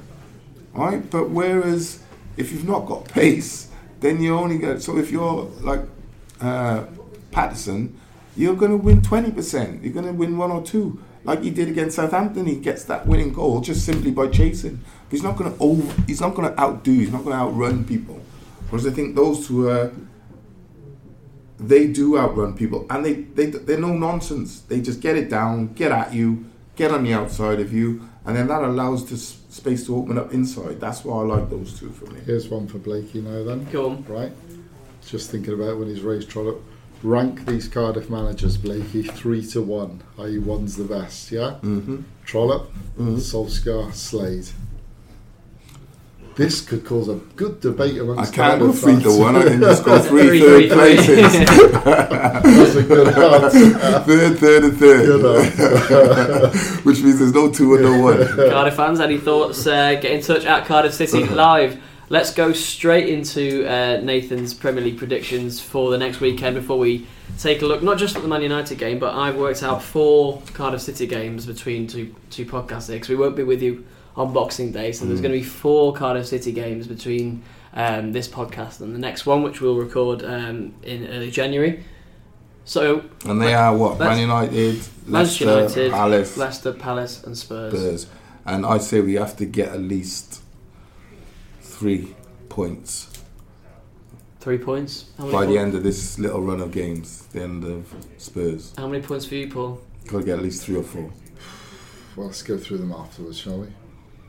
right? 0.72 1.08
But 1.10 1.30
whereas 1.30 2.02
if 2.36 2.52
you've 2.52 2.68
not 2.68 2.86
got 2.86 3.04
pace, 3.08 3.68
then 4.00 4.22
you 4.22 4.36
only 4.36 4.58
get. 4.58 4.82
So 4.82 4.98
if 4.98 5.10
you're 5.10 5.44
like 5.60 5.82
uh, 6.40 6.84
Patterson, 7.30 7.98
you're 8.36 8.56
going 8.56 8.72
to 8.72 8.76
win 8.76 9.00
20%. 9.00 9.82
You're 9.82 9.92
going 9.92 10.06
to 10.06 10.12
win 10.12 10.36
one 10.36 10.50
or 10.50 10.62
two. 10.62 11.02
Like 11.24 11.42
he 11.42 11.50
did 11.50 11.68
against 11.68 11.96
Southampton, 11.96 12.46
he 12.46 12.56
gets 12.56 12.84
that 12.84 13.06
winning 13.06 13.32
goal 13.32 13.60
just 13.60 13.84
simply 13.84 14.10
by 14.10 14.28
chasing. 14.28 14.76
But 14.76 15.10
he's 15.10 15.22
not 15.22 15.36
going 15.36 15.52
to 15.52 15.58
over. 15.60 16.02
He's 16.06 16.20
not 16.20 16.34
going 16.34 16.52
to 16.52 16.60
outdo. 16.60 16.92
He's 16.92 17.12
not 17.12 17.24
going 17.24 17.36
to 17.36 17.42
outrun 17.42 17.84
people. 17.84 18.20
Whereas 18.70 18.86
I 18.86 18.90
think 18.90 19.14
those 19.14 19.46
two 19.46 19.68
are 19.68 19.86
uh, 19.86 19.90
they 21.58 21.86
do 21.86 22.18
outrun 22.18 22.56
people 22.56 22.86
and 22.90 23.04
they, 23.04 23.12
they 23.12 23.46
they're 23.46 23.78
no 23.78 23.92
nonsense 23.92 24.62
they 24.62 24.80
just 24.80 25.00
get 25.00 25.16
it 25.16 25.30
down 25.30 25.72
get 25.74 25.92
at 25.92 26.12
you 26.12 26.44
get 26.74 26.90
on 26.90 27.04
the 27.04 27.12
outside 27.12 27.60
of 27.60 27.72
you 27.72 28.08
and 28.24 28.36
then 28.36 28.48
that 28.48 28.62
allows 28.62 29.08
the 29.08 29.16
space 29.16 29.86
to 29.86 29.94
open 29.94 30.18
up 30.18 30.32
inside 30.34 30.80
that's 30.80 31.04
why 31.04 31.20
i 31.20 31.22
like 31.22 31.48
those 31.50 31.78
two 31.78 31.88
for 31.90 32.06
me 32.06 32.20
Here's 32.26 32.48
one 32.48 32.66
for 32.66 32.78
Blakey 32.78 33.20
now, 33.20 33.42
then. 33.44 33.64
Go 33.70 33.90
on. 33.90 34.04
Right. 34.04 34.32
Just 35.06 35.30
thinking 35.30 35.54
about 35.54 35.78
when 35.78 35.88
he's 35.88 36.02
raised 36.02 36.30
Trollope. 36.30 36.64
Rank 37.02 37.46
these 37.46 37.66
Cardiff 37.68 38.08
managers, 38.08 38.56
Blakey, 38.56 39.02
three 39.02 39.44
to 39.46 39.60
one. 39.60 40.02
I.e., 40.18 40.38
one's 40.38 40.76
the 40.76 40.84
best. 40.84 41.32
Yeah. 41.32 41.56
mm-hmm. 41.62 42.02
Trollope, 42.24 42.72
Mhm. 42.98 43.16
Solskjaer, 43.16 43.92
Slade. 43.92 44.48
This 46.34 46.62
could 46.62 46.86
cause 46.86 47.08
a 47.10 47.16
good 47.36 47.60
debate 47.60 47.96
i 47.96 47.98
amongst 47.98 48.32
can't 48.32 48.58
go 48.58 48.72
Cardiff 48.72 48.82
three 48.82 49.02
to 49.02 49.18
one 49.18 49.36
i 49.36 49.42
can 49.42 49.60
just 49.60 49.84
go 49.84 49.98
three 50.00 50.28
Three, 50.28 50.40
third 50.40 50.70
three, 50.70 50.96
three. 50.96 51.22
places 51.26 51.32
That's 51.84 52.74
a 52.74 52.82
good 52.84 53.08
answer. 53.08 53.78
third 54.06 54.38
third 54.38 54.64
and 54.64 54.76
third 54.78 56.54
which 56.86 57.02
means 57.02 57.18
there's 57.18 57.34
no 57.34 57.52
two 57.52 57.74
and 57.74 57.82
no 57.84 57.98
one 58.00 58.26
Cardiff 58.50 58.76
fans, 58.76 59.00
any 59.00 59.18
thoughts? 59.18 59.66
Uh, 59.66 59.90
get 60.00 60.06
in 60.12 60.22
touch 60.22 60.46
at 60.46 60.64
Cardiff 60.64 60.94
City 60.94 61.26
Live. 61.26 61.78
Let's 62.12 62.34
go 62.34 62.52
straight 62.52 63.08
into 63.08 63.66
uh, 63.66 63.98
Nathan's 64.02 64.52
Premier 64.52 64.84
League 64.84 64.98
predictions 64.98 65.60
for 65.62 65.90
the 65.90 65.96
next 65.96 66.20
weekend 66.20 66.54
before 66.54 66.78
we 66.78 67.06
take 67.38 67.62
a 67.62 67.66
look, 67.66 67.82
not 67.82 67.96
just 67.96 68.14
at 68.16 68.20
the 68.20 68.28
Man 68.28 68.42
United 68.42 68.76
game, 68.76 68.98
but 68.98 69.14
I've 69.14 69.36
worked 69.36 69.62
out 69.62 69.82
four 69.82 70.42
Cardiff 70.52 70.82
City 70.82 71.06
games 71.06 71.46
between 71.46 71.86
two 71.86 72.14
two 72.28 72.44
podcasts 72.44 72.88
because 72.92 73.08
we 73.08 73.16
won't 73.16 73.34
be 73.34 73.44
with 73.44 73.62
you 73.62 73.86
on 74.14 74.34
Boxing 74.34 74.72
Day, 74.72 74.92
so 74.92 75.06
there's 75.06 75.20
Mm. 75.20 75.22
going 75.22 75.32
to 75.32 75.38
be 75.38 75.44
four 75.44 75.94
Cardiff 75.94 76.26
City 76.26 76.52
games 76.52 76.86
between 76.86 77.42
um, 77.72 78.12
this 78.12 78.28
podcast 78.28 78.82
and 78.82 78.94
the 78.94 78.98
next 78.98 79.24
one, 79.24 79.42
which 79.42 79.62
we'll 79.62 79.76
record 79.76 80.22
um, 80.22 80.74
in 80.82 81.08
early 81.08 81.30
January. 81.30 81.82
So 82.66 83.04
and 83.24 83.40
they 83.40 83.54
are 83.54 83.74
what 83.74 83.98
man 83.98 84.18
united 84.18 84.78
Manchester 85.06 85.46
leicester 85.46 85.80
United, 85.84 85.90
palace 85.92 86.36
Leicester, 86.36 86.72
Palace, 86.74 87.24
and 87.24 87.38
Spurs. 87.38 87.72
Spurs. 87.72 88.06
and 88.44 88.66
i'd 88.66 88.82
say 88.82 89.00
we 89.00 89.14
have 89.14 89.34
to 89.38 89.46
get 89.46 89.70
at 89.70 89.80
least 89.80 90.41
three 91.82 92.14
points 92.48 93.08
Three 94.38 94.58
points. 94.58 95.04
How 95.18 95.24
many 95.26 95.36
by 95.36 95.46
the 95.46 95.56
end 95.58 95.74
of 95.76 95.84
this 95.84 96.18
little 96.18 96.40
run 96.42 96.60
of 96.60 96.72
games, 96.72 97.26
the 97.28 97.42
end 97.42 97.62
of 97.64 97.86
Spurs. 98.18 98.72
How 98.76 98.88
many 98.88 99.00
points 99.00 99.24
for 99.24 99.36
you, 99.36 99.48
Paul? 99.48 99.80
Got 100.08 100.18
to 100.18 100.24
get 100.24 100.38
at 100.38 100.42
least 100.42 100.64
three 100.64 100.74
or 100.76 100.82
four. 100.82 101.10
Well, 102.16 102.26
let's 102.26 102.42
go 102.42 102.58
through 102.58 102.78
them 102.78 102.90
afterwards, 102.90 103.38
shall 103.38 103.58
we? 103.58 103.68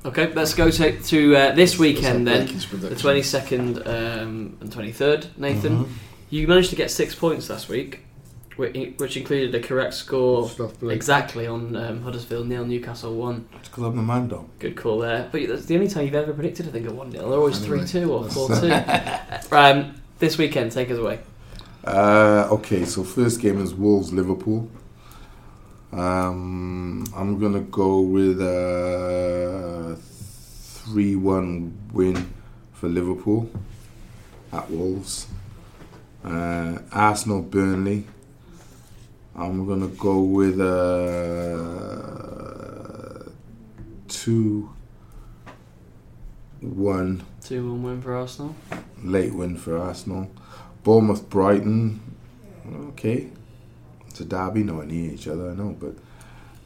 Okay, 0.06 0.32
let's 0.34 0.54
go 0.54 0.70
to, 0.70 1.01
to 1.01 1.36
uh, 1.36 1.51
this 1.56 1.80
weekend 1.80 2.28
then. 2.28 2.45
The 2.45 2.95
22nd 2.95 3.88
um, 3.88 4.58
and 4.62 4.72
23rd. 4.72 5.36
Nathan, 5.38 5.86
Mhm. 5.86 5.89
you 6.30 6.47
managed 6.47 6.70
to 6.70 6.76
get 6.76 6.91
six 6.91 7.16
points 7.16 7.49
last 7.49 7.68
week. 7.68 8.03
Whi- 8.58 8.93
which 8.97 9.18
included 9.18 9.54
a 9.56 9.60
correct 9.60 9.93
score 9.93 10.49
Stuff, 10.49 10.82
exactly 10.84 11.47
on 11.47 11.76
um, 11.76 12.01
Huddersfield 12.01 12.47
nil, 12.47 12.66
Newcastle 12.66 13.16
one. 13.16 13.47
It's 13.60 13.70
because 13.70 13.84
I'm 13.84 13.95
the 13.95 14.01
man, 14.01 14.28
dog. 14.28 14.47
Good 14.60 14.76
call 14.76 14.99
there. 14.99 15.30
But 15.32 15.47
that's 15.47 15.66
the 15.66 15.76
only 15.76 15.88
time 15.88 16.06
you've 16.06 16.16
ever 16.16 16.34
predicted, 16.34 16.68
I 16.68 16.72
think, 16.72 16.88
a 16.88 16.93
1 16.93 17.12
0. 17.12 17.30
They're 17.30 17.39
always 17.39 17.62
Anyway, 17.62 17.86
3 17.86 18.01
2 18.01 18.14
or 18.14 18.30
4 18.30 18.47
2. 18.49 18.56
um, 19.56 19.95
this 20.20 20.38
weekend, 20.38 20.72
take 20.72 20.89
us 20.91 20.97
away. 20.97 21.20
Uh, 21.84 22.47
okay, 22.51 22.86
so 22.86 23.04
first 23.04 23.41
game 23.41 23.62
is 23.62 23.74
Wolves 23.74 24.14
Liverpool. 24.14 24.70
Um, 25.91 27.06
I'm 27.16 27.39
gonna 27.39 27.60
go 27.62 28.01
with 28.01 28.41
a 28.41 29.95
three-one 29.99 31.78
win 31.91 32.34
for 32.72 32.89
Liverpool 32.89 33.49
at 34.51 34.72
Wolves. 34.72 35.28
Uh, 36.24 36.80
Arsenal 36.91 37.41
Burnley. 37.41 38.06
I'm 39.36 39.66
gonna 39.68 39.88
go 39.88 40.22
with 40.22 40.60
a 40.62 41.74
two-one 44.08 44.70
2 47.42 47.72
1 47.72 47.84
win 47.84 48.02
for 48.02 48.16
Arsenal. 48.16 48.56
late 49.04 49.34
win 49.34 49.58
for 49.58 49.78
Arsenal. 49.78 50.30
Bournemouth 50.84 51.30
Brighton. 51.30 52.00
Okay. 52.90 53.30
It's 54.08 54.20
a 54.22 54.26
derby, 54.26 54.64
no 54.64 54.76
one 54.76 54.90
near 54.90 55.12
each 55.14 55.28
other, 55.28 55.50
I 55.50 55.56
know, 55.56 55.76
but 55.80 55.96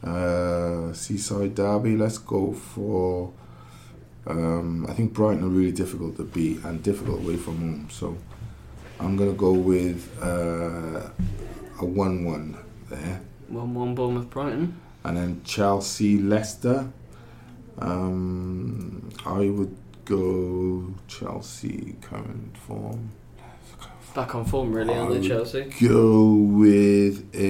uh, 0.08 0.92
Seaside 0.94 1.56
Derby, 1.56 1.96
let's 1.96 2.18
go 2.18 2.52
for 2.52 3.32
um, 4.28 4.86
I 4.90 4.94
think 4.94 5.14
Brighton 5.14 5.44
are 5.46 5.48
really 5.48 5.72
difficult 5.72 6.18
to 6.18 6.24
beat 6.26 6.62
and 6.66 6.84
difficult 6.84 7.22
away 7.22 7.38
from 7.38 7.58
home, 7.60 7.88
so 7.90 8.18
I'm 9.00 9.16
gonna 9.16 9.32
go 9.32 9.54
with 9.54 10.12
uh, 10.22 11.10
a 11.80 11.86
one 11.86 12.26
one 12.26 12.58
there. 12.90 13.22
1 13.48 13.74
1 13.74 13.96
Bournemouth 13.96 14.30
Brighton. 14.30 14.80
And 15.04 15.18
then 15.18 15.42
Chelsea 15.44 16.18
Leicester. 16.18 16.92
Um, 17.80 19.10
I 19.26 19.50
would 19.50 19.76
go 20.06 20.94
Chelsea 21.08 21.96
current 22.02 22.58
form. 22.58 23.12
Back 24.16 24.34
on 24.36 24.46
form, 24.46 24.74
really, 24.74 24.94
aren't 24.96 25.22
they. 25.22 25.28
Chelsea? 25.28 25.66
Go 25.80 26.34
with 26.34 27.30
a 27.36 27.48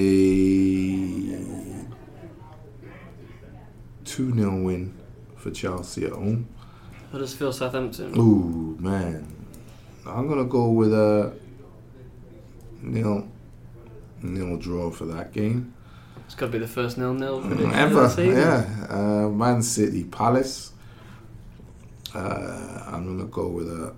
2 4.05 4.34
0 4.36 4.61
win 4.63 4.93
for 5.38 5.51
Chelsea 5.51 6.05
at 6.05 6.11
home. 6.11 6.47
Huddersfield 7.11 7.55
Southampton. 7.55 8.17
Ooh, 8.17 8.75
man. 8.80 9.34
I'm 10.05 10.28
going 10.28 10.39
to 10.39 10.45
go 10.45 10.69
with 10.69 10.93
a 10.93 11.34
nil, 12.82 13.28
nil 14.22 14.57
draw 14.57 14.89
for 14.91 15.05
that 15.05 15.32
game. 15.34 15.74
It's 16.26 16.36
got 16.36 16.47
to 16.47 16.51
be 16.51 16.59
the 16.59 16.68
first 16.68 16.95
0 16.97 17.18
0 17.18 17.39
prediction 17.41 17.74
Ever, 17.74 18.03
of 18.03 18.15
the 18.15 18.15
season. 18.15 18.38
yeah. 18.41 18.88
Uh, 18.89 19.30
Man 19.30 19.61
City 19.61 20.03
Palace. 20.03 20.74
Uh, 22.13 22.84
I'm 22.88 23.05
gonna 23.18 23.30
go 23.30 23.47
with 23.47 23.68
a 23.70 23.93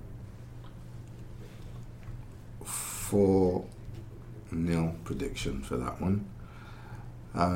four 2.63 3.65
nil 4.51 4.93
prediction 5.03 5.61
for 5.61 5.77
that 5.77 5.99
one. 6.01 6.25
Uh, 7.33 7.47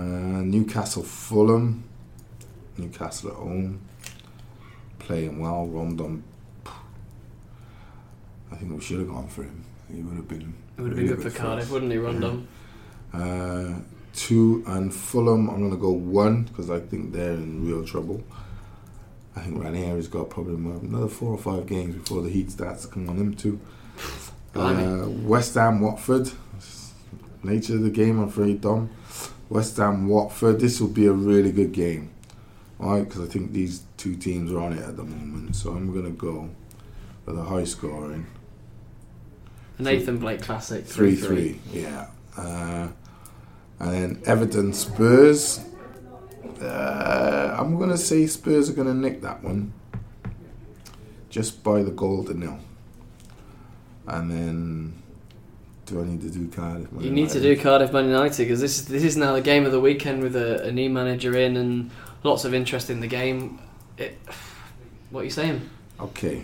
Newcastle 0.43 1.03
Fulham. 1.03 1.83
Newcastle 2.77 3.29
at 3.29 3.35
home, 3.35 3.81
playing 4.97 5.39
well. 5.39 5.67
Rondon. 5.67 6.23
I 8.51 8.55
think 8.55 8.71
we 8.73 8.81
should 8.81 8.99
have 8.99 9.09
gone 9.09 9.27
for 9.27 9.43
him. 9.43 9.63
He 9.93 10.01
would 10.01 10.15
have 10.15 10.27
been. 10.27 10.53
It 10.77 10.81
would 10.81 10.91
have 10.91 10.97
been 10.97 11.07
really 11.09 11.23
good 11.23 11.31
for. 11.31 11.37
Cardiff, 11.37 11.69
wouldn't 11.69 11.91
he, 11.91 11.97
Rondon? 11.97 12.47
Uh, 13.13 13.79
two 14.13 14.63
and 14.67 14.93
Fulham, 14.93 15.49
I'm 15.49 15.59
going 15.59 15.71
to 15.71 15.77
go 15.77 15.91
one 15.91 16.43
because 16.43 16.69
I 16.69 16.79
think 16.79 17.13
they're 17.13 17.33
in 17.33 17.65
real 17.65 17.85
trouble. 17.85 18.23
I 19.35 19.41
think 19.41 19.61
Ranieri's 19.61 20.07
got 20.07 20.29
probably 20.29 20.55
another 20.55 21.07
four 21.07 21.31
or 21.31 21.37
five 21.37 21.65
games 21.65 21.95
before 21.95 22.21
the 22.21 22.29
heat 22.29 22.51
starts 22.51 22.85
to 22.85 22.87
come 22.87 23.09
on 23.09 23.17
him 23.17 23.35
too. 23.35 23.59
Uh, 24.55 25.07
West 25.23 25.55
Ham 25.55 25.81
Watford, 25.81 26.29
nature 27.41 27.73
of 27.73 27.81
the 27.81 27.89
game, 27.89 28.19
I'm 28.19 28.27
afraid, 28.27 28.61
Dom. 28.61 28.91
West 29.49 29.77
Ham 29.77 30.07
Watford, 30.07 30.59
this 30.59 30.79
will 30.79 30.89
be 30.89 31.07
a 31.07 31.11
really 31.11 31.51
good 31.51 31.71
game, 31.71 32.11
alright? 32.79 33.03
Because 33.03 33.27
I 33.27 33.31
think 33.33 33.51
these 33.51 33.81
two 33.97 34.15
teams 34.15 34.51
are 34.51 34.59
on 34.59 34.73
it 34.73 34.83
at 34.83 34.95
the 34.95 35.03
moment, 35.03 35.55
so 35.55 35.71
I'm 35.71 35.91
going 35.91 36.05
to 36.05 36.11
go 36.11 36.51
with 37.25 37.39
a 37.39 37.41
high 37.41 37.63
scoring. 37.63 38.27
Nathan 39.79 40.17
Blake 40.17 40.41
Classic. 40.41 40.85
3 40.85 41.15
3 41.15 41.53
3, 41.53 41.81
yeah. 41.81 42.07
Uh, 42.37 42.87
and 43.79 43.91
then 43.91 44.21
Everton 44.25 44.73
Spurs. 44.73 45.59
Uh, 46.61 47.55
I'm 47.59 47.77
going 47.77 47.89
to 47.89 47.97
say 47.97 48.25
Spurs 48.27 48.69
are 48.69 48.73
going 48.73 48.87
to 48.87 48.93
nick 48.93 49.21
that 49.21 49.43
one 49.43 49.73
just 51.29 51.63
by 51.63 51.81
the 51.81 51.91
goal 51.91 52.23
to 52.23 52.33
nil. 52.33 52.59
And 54.05 54.29
then, 54.29 55.03
do 55.85 56.01
I 56.01 56.05
need 56.05 56.21
to 56.21 56.29
do 56.29 56.47
Cardiff? 56.47 56.91
Man 56.91 57.03
You 57.03 57.11
need 57.11 57.29
to 57.29 57.41
do 57.41 57.57
Cardiff 57.57 57.91
Man 57.91 58.05
United 58.05 58.37
because 58.37 58.61
this 58.61 58.79
is 58.79 58.85
this 58.87 59.03
is 59.03 59.17
now 59.17 59.33
the 59.33 59.41
game 59.41 59.65
of 59.65 59.71
the 59.71 59.79
weekend 59.79 60.21
with 60.21 60.35
a, 60.35 60.67
a 60.67 60.71
new 60.71 60.89
manager 60.89 61.35
in 61.35 61.57
and 61.57 61.89
lots 62.23 62.45
of 62.45 62.53
interest 62.53 62.89
in 62.89 62.99
the 62.99 63.07
game. 63.07 63.59
It, 63.97 64.17
what 65.09 65.21
are 65.21 65.23
you 65.23 65.29
saying? 65.31 65.67
Okay, 65.99 66.43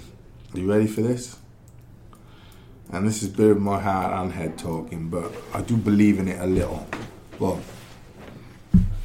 are 0.53 0.59
you 0.59 0.69
ready 0.71 0.87
for 0.87 1.01
this? 1.01 1.37
And 2.91 3.07
this 3.07 3.21
is 3.21 3.29
a 3.29 3.37
bit 3.37 3.51
of 3.51 3.61
my 3.61 3.79
heart 3.79 4.13
and 4.19 4.31
head 4.31 4.57
talking, 4.57 5.09
but 5.09 5.31
I 5.53 5.61
do 5.61 5.77
believe 5.77 6.17
in 6.19 6.27
it 6.27 6.39
a 6.41 6.45
little. 6.47 6.87
Well, 7.37 7.61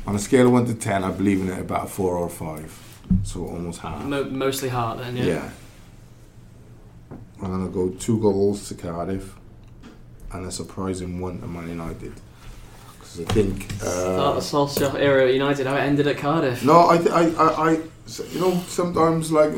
on 0.07 0.15
a 0.15 0.19
scale 0.19 0.47
of 0.47 0.53
1 0.53 0.67
to 0.67 0.75
10, 0.75 1.05
I 1.05 1.11
believe 1.11 1.41
in 1.41 1.51
it 1.51 1.61
about 1.61 1.85
a 1.85 1.89
4 1.89 2.17
or 2.17 2.29
5. 2.31 2.99
So 3.25 3.47
almost 3.47 3.81
half. 3.81 4.03
Mo- 4.05 4.25
mostly 4.25 4.71
heart 4.71 4.99
then, 4.99 5.17
yeah. 5.17 5.25
Yeah. 5.25 5.51
I'm 7.43 7.51
going 7.53 7.67
to 7.67 7.73
go 7.73 7.91
two 7.99 8.19
goals 8.21 8.69
to 8.69 8.75
Cardiff 8.75 9.35
and 10.33 10.47
a 10.47 10.51
surprising 10.51 11.21
one 11.21 11.41
to 11.43 11.47
Man 11.47 11.69
United. 11.69 12.15
Because 12.99 13.21
I 13.21 13.25
think. 13.25 13.71
Start 13.73 13.93
Uh, 13.93 14.33
the 14.33 14.41
Solskjaer 14.41 14.95
era 14.99 15.27
at 15.29 15.35
United, 15.35 15.67
how 15.67 15.77
it 15.77 15.81
ended 15.81 16.07
at 16.07 16.17
Cardiff. 16.17 16.65
no, 16.65 16.89
I, 16.89 16.97
th- 16.97 17.11
I, 17.11 17.23
I, 17.35 17.71
I, 17.71 17.71
you 18.33 18.41
know, 18.41 18.59
sometimes 18.67 19.31
like 19.31 19.53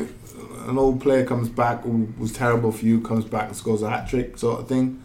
an 0.67 0.77
old 0.77 1.01
player 1.01 1.25
comes 1.25 1.49
back 1.49 1.83
who 1.83 2.13
was 2.17 2.33
terrible 2.33 2.71
for 2.71 2.85
you, 2.85 3.01
comes 3.01 3.25
back 3.25 3.47
and 3.47 3.55
scores 3.55 3.81
a 3.81 3.89
hat 3.89 4.07
trick, 4.07 4.37
sort 4.37 4.59
of 4.59 4.67
thing. 4.67 5.03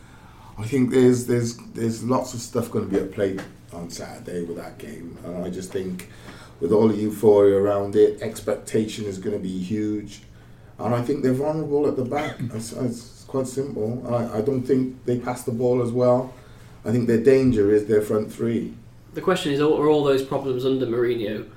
I 0.59 0.65
think 0.65 0.91
there's 0.91 1.27
there's 1.27 1.57
there's 1.75 2.05
lots 2.05 2.35
of 2.35 2.41
stuff 2.41 2.71
going 2.71 2.89
to 2.89 2.91
be 2.95 3.01
at 3.01 3.13
play 3.13 3.39
on 3.73 3.91
Saturday 3.91 4.45
with 4.45 4.57
that 4.57 4.79
game, 4.79 5.19
and 5.25 5.45
I 5.45 5.51
just 5.51 5.73
think 5.73 6.11
with 6.61 6.73
all 6.73 6.89
the 6.89 6.97
euphoria 6.97 7.57
around 7.57 7.97
it, 7.97 8.21
expectation 8.23 9.07
is 9.07 9.19
going 9.19 9.37
to 9.37 9.43
be 9.43 9.59
huge, 9.59 10.21
and 10.79 10.95
I 10.95 11.03
think 11.03 11.23
they're 11.23 11.33
vulnerable 11.33 11.89
at 11.89 11.97
the 11.97 12.05
back. 12.05 12.37
It's, 12.55 12.73
it's 12.73 13.25
quite 13.25 13.47
simple. 13.47 14.07
I, 14.07 14.39
I 14.39 14.41
don't 14.43 14.63
think 14.63 15.05
they 15.07 15.19
pass 15.19 15.43
the 15.43 15.53
ball 15.53 15.83
as 15.83 15.91
well. 15.91 16.33
I 16.85 16.93
think 16.93 17.07
their 17.07 17.23
danger 17.23 17.73
is 17.73 17.87
their 17.87 18.03
front 18.03 18.33
three. 18.33 18.75
The 19.15 19.21
question 19.21 19.53
is, 19.53 19.61
are 19.61 19.89
all 19.89 20.05
those 20.05 20.23
problems 20.23 20.65
under 20.65 20.87
Mourinho 20.87 21.49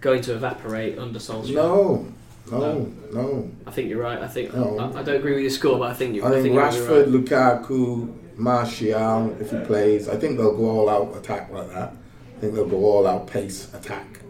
going 0.00 0.20
to 0.22 0.34
evaporate 0.34 0.98
under 0.98 1.18
Solskjaer? 1.18 1.54
No, 1.54 2.13
no, 2.50 2.92
no. 3.12 3.50
I 3.66 3.70
think 3.70 3.88
you're 3.88 4.02
right. 4.02 4.18
I 4.18 4.28
think 4.28 4.54
No. 4.54 4.78
I, 4.78 5.00
I 5.00 5.02
don't 5.02 5.16
agree 5.16 5.32
with 5.34 5.42
your 5.42 5.50
score, 5.50 5.78
but 5.78 5.90
I 5.90 5.94
think 5.94 6.14
you. 6.14 6.24
I 6.24 6.30
think 6.30 6.46
you're 6.54 6.62
Rashford, 6.62 7.06
Right. 7.12 7.24
Lukaku, 7.62 8.36
Martial, 8.36 9.36
if 9.40 9.50
he 9.50 9.58
plays, 9.60 10.08
I 10.08 10.16
think 10.16 10.36
they'll 10.38 10.56
go 10.56 10.68
all 10.70 10.88
out 10.90 11.16
attack 11.16 11.50
like 11.50 11.68
that. 11.68 11.92
I 12.36 12.40
think 12.40 12.54
they'll 12.54 12.68
go 12.68 12.84
all 12.84 13.06
out 13.06 13.26
pace 13.26 13.72
attack, 13.72 14.20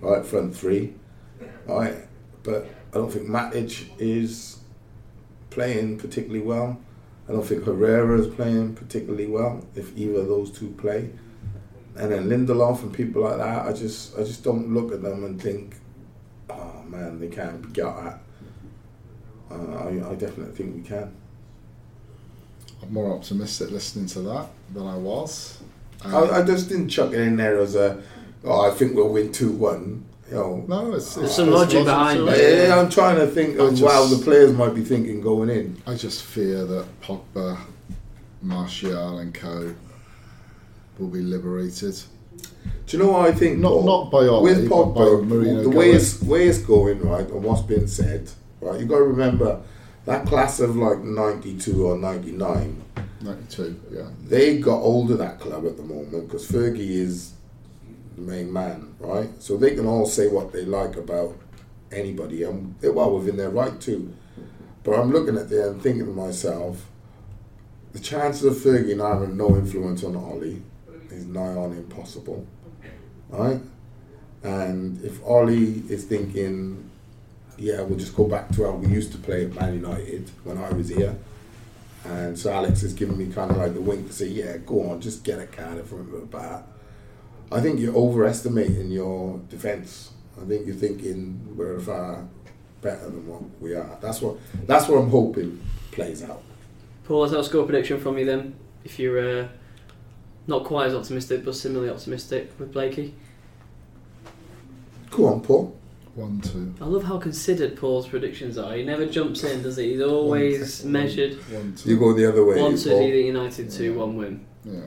right 0.00 0.24
front 0.24 0.54
three, 0.56 0.94
right. 1.66 1.94
But 2.42 2.66
I 2.92 2.96
don't 2.98 3.10
think 3.10 3.28
Matic 3.28 3.88
is 3.98 4.58
playing 5.50 5.98
particularly 5.98 6.44
well. 6.44 6.78
I 7.28 7.32
don't 7.32 7.46
think 7.46 7.64
Herrera 7.64 8.18
is 8.20 8.26
playing 8.26 8.74
particularly 8.74 9.26
well. 9.26 9.64
If 9.76 9.96
either 9.96 10.20
of 10.20 10.28
those 10.28 10.50
two 10.50 10.70
play, 10.72 11.10
and 11.96 12.10
then 12.10 12.28
Lindelof 12.28 12.82
and 12.82 12.92
people 12.92 13.22
like 13.22 13.38
that, 13.38 13.66
I 13.66 13.72
just 13.72 14.18
I 14.18 14.24
just 14.24 14.42
don't 14.42 14.74
look 14.74 14.92
at 14.92 15.02
them 15.02 15.24
and 15.24 15.40
think, 15.40 15.76
man, 16.92 17.18
they 17.18 17.28
can't 17.28 17.62
be 17.62 17.68
got 17.80 18.06
at. 18.06 18.20
Uh, 19.50 19.74
I, 19.74 20.10
I 20.10 20.14
definitely 20.14 20.54
think 20.54 20.76
we 20.76 20.82
can. 20.82 21.14
I'm 22.82 22.92
more 22.92 23.14
optimistic 23.14 23.70
listening 23.70 24.06
to 24.06 24.20
that 24.20 24.48
than 24.72 24.86
I 24.86 24.96
was. 24.96 25.60
Um, 26.04 26.14
I, 26.14 26.38
I 26.38 26.42
just 26.42 26.68
didn't 26.68 26.88
chuck 26.88 27.12
it 27.12 27.20
in 27.20 27.36
there 27.36 27.58
as 27.58 27.74
a, 27.74 28.02
oh, 28.44 28.70
I 28.70 28.74
think 28.74 28.94
we'll 28.94 29.08
win 29.08 29.32
2 29.32 29.52
1. 29.52 30.04
You 30.28 30.34
know, 30.34 30.64
no, 30.66 30.94
it's, 30.94 31.14
There's 31.14 31.34
some 31.34 31.46
there's 31.50 31.58
logic 31.58 31.84
behind 31.84 32.20
it. 32.28 32.66
Yeah, 32.68 32.80
I'm 32.80 32.88
trying 32.88 33.16
to 33.16 33.26
think 33.26 33.60
I 33.60 33.64
of, 33.64 33.80
wow, 33.80 34.06
just- 34.08 34.18
the 34.18 34.24
players 34.24 34.52
might 34.52 34.74
be 34.74 34.82
thinking 34.82 35.20
going 35.20 35.50
in. 35.50 35.80
I 35.86 35.94
just 35.94 36.22
fear 36.22 36.64
that 36.64 36.86
Pogba, 37.02 37.58
Martial, 38.40 39.18
and 39.18 39.34
Co. 39.34 39.74
will 40.98 41.08
be 41.08 41.20
liberated. 41.20 42.02
Do 42.86 42.96
you 42.96 43.02
know 43.02 43.12
what 43.12 43.28
I 43.28 43.32
think? 43.32 43.58
Not- 43.58 43.70
Paul? 43.70 43.84
not 43.84 44.10
by 44.10 44.26
Ole, 44.26 44.42
With 44.42 44.68
by 44.68 44.76
Pogba, 44.76 45.62
the 45.62 45.70
way 45.70 45.92
it's, 45.92 46.20
way 46.22 46.46
it's 46.46 46.58
going, 46.58 47.00
right, 47.00 47.26
and 47.26 47.42
what's 47.42 47.62
been 47.62 47.88
said, 47.88 48.30
right, 48.60 48.78
you 48.78 48.86
got 48.86 48.98
to 48.98 49.04
remember 49.04 49.62
that 50.04 50.26
class 50.26 50.60
of 50.60 50.76
like 50.76 50.98
92 50.98 51.86
or 51.86 51.96
99, 51.96 52.82
92, 53.22 53.80
yeah. 53.90 54.08
They 54.24 54.58
got 54.58 54.80
hold 54.80 55.10
of 55.10 55.18
that 55.18 55.40
club 55.40 55.64
at 55.66 55.76
the 55.76 55.82
moment 55.82 56.26
because 56.28 56.46
Fergie 56.50 56.90
is 56.90 57.32
the 58.16 58.22
main 58.22 58.52
man, 58.52 58.94
right? 58.98 59.30
So 59.40 59.56
they 59.56 59.74
can 59.74 59.86
all 59.86 60.06
say 60.06 60.28
what 60.28 60.52
they 60.52 60.64
like 60.64 60.96
about 60.96 61.36
anybody, 61.92 62.42
and 62.42 62.74
they're 62.80 62.92
well 62.92 63.16
within 63.16 63.36
their 63.36 63.50
right 63.50 63.80
to. 63.82 64.12
But 64.84 64.98
I'm 64.98 65.12
looking 65.12 65.38
at 65.38 65.48
there 65.48 65.70
and 65.70 65.80
thinking 65.80 66.06
to 66.06 66.12
myself, 66.12 66.86
the 67.92 68.00
chances 68.00 68.44
of 68.44 68.54
Fergie 68.54 68.96
now 68.96 69.14
having 69.14 69.36
no 69.36 69.56
influence 69.56 70.02
on 70.02 70.16
Ollie 70.16 70.62
is 71.12 71.26
nigh 71.26 71.54
on 71.54 71.72
impossible, 71.72 72.46
right? 73.30 73.60
And 74.42 75.02
if 75.04 75.24
Ollie 75.24 75.82
is 75.88 76.04
thinking, 76.04 76.90
yeah, 77.56 77.82
we'll 77.82 77.98
just 77.98 78.16
go 78.16 78.26
back 78.26 78.48
to 78.50 78.64
how 78.64 78.72
we 78.72 78.88
used 78.88 79.12
to 79.12 79.18
play 79.18 79.44
at 79.44 79.54
Man 79.54 79.74
United 79.74 80.30
when 80.44 80.58
I 80.58 80.70
was 80.72 80.88
here, 80.88 81.16
and 82.04 82.36
so 82.36 82.52
Alex 82.52 82.82
is 82.82 82.94
giving 82.94 83.16
me 83.16 83.32
kind 83.32 83.50
of 83.50 83.56
like 83.56 83.74
the 83.74 83.80
wink 83.80 84.08
to 84.08 84.12
say, 84.12 84.26
yeah, 84.26 84.56
go 84.56 84.90
on, 84.90 85.00
just 85.00 85.22
get 85.22 85.38
a 85.38 85.46
Cardiff 85.46 85.86
from 85.86 86.10
the 86.10 86.26
bat. 86.26 86.66
I 87.52 87.60
think 87.60 87.78
you're 87.78 87.94
overestimating 87.94 88.90
your 88.90 89.38
defence. 89.48 90.10
I 90.40 90.44
think 90.46 90.66
you're 90.66 90.74
thinking 90.74 91.56
we're 91.56 91.78
far 91.78 92.26
better 92.80 93.04
than 93.04 93.26
what 93.26 93.42
we 93.60 93.74
are. 93.74 93.98
That's 94.00 94.20
what 94.20 94.38
that's 94.66 94.88
what 94.88 94.98
I'm 94.98 95.10
hoping 95.10 95.60
plays 95.92 96.22
out. 96.22 96.42
Paul, 97.04 97.22
has 97.22 97.32
that 97.32 97.40
a 97.40 97.44
score 97.44 97.64
prediction 97.64 98.00
from 98.00 98.18
you 98.18 98.24
then? 98.24 98.54
If 98.84 98.98
you're 98.98 99.42
uh, 99.42 99.48
not 100.46 100.64
quite 100.64 100.86
as 100.86 100.94
optimistic, 100.94 101.44
but 101.44 101.54
similarly 101.54 101.90
optimistic 101.90 102.52
with 102.58 102.72
Blakey. 102.72 103.14
Go 105.10 105.26
on, 105.26 105.40
Paul. 105.40 105.76
1 106.14 106.40
2. 106.42 106.74
I 106.80 106.84
love 106.84 107.04
how 107.04 107.18
considered 107.18 107.76
Paul's 107.76 108.06
predictions 108.06 108.58
are. 108.58 108.74
He 108.74 108.84
never 108.84 109.06
jumps 109.06 109.44
in, 109.44 109.62
does 109.62 109.76
he? 109.76 109.92
He's 109.92 110.02
always 110.02 110.84
measured. 110.84 111.34
1 111.50 111.74
2. 111.76 111.88
You 111.88 111.98
go 111.98 112.12
the 112.12 112.28
other 112.28 112.44
way. 112.44 112.60
One 112.60 112.72
you, 112.72 112.78
to 112.78 112.88
Paul. 112.90 113.00
lead 113.00 113.26
United, 113.26 113.70
two 113.70 113.98
one 113.98 114.16
win. 114.16 114.44
Yeah. 114.64 114.80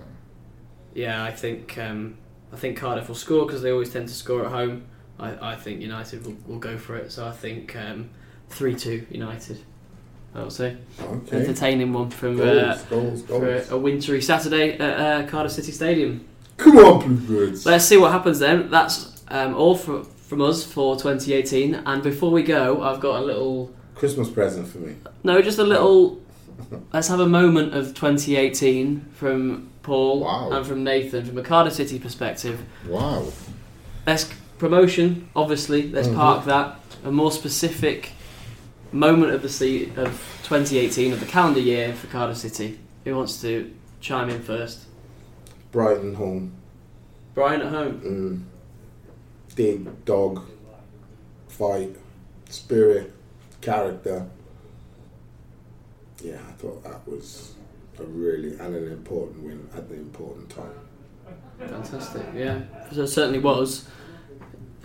Yeah, 0.94 1.24
I 1.24 1.32
think 1.32 1.78
um, 1.78 2.18
I 2.54 2.58
think 2.58 2.78
Cardiff 2.78 3.08
will 3.08 3.16
score 3.16 3.46
because 3.46 3.62
they 3.62 3.72
always 3.72 3.92
tend 3.92 4.08
to 4.08 4.14
score 4.14 4.46
at 4.46 4.52
home. 4.52 4.86
I, 5.20 5.54
I 5.54 5.56
think 5.56 5.82
United 5.82 6.26
will, 6.26 6.38
will 6.48 6.60
go 6.60 6.78
for 6.78 6.96
it. 6.96 7.12
So 7.12 7.28
I 7.28 7.32
think 7.32 7.76
um, 7.76 8.10
three 8.50 8.76
two 8.76 9.06
United. 9.10 9.60
I 10.36 10.44
would 10.44 10.52
say 10.52 10.76
Okay. 11.02 11.38
entertaining 11.38 11.94
one 11.94 12.10
from 12.10 12.40
uh, 12.42 12.78
Goals, 12.90 13.22
goals, 13.24 13.72
a 13.72 13.78
wintry 13.78 14.22
Saturday 14.22 14.78
at 14.78 14.82
uh, 14.82 15.28
Cardiff 15.30 15.54
City 15.54 15.72
Stadium. 15.72 16.26
Come 16.58 16.78
on, 16.78 17.16
Bluebirds. 17.26 17.66
Let's 17.66 17.86
see 17.86 17.98
what 17.98 18.12
happens 18.12 18.40
then. 18.40 18.70
That's 18.70 19.24
um, 19.30 19.56
all 19.56 19.76
for, 19.76 20.04
from 20.04 20.42
us 20.42 20.64
for 20.64 20.96
2018. 20.98 21.76
And 21.86 22.04
before 22.04 22.32
we 22.32 22.44
go, 22.44 22.84
I've 22.84 23.00
got 23.00 23.22
a 23.22 23.26
little 23.26 23.74
Christmas 23.96 24.30
present 24.30 24.68
for 24.68 24.80
me. 24.80 24.96
no, 25.24 25.42
just 25.42 25.58
a 25.60 25.64
little. 25.64 26.22
Let's 26.94 27.08
have 27.10 27.20
a 27.20 27.28
moment 27.28 27.74
of 27.74 27.88
2018 27.94 29.02
from 29.14 29.70
Paul 29.84 30.22
Wow. 30.22 30.52
and 30.52 30.66
from 30.66 30.84
Nathan 30.84 31.26
from 31.26 31.38
a 31.38 31.44
Cardiff 31.44 31.74
City 31.74 32.00
perspective. 32.00 32.62
Wow. 32.88 33.26
Let's 34.08 34.30
promotion, 34.58 35.30
obviously. 35.36 35.90
Let's 35.92 36.08
Mhm. 36.08 36.16
park 36.16 36.46
that. 36.46 36.80
A 37.04 37.12
more 37.12 37.32
specific 37.32 38.12
moment 38.96 39.34
of 39.34 39.42
the 39.42 39.50
se- 39.50 39.90
of 39.98 40.12
2018 40.44 41.12
of 41.14 41.20
the 41.20 41.26
calendar 41.26 41.60
year 41.60 41.94
for 41.94 42.08
Cardiff 42.08 42.38
City. 42.38 42.80
Who 43.04 43.16
wants 43.16 43.42
to 43.42 43.74
chime 44.00 44.30
in 44.30 44.42
first? 44.42 44.86
Brighton 45.72 46.16
home. 46.16 46.54
Brighton 47.34 47.68
at 47.68 47.74
home. 47.74 48.48
Mm. 49.50 49.56
Dig, 49.56 50.06
dog, 50.06 50.48
fight, 51.50 51.96
spirit, 52.50 53.14
character. 53.62 54.28
Yeah, 56.24 56.40
I 56.48 56.52
thought 56.54 56.84
that 56.84 57.08
was 57.08 57.54
a 58.00 58.04
really 58.04 58.58
and 58.58 58.76
an 58.76 58.92
important 58.92 59.44
win 59.44 59.70
at 59.76 59.88
the 59.90 59.96
important 59.96 60.50
time. 60.50 60.74
Fantastic. 61.60 62.26
Yeah, 62.36 62.62
so 62.92 63.04
it 63.04 63.08
certainly 63.08 63.40
was. 63.40 63.88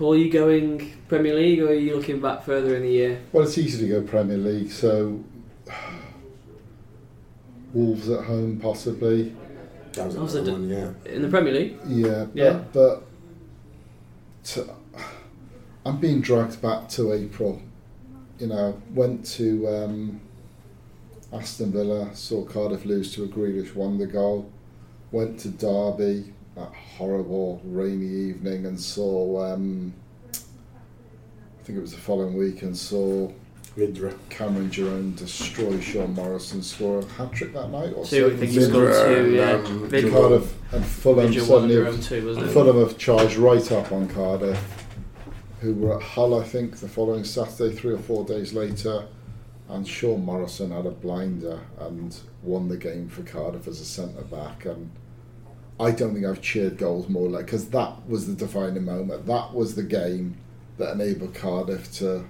Paul, 0.00 0.16
you 0.16 0.32
going 0.32 0.94
Premier 1.08 1.34
League 1.34 1.60
or 1.60 1.66
are 1.68 1.74
you 1.74 1.94
looking 1.94 2.22
back 2.22 2.42
further 2.42 2.74
in 2.74 2.84
the 2.84 2.88
year? 2.88 3.20
Well, 3.32 3.44
it's 3.44 3.58
easy 3.58 3.86
to 3.86 4.00
go 4.00 4.02
Premier 4.02 4.38
League, 4.38 4.70
so 4.70 5.22
Wolves 7.74 8.08
at 8.08 8.24
home, 8.24 8.58
possibly. 8.58 9.36
That 9.92 10.06
was 10.06 10.14
That 10.14 10.22
was 10.22 10.34
another 10.36 10.52
one, 10.52 10.70
yeah. 10.70 10.92
In 11.04 11.20
the 11.20 11.28
Premier 11.28 11.52
League? 11.52 11.76
Yeah, 11.86 12.24
but, 12.24 12.34
Yeah. 12.34 12.62
but 12.72 13.02
to, 14.44 14.70
I'm 15.84 15.98
being 15.98 16.22
dragged 16.22 16.62
back 16.62 16.88
to 16.90 17.12
April. 17.12 17.60
You 18.38 18.46
know, 18.46 18.80
went 18.94 19.26
to 19.32 19.68
um, 19.68 20.22
Aston 21.30 21.72
Villa, 21.72 22.08
saw 22.14 22.46
Cardiff 22.46 22.86
lose 22.86 23.14
to 23.16 23.24
a 23.24 23.28
Grealish 23.28 23.74
wonder 23.74 24.06
goal. 24.06 24.50
Went 25.12 25.40
to 25.40 25.48
Derby, 25.50 26.32
that 26.56 26.72
horrible 26.74 27.60
rainy 27.64 28.06
evening, 28.30 28.66
and 28.66 28.78
saw. 28.78 29.52
Um, 29.52 29.94
I 30.32 31.62
think 31.62 31.78
it 31.78 31.82
was 31.82 31.92
the 31.92 31.98
following 31.98 32.36
week, 32.36 32.62
and 32.62 32.76
saw 32.76 33.30
Vydra. 33.76 34.14
Cameron 34.30 34.70
Jerome 34.70 35.12
destroy 35.12 35.78
Sean 35.80 36.14
Morrison, 36.14 36.62
score 36.62 37.00
a 37.00 37.04
hat 37.04 37.32
trick 37.32 37.52
that 37.52 37.70
night. 37.70 37.92
Or 37.94 38.04
Two, 38.04 38.26
I 38.26 38.30
think 38.36 38.50
he 38.52 38.60
something. 38.60 38.70
scored 38.70 38.92
Vydra 38.94 39.14
two, 39.24 39.30
yeah. 39.34 39.56
and, 39.56 39.66
um, 39.66 39.88
Vid- 39.88 40.00
Jerome. 40.06 40.14
Cardiff 40.14 40.54
and 40.72 40.84
Fulham 40.84 41.26
Major 41.30 41.40
suddenly 41.40 41.76
under 41.86 42.02
too, 42.02 42.26
wasn't 42.26 42.46
it? 42.46 42.52
Fulham 42.52 42.78
have 42.78 42.98
charged 42.98 43.36
right 43.36 43.72
up 43.72 43.92
on 43.92 44.08
Cardiff, 44.08 44.86
who 45.60 45.74
were 45.74 45.96
at 45.96 46.02
Hull, 46.02 46.40
I 46.40 46.44
think, 46.44 46.76
the 46.78 46.88
following 46.88 47.22
Saturday, 47.24 47.74
three 47.76 47.92
or 47.94 47.98
four 47.98 48.24
days 48.24 48.52
later. 48.52 49.06
And 49.68 49.86
Sean 49.86 50.24
Morrison 50.24 50.72
had 50.72 50.86
a 50.86 50.90
blinder 50.90 51.60
and 51.78 52.16
won 52.42 52.66
the 52.68 52.76
game 52.76 53.08
for 53.08 53.22
Cardiff 53.22 53.68
as 53.68 53.80
a 53.80 53.84
centre 53.84 54.22
back. 54.22 54.64
And 54.66 54.90
I 55.80 55.90
don't 55.92 56.14
think 56.14 56.26
I've 56.26 56.42
cheered 56.42 56.76
goals 56.76 57.08
more 57.08 57.28
like 57.28 57.46
because 57.46 57.70
that 57.70 58.08
was 58.08 58.26
the 58.26 58.34
defining 58.34 58.84
moment. 58.84 59.26
That 59.26 59.54
was 59.54 59.74
the 59.74 59.82
game 59.82 60.36
that 60.78 60.92
enabled 60.92 61.34
Cardiff 61.34 61.92
to 61.98 62.26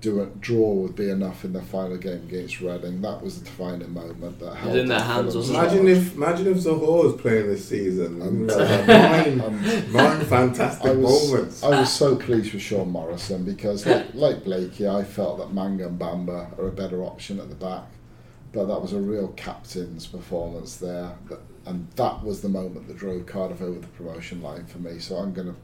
do 0.00 0.20
a 0.20 0.26
draw 0.26 0.72
would 0.72 0.94
be 0.94 1.08
enough 1.08 1.44
in 1.44 1.52
the 1.52 1.62
final 1.62 1.96
game 1.96 2.22
against 2.28 2.60
Reading. 2.60 3.00
That 3.00 3.22
was 3.22 3.40
the 3.40 3.46
defining 3.46 3.92
moment 3.92 4.38
that 4.40 4.54
held 4.54 4.76
in 4.76 4.88
their 4.88 4.98
up 4.98 5.06
hands, 5.06 5.34
wasn't? 5.34 5.58
Imagine 5.58 5.88
if 5.88 6.14
imagine 6.14 6.46
if 6.48 6.58
Zaha 6.58 7.04
was 7.04 7.20
playing 7.20 7.46
this 7.46 7.68
season. 7.68 8.22
Um, 8.22 8.46
nine, 8.46 9.40
um, 9.40 9.92
nine 9.92 10.24
fantastic 10.26 10.86
I 10.86 10.94
was, 10.94 11.32
moments. 11.32 11.62
I 11.62 11.80
was 11.80 11.92
so 11.92 12.14
pleased 12.16 12.52
with 12.52 12.62
Sean 12.62 12.90
Morrison 12.90 13.44
because, 13.44 13.86
like, 13.86 14.14
like 14.14 14.44
Blakey, 14.44 14.86
I 14.86 15.02
felt 15.02 15.38
that 15.38 15.52
Manga 15.52 15.86
and 15.86 15.98
Bamba 15.98 16.56
are 16.58 16.68
a 16.68 16.72
better 16.72 17.02
option 17.02 17.40
at 17.40 17.48
the 17.48 17.54
back. 17.54 17.86
But 18.52 18.66
that 18.66 18.80
was 18.80 18.92
a 18.92 19.00
real 19.00 19.28
captain's 19.28 20.06
performance 20.06 20.76
there, 20.76 21.14
that, 21.28 21.40
and 21.66 21.88
that 21.96 22.22
was 22.24 22.40
the 22.40 22.48
moment 22.48 22.86
that 22.88 22.96
drove 22.96 23.26
Cardiff 23.26 23.60
over 23.60 23.78
the 23.80 23.86
promotion 23.88 24.40
line 24.42 24.66
for 24.66 24.78
me. 24.78 24.98
So 24.98 25.16
I'm 25.16 25.32
gonna, 25.32 25.54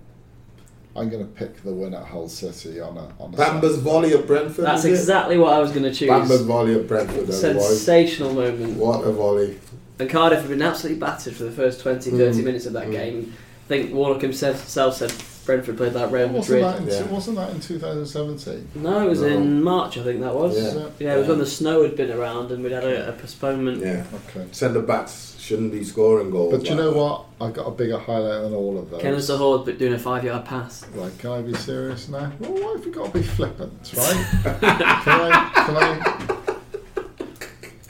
I'm 0.97 1.09
gonna 1.09 1.25
pick 1.25 1.63
the 1.63 1.73
win 1.73 1.95
at 1.95 2.05
Hull 2.07 2.29
City 2.29 2.81
on 2.81 2.97
a 2.99 3.09
on 3.23 3.33
a 3.33 3.37
Bamba's 3.37 3.79
volley 3.79 4.13
at 4.15 4.27
Brentford. 4.27 4.65
That's 4.65 4.81
is 4.85 4.87
it? 4.87 5.03
exactly 5.03 5.39
what 5.39 5.53
I 5.53 5.59
was 5.61 5.71
going 5.71 5.85
to 5.85 5.95
choose. 5.95 6.09
Bamba's 6.11 6.43
volley 6.43 6.75
at 6.75 6.87
Brentford. 6.89 7.27
That 7.29 7.55
was. 7.57 7.67
Sensational 7.69 8.35
moment. 8.35 8.77
What 8.77 9.05
a 9.07 9.13
volley! 9.13 9.59
And 9.99 10.11
Cardiff 10.11 10.41
have 10.41 10.49
been 10.49 10.63
absolutely 10.63 10.99
battered 11.01 11.35
for 11.37 11.45
the 11.45 11.53
first 11.53 11.81
20, 11.81 12.11
30 12.11 12.41
Mm. 12.41 12.45
minutes 12.45 12.67
of 12.67 12.73
that 12.73 12.89
Mm. 12.89 12.93
game. 12.93 13.35
I 13.65 13.69
think 13.69 13.95
Warnock 13.95 14.21
himself 14.23 14.69
said 14.69 15.13
Brentford 15.45 15.77
played 15.77 15.93
like 15.95 16.11
Real 16.13 16.29
Wasn't 16.29 16.61
Madrid. 16.61 16.65
that, 16.89 16.95
in, 17.01 17.07
Yeah. 17.07 17.13
wasn't 17.13 17.37
that 17.39 17.51
in 17.51 17.61
2017? 17.61 18.69
No, 18.77 19.05
it 19.07 19.09
was 19.11 19.21
No. 19.23 19.27
in 19.27 19.63
March, 19.63 19.99
I 19.99 20.03
think 20.05 20.21
that 20.21 20.35
was. 20.35 20.57
Yeah. 20.57 20.85
Yeah, 21.01 21.15
it 21.17 21.19
was 21.19 21.29
when 21.29 21.39
the 21.39 21.47
snow 21.47 21.83
had 21.83 21.97
been 21.97 22.11
around 22.13 22.53
and 22.53 22.63
we'd 22.63 22.73
had 22.73 22.85
a, 22.85 23.09
a 23.09 23.13
postponement. 23.13 23.81
Yeah, 23.83 24.05
Okay. 24.31 24.47
centre 24.53 24.81
backs 24.83 25.35
shouldn't 25.41 25.73
be 25.73 25.83
scoring 25.83 26.31
goals. 26.31 26.53
But 26.57 26.69
you 26.69 26.77
know 26.77 26.91
that. 26.93 26.97
what? 26.97 27.25
I 27.41 27.51
got 27.51 27.67
a 27.67 27.73
bigger 27.73 27.99
highlight 27.99 28.43
than 28.43 28.55
all 28.55 28.79
of 28.79 28.91
those. 28.91 29.03
Kenneth 29.03 29.23
Zohore 29.23 29.65
but 29.65 29.79
doing 29.79 29.95
a 29.95 29.99
five 29.99 30.23
yard 30.25 30.45
pass. 30.45 30.85
Right, 30.95 31.17
can 31.19 31.31
I 31.31 31.43
be 31.43 31.55
serious 31.55 32.09
now? 32.09 32.31
Well, 32.39 32.53
why 32.53 32.73
have 32.77 32.85
we 32.85 32.93
got 32.93 33.07
to 33.13 33.19
be 33.19 33.23
flippant, 33.25 33.93
right? 33.97 34.27
can 34.43 34.65
I? 34.65 35.51
Can 35.67 35.77
I? 35.77 36.39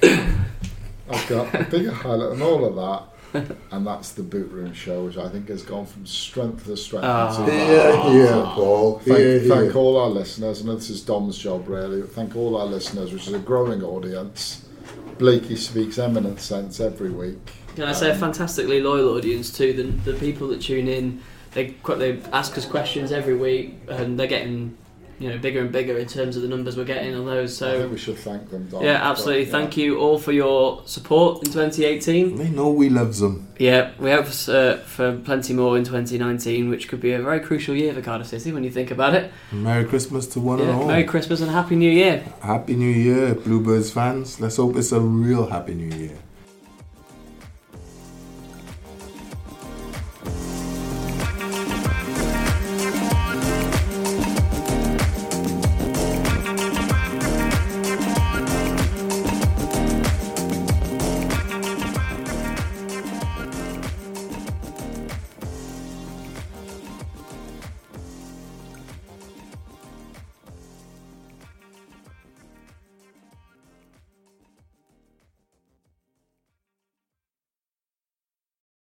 I've 1.11 1.29
got 1.29 1.55
a 1.55 1.65
bigger 1.65 1.93
highlight 1.93 2.31
than 2.31 2.43
all 2.43 2.65
of 2.65 2.75
that, 2.77 3.03
and 3.71 3.87
that's 3.87 4.13
the 4.13 4.23
boot 4.23 4.51
room 4.51 4.73
show, 4.75 5.05
which 5.05 5.17
I 5.17 5.29
think 5.29 5.49
has 5.49 5.63
gone 5.63 5.87
from 5.87 6.05
strength 6.07 6.65
to 6.67 6.77
strength. 6.77 7.05
In 7.39 7.45
Here, 7.47 7.93
2018. 7.93 8.13
here, 8.13 8.33
Paul. 8.55 8.99
Thank, 8.99 9.19
Here, 9.19 9.39
thank 9.41 9.63
here. 9.73 9.77
all 9.77 9.97
our 9.99 10.09
listeners, 10.09 10.61
and 10.61 10.71
this 10.77 10.91
is 10.91 11.01
Dom's 11.03 11.39
job 11.39 11.69
really. 11.69 12.03
Thank 12.03 12.37
all 12.37 12.57
our 12.57 12.67
listeners, 12.67 13.13
which 13.13 13.27
is 13.27 13.33
a 13.35 13.39
growing 13.39 13.83
audience. 13.83 14.67
Blakey 15.19 15.57
speaks 15.57 15.99
eminent 15.99 16.41
sense 16.41 16.81
every 16.81 17.11
week. 17.11 17.39
Can 17.75 17.85
I 17.85 17.93
say 17.93 18.11
a 18.11 18.13
Um, 18.15 18.19
fantastically 18.19 18.81
loyal 18.83 19.17
audience 19.17 19.51
too? 19.57 19.73
The, 19.73 20.13
the 20.13 20.19
people 20.19 20.49
that 20.49 20.61
tune 20.61 20.89
in, 20.89 21.21
they 21.53 21.75
qu- 21.83 21.97
they 21.97 22.21
ask 22.33 22.59
us 22.59 22.67
questions 22.67 23.13
every 23.13 23.37
week, 23.37 23.77
and 23.89 24.19
they're 24.19 24.27
getting 24.27 24.77
you 25.19 25.29
know 25.29 25.39
bigger 25.39 25.61
and 25.61 25.71
bigger 25.71 25.97
in 25.99 26.07
terms 26.07 26.37
of 26.37 26.43
the 26.43 26.49
numbers 26.49 26.77
we're 26.77 26.85
getting 26.85 27.15
on 27.15 27.27
those. 27.27 27.57
So 27.57 27.69
I 27.69 27.79
think 27.79 27.93
we 27.93 27.99
should 27.99 28.19
thank 28.19 28.51
them. 28.51 28.69
Dom. 28.69 28.83
yeah, 28.83 29.09
absolutely. 29.09 29.45
But, 29.45 29.51
Thank 29.53 29.77
you 29.77 29.99
all 29.99 30.19
for 30.19 30.33
your 30.33 30.83
support 30.87 31.47
in 31.47 31.53
2018. 31.53 32.37
They 32.37 32.51
know 32.51 32.71
we 32.71 32.89
love 32.89 33.17
them. 33.19 33.49
Yeah, 33.59 33.93
we 33.99 34.11
hope 34.11 34.27
uh, 34.49 34.77
for 34.79 35.17
plenty 35.19 35.55
more 35.55 35.77
in 35.77 35.85
2019, 35.85 36.69
which 36.69 36.89
could 36.89 37.01
be 37.01 37.13
a 37.13 37.23
very 37.23 37.41
crucial 37.41 37.75
year 37.75 37.95
for 37.95 38.03
Cardiff 38.03 38.29
City 38.29 38.53
when 38.53 38.65
you 38.65 38.71
think 38.71 38.91
about 38.91 39.15
it. 39.15 39.31
Merry 39.53 39.85
Christmas 39.85 40.27
to 40.29 40.41
one 40.41 40.61
and 40.61 40.71
all. 40.71 40.87
Merry 40.87 41.05
Christmas 41.05 41.41
and 41.41 41.51
Happy 41.51 41.77
New 41.77 41.91
Year. 41.91 42.25
Happy 42.43 42.75
New 42.75 42.91
Year, 42.91 43.35
Bluebirds 43.35 43.93
fans. 43.93 44.41
Let's 44.41 44.57
hope 44.57 44.77
it's 44.77 44.93
a 44.93 45.01
real 45.01 45.47
Happy 45.47 45.75
New 45.75 45.97
Year. 45.97 46.19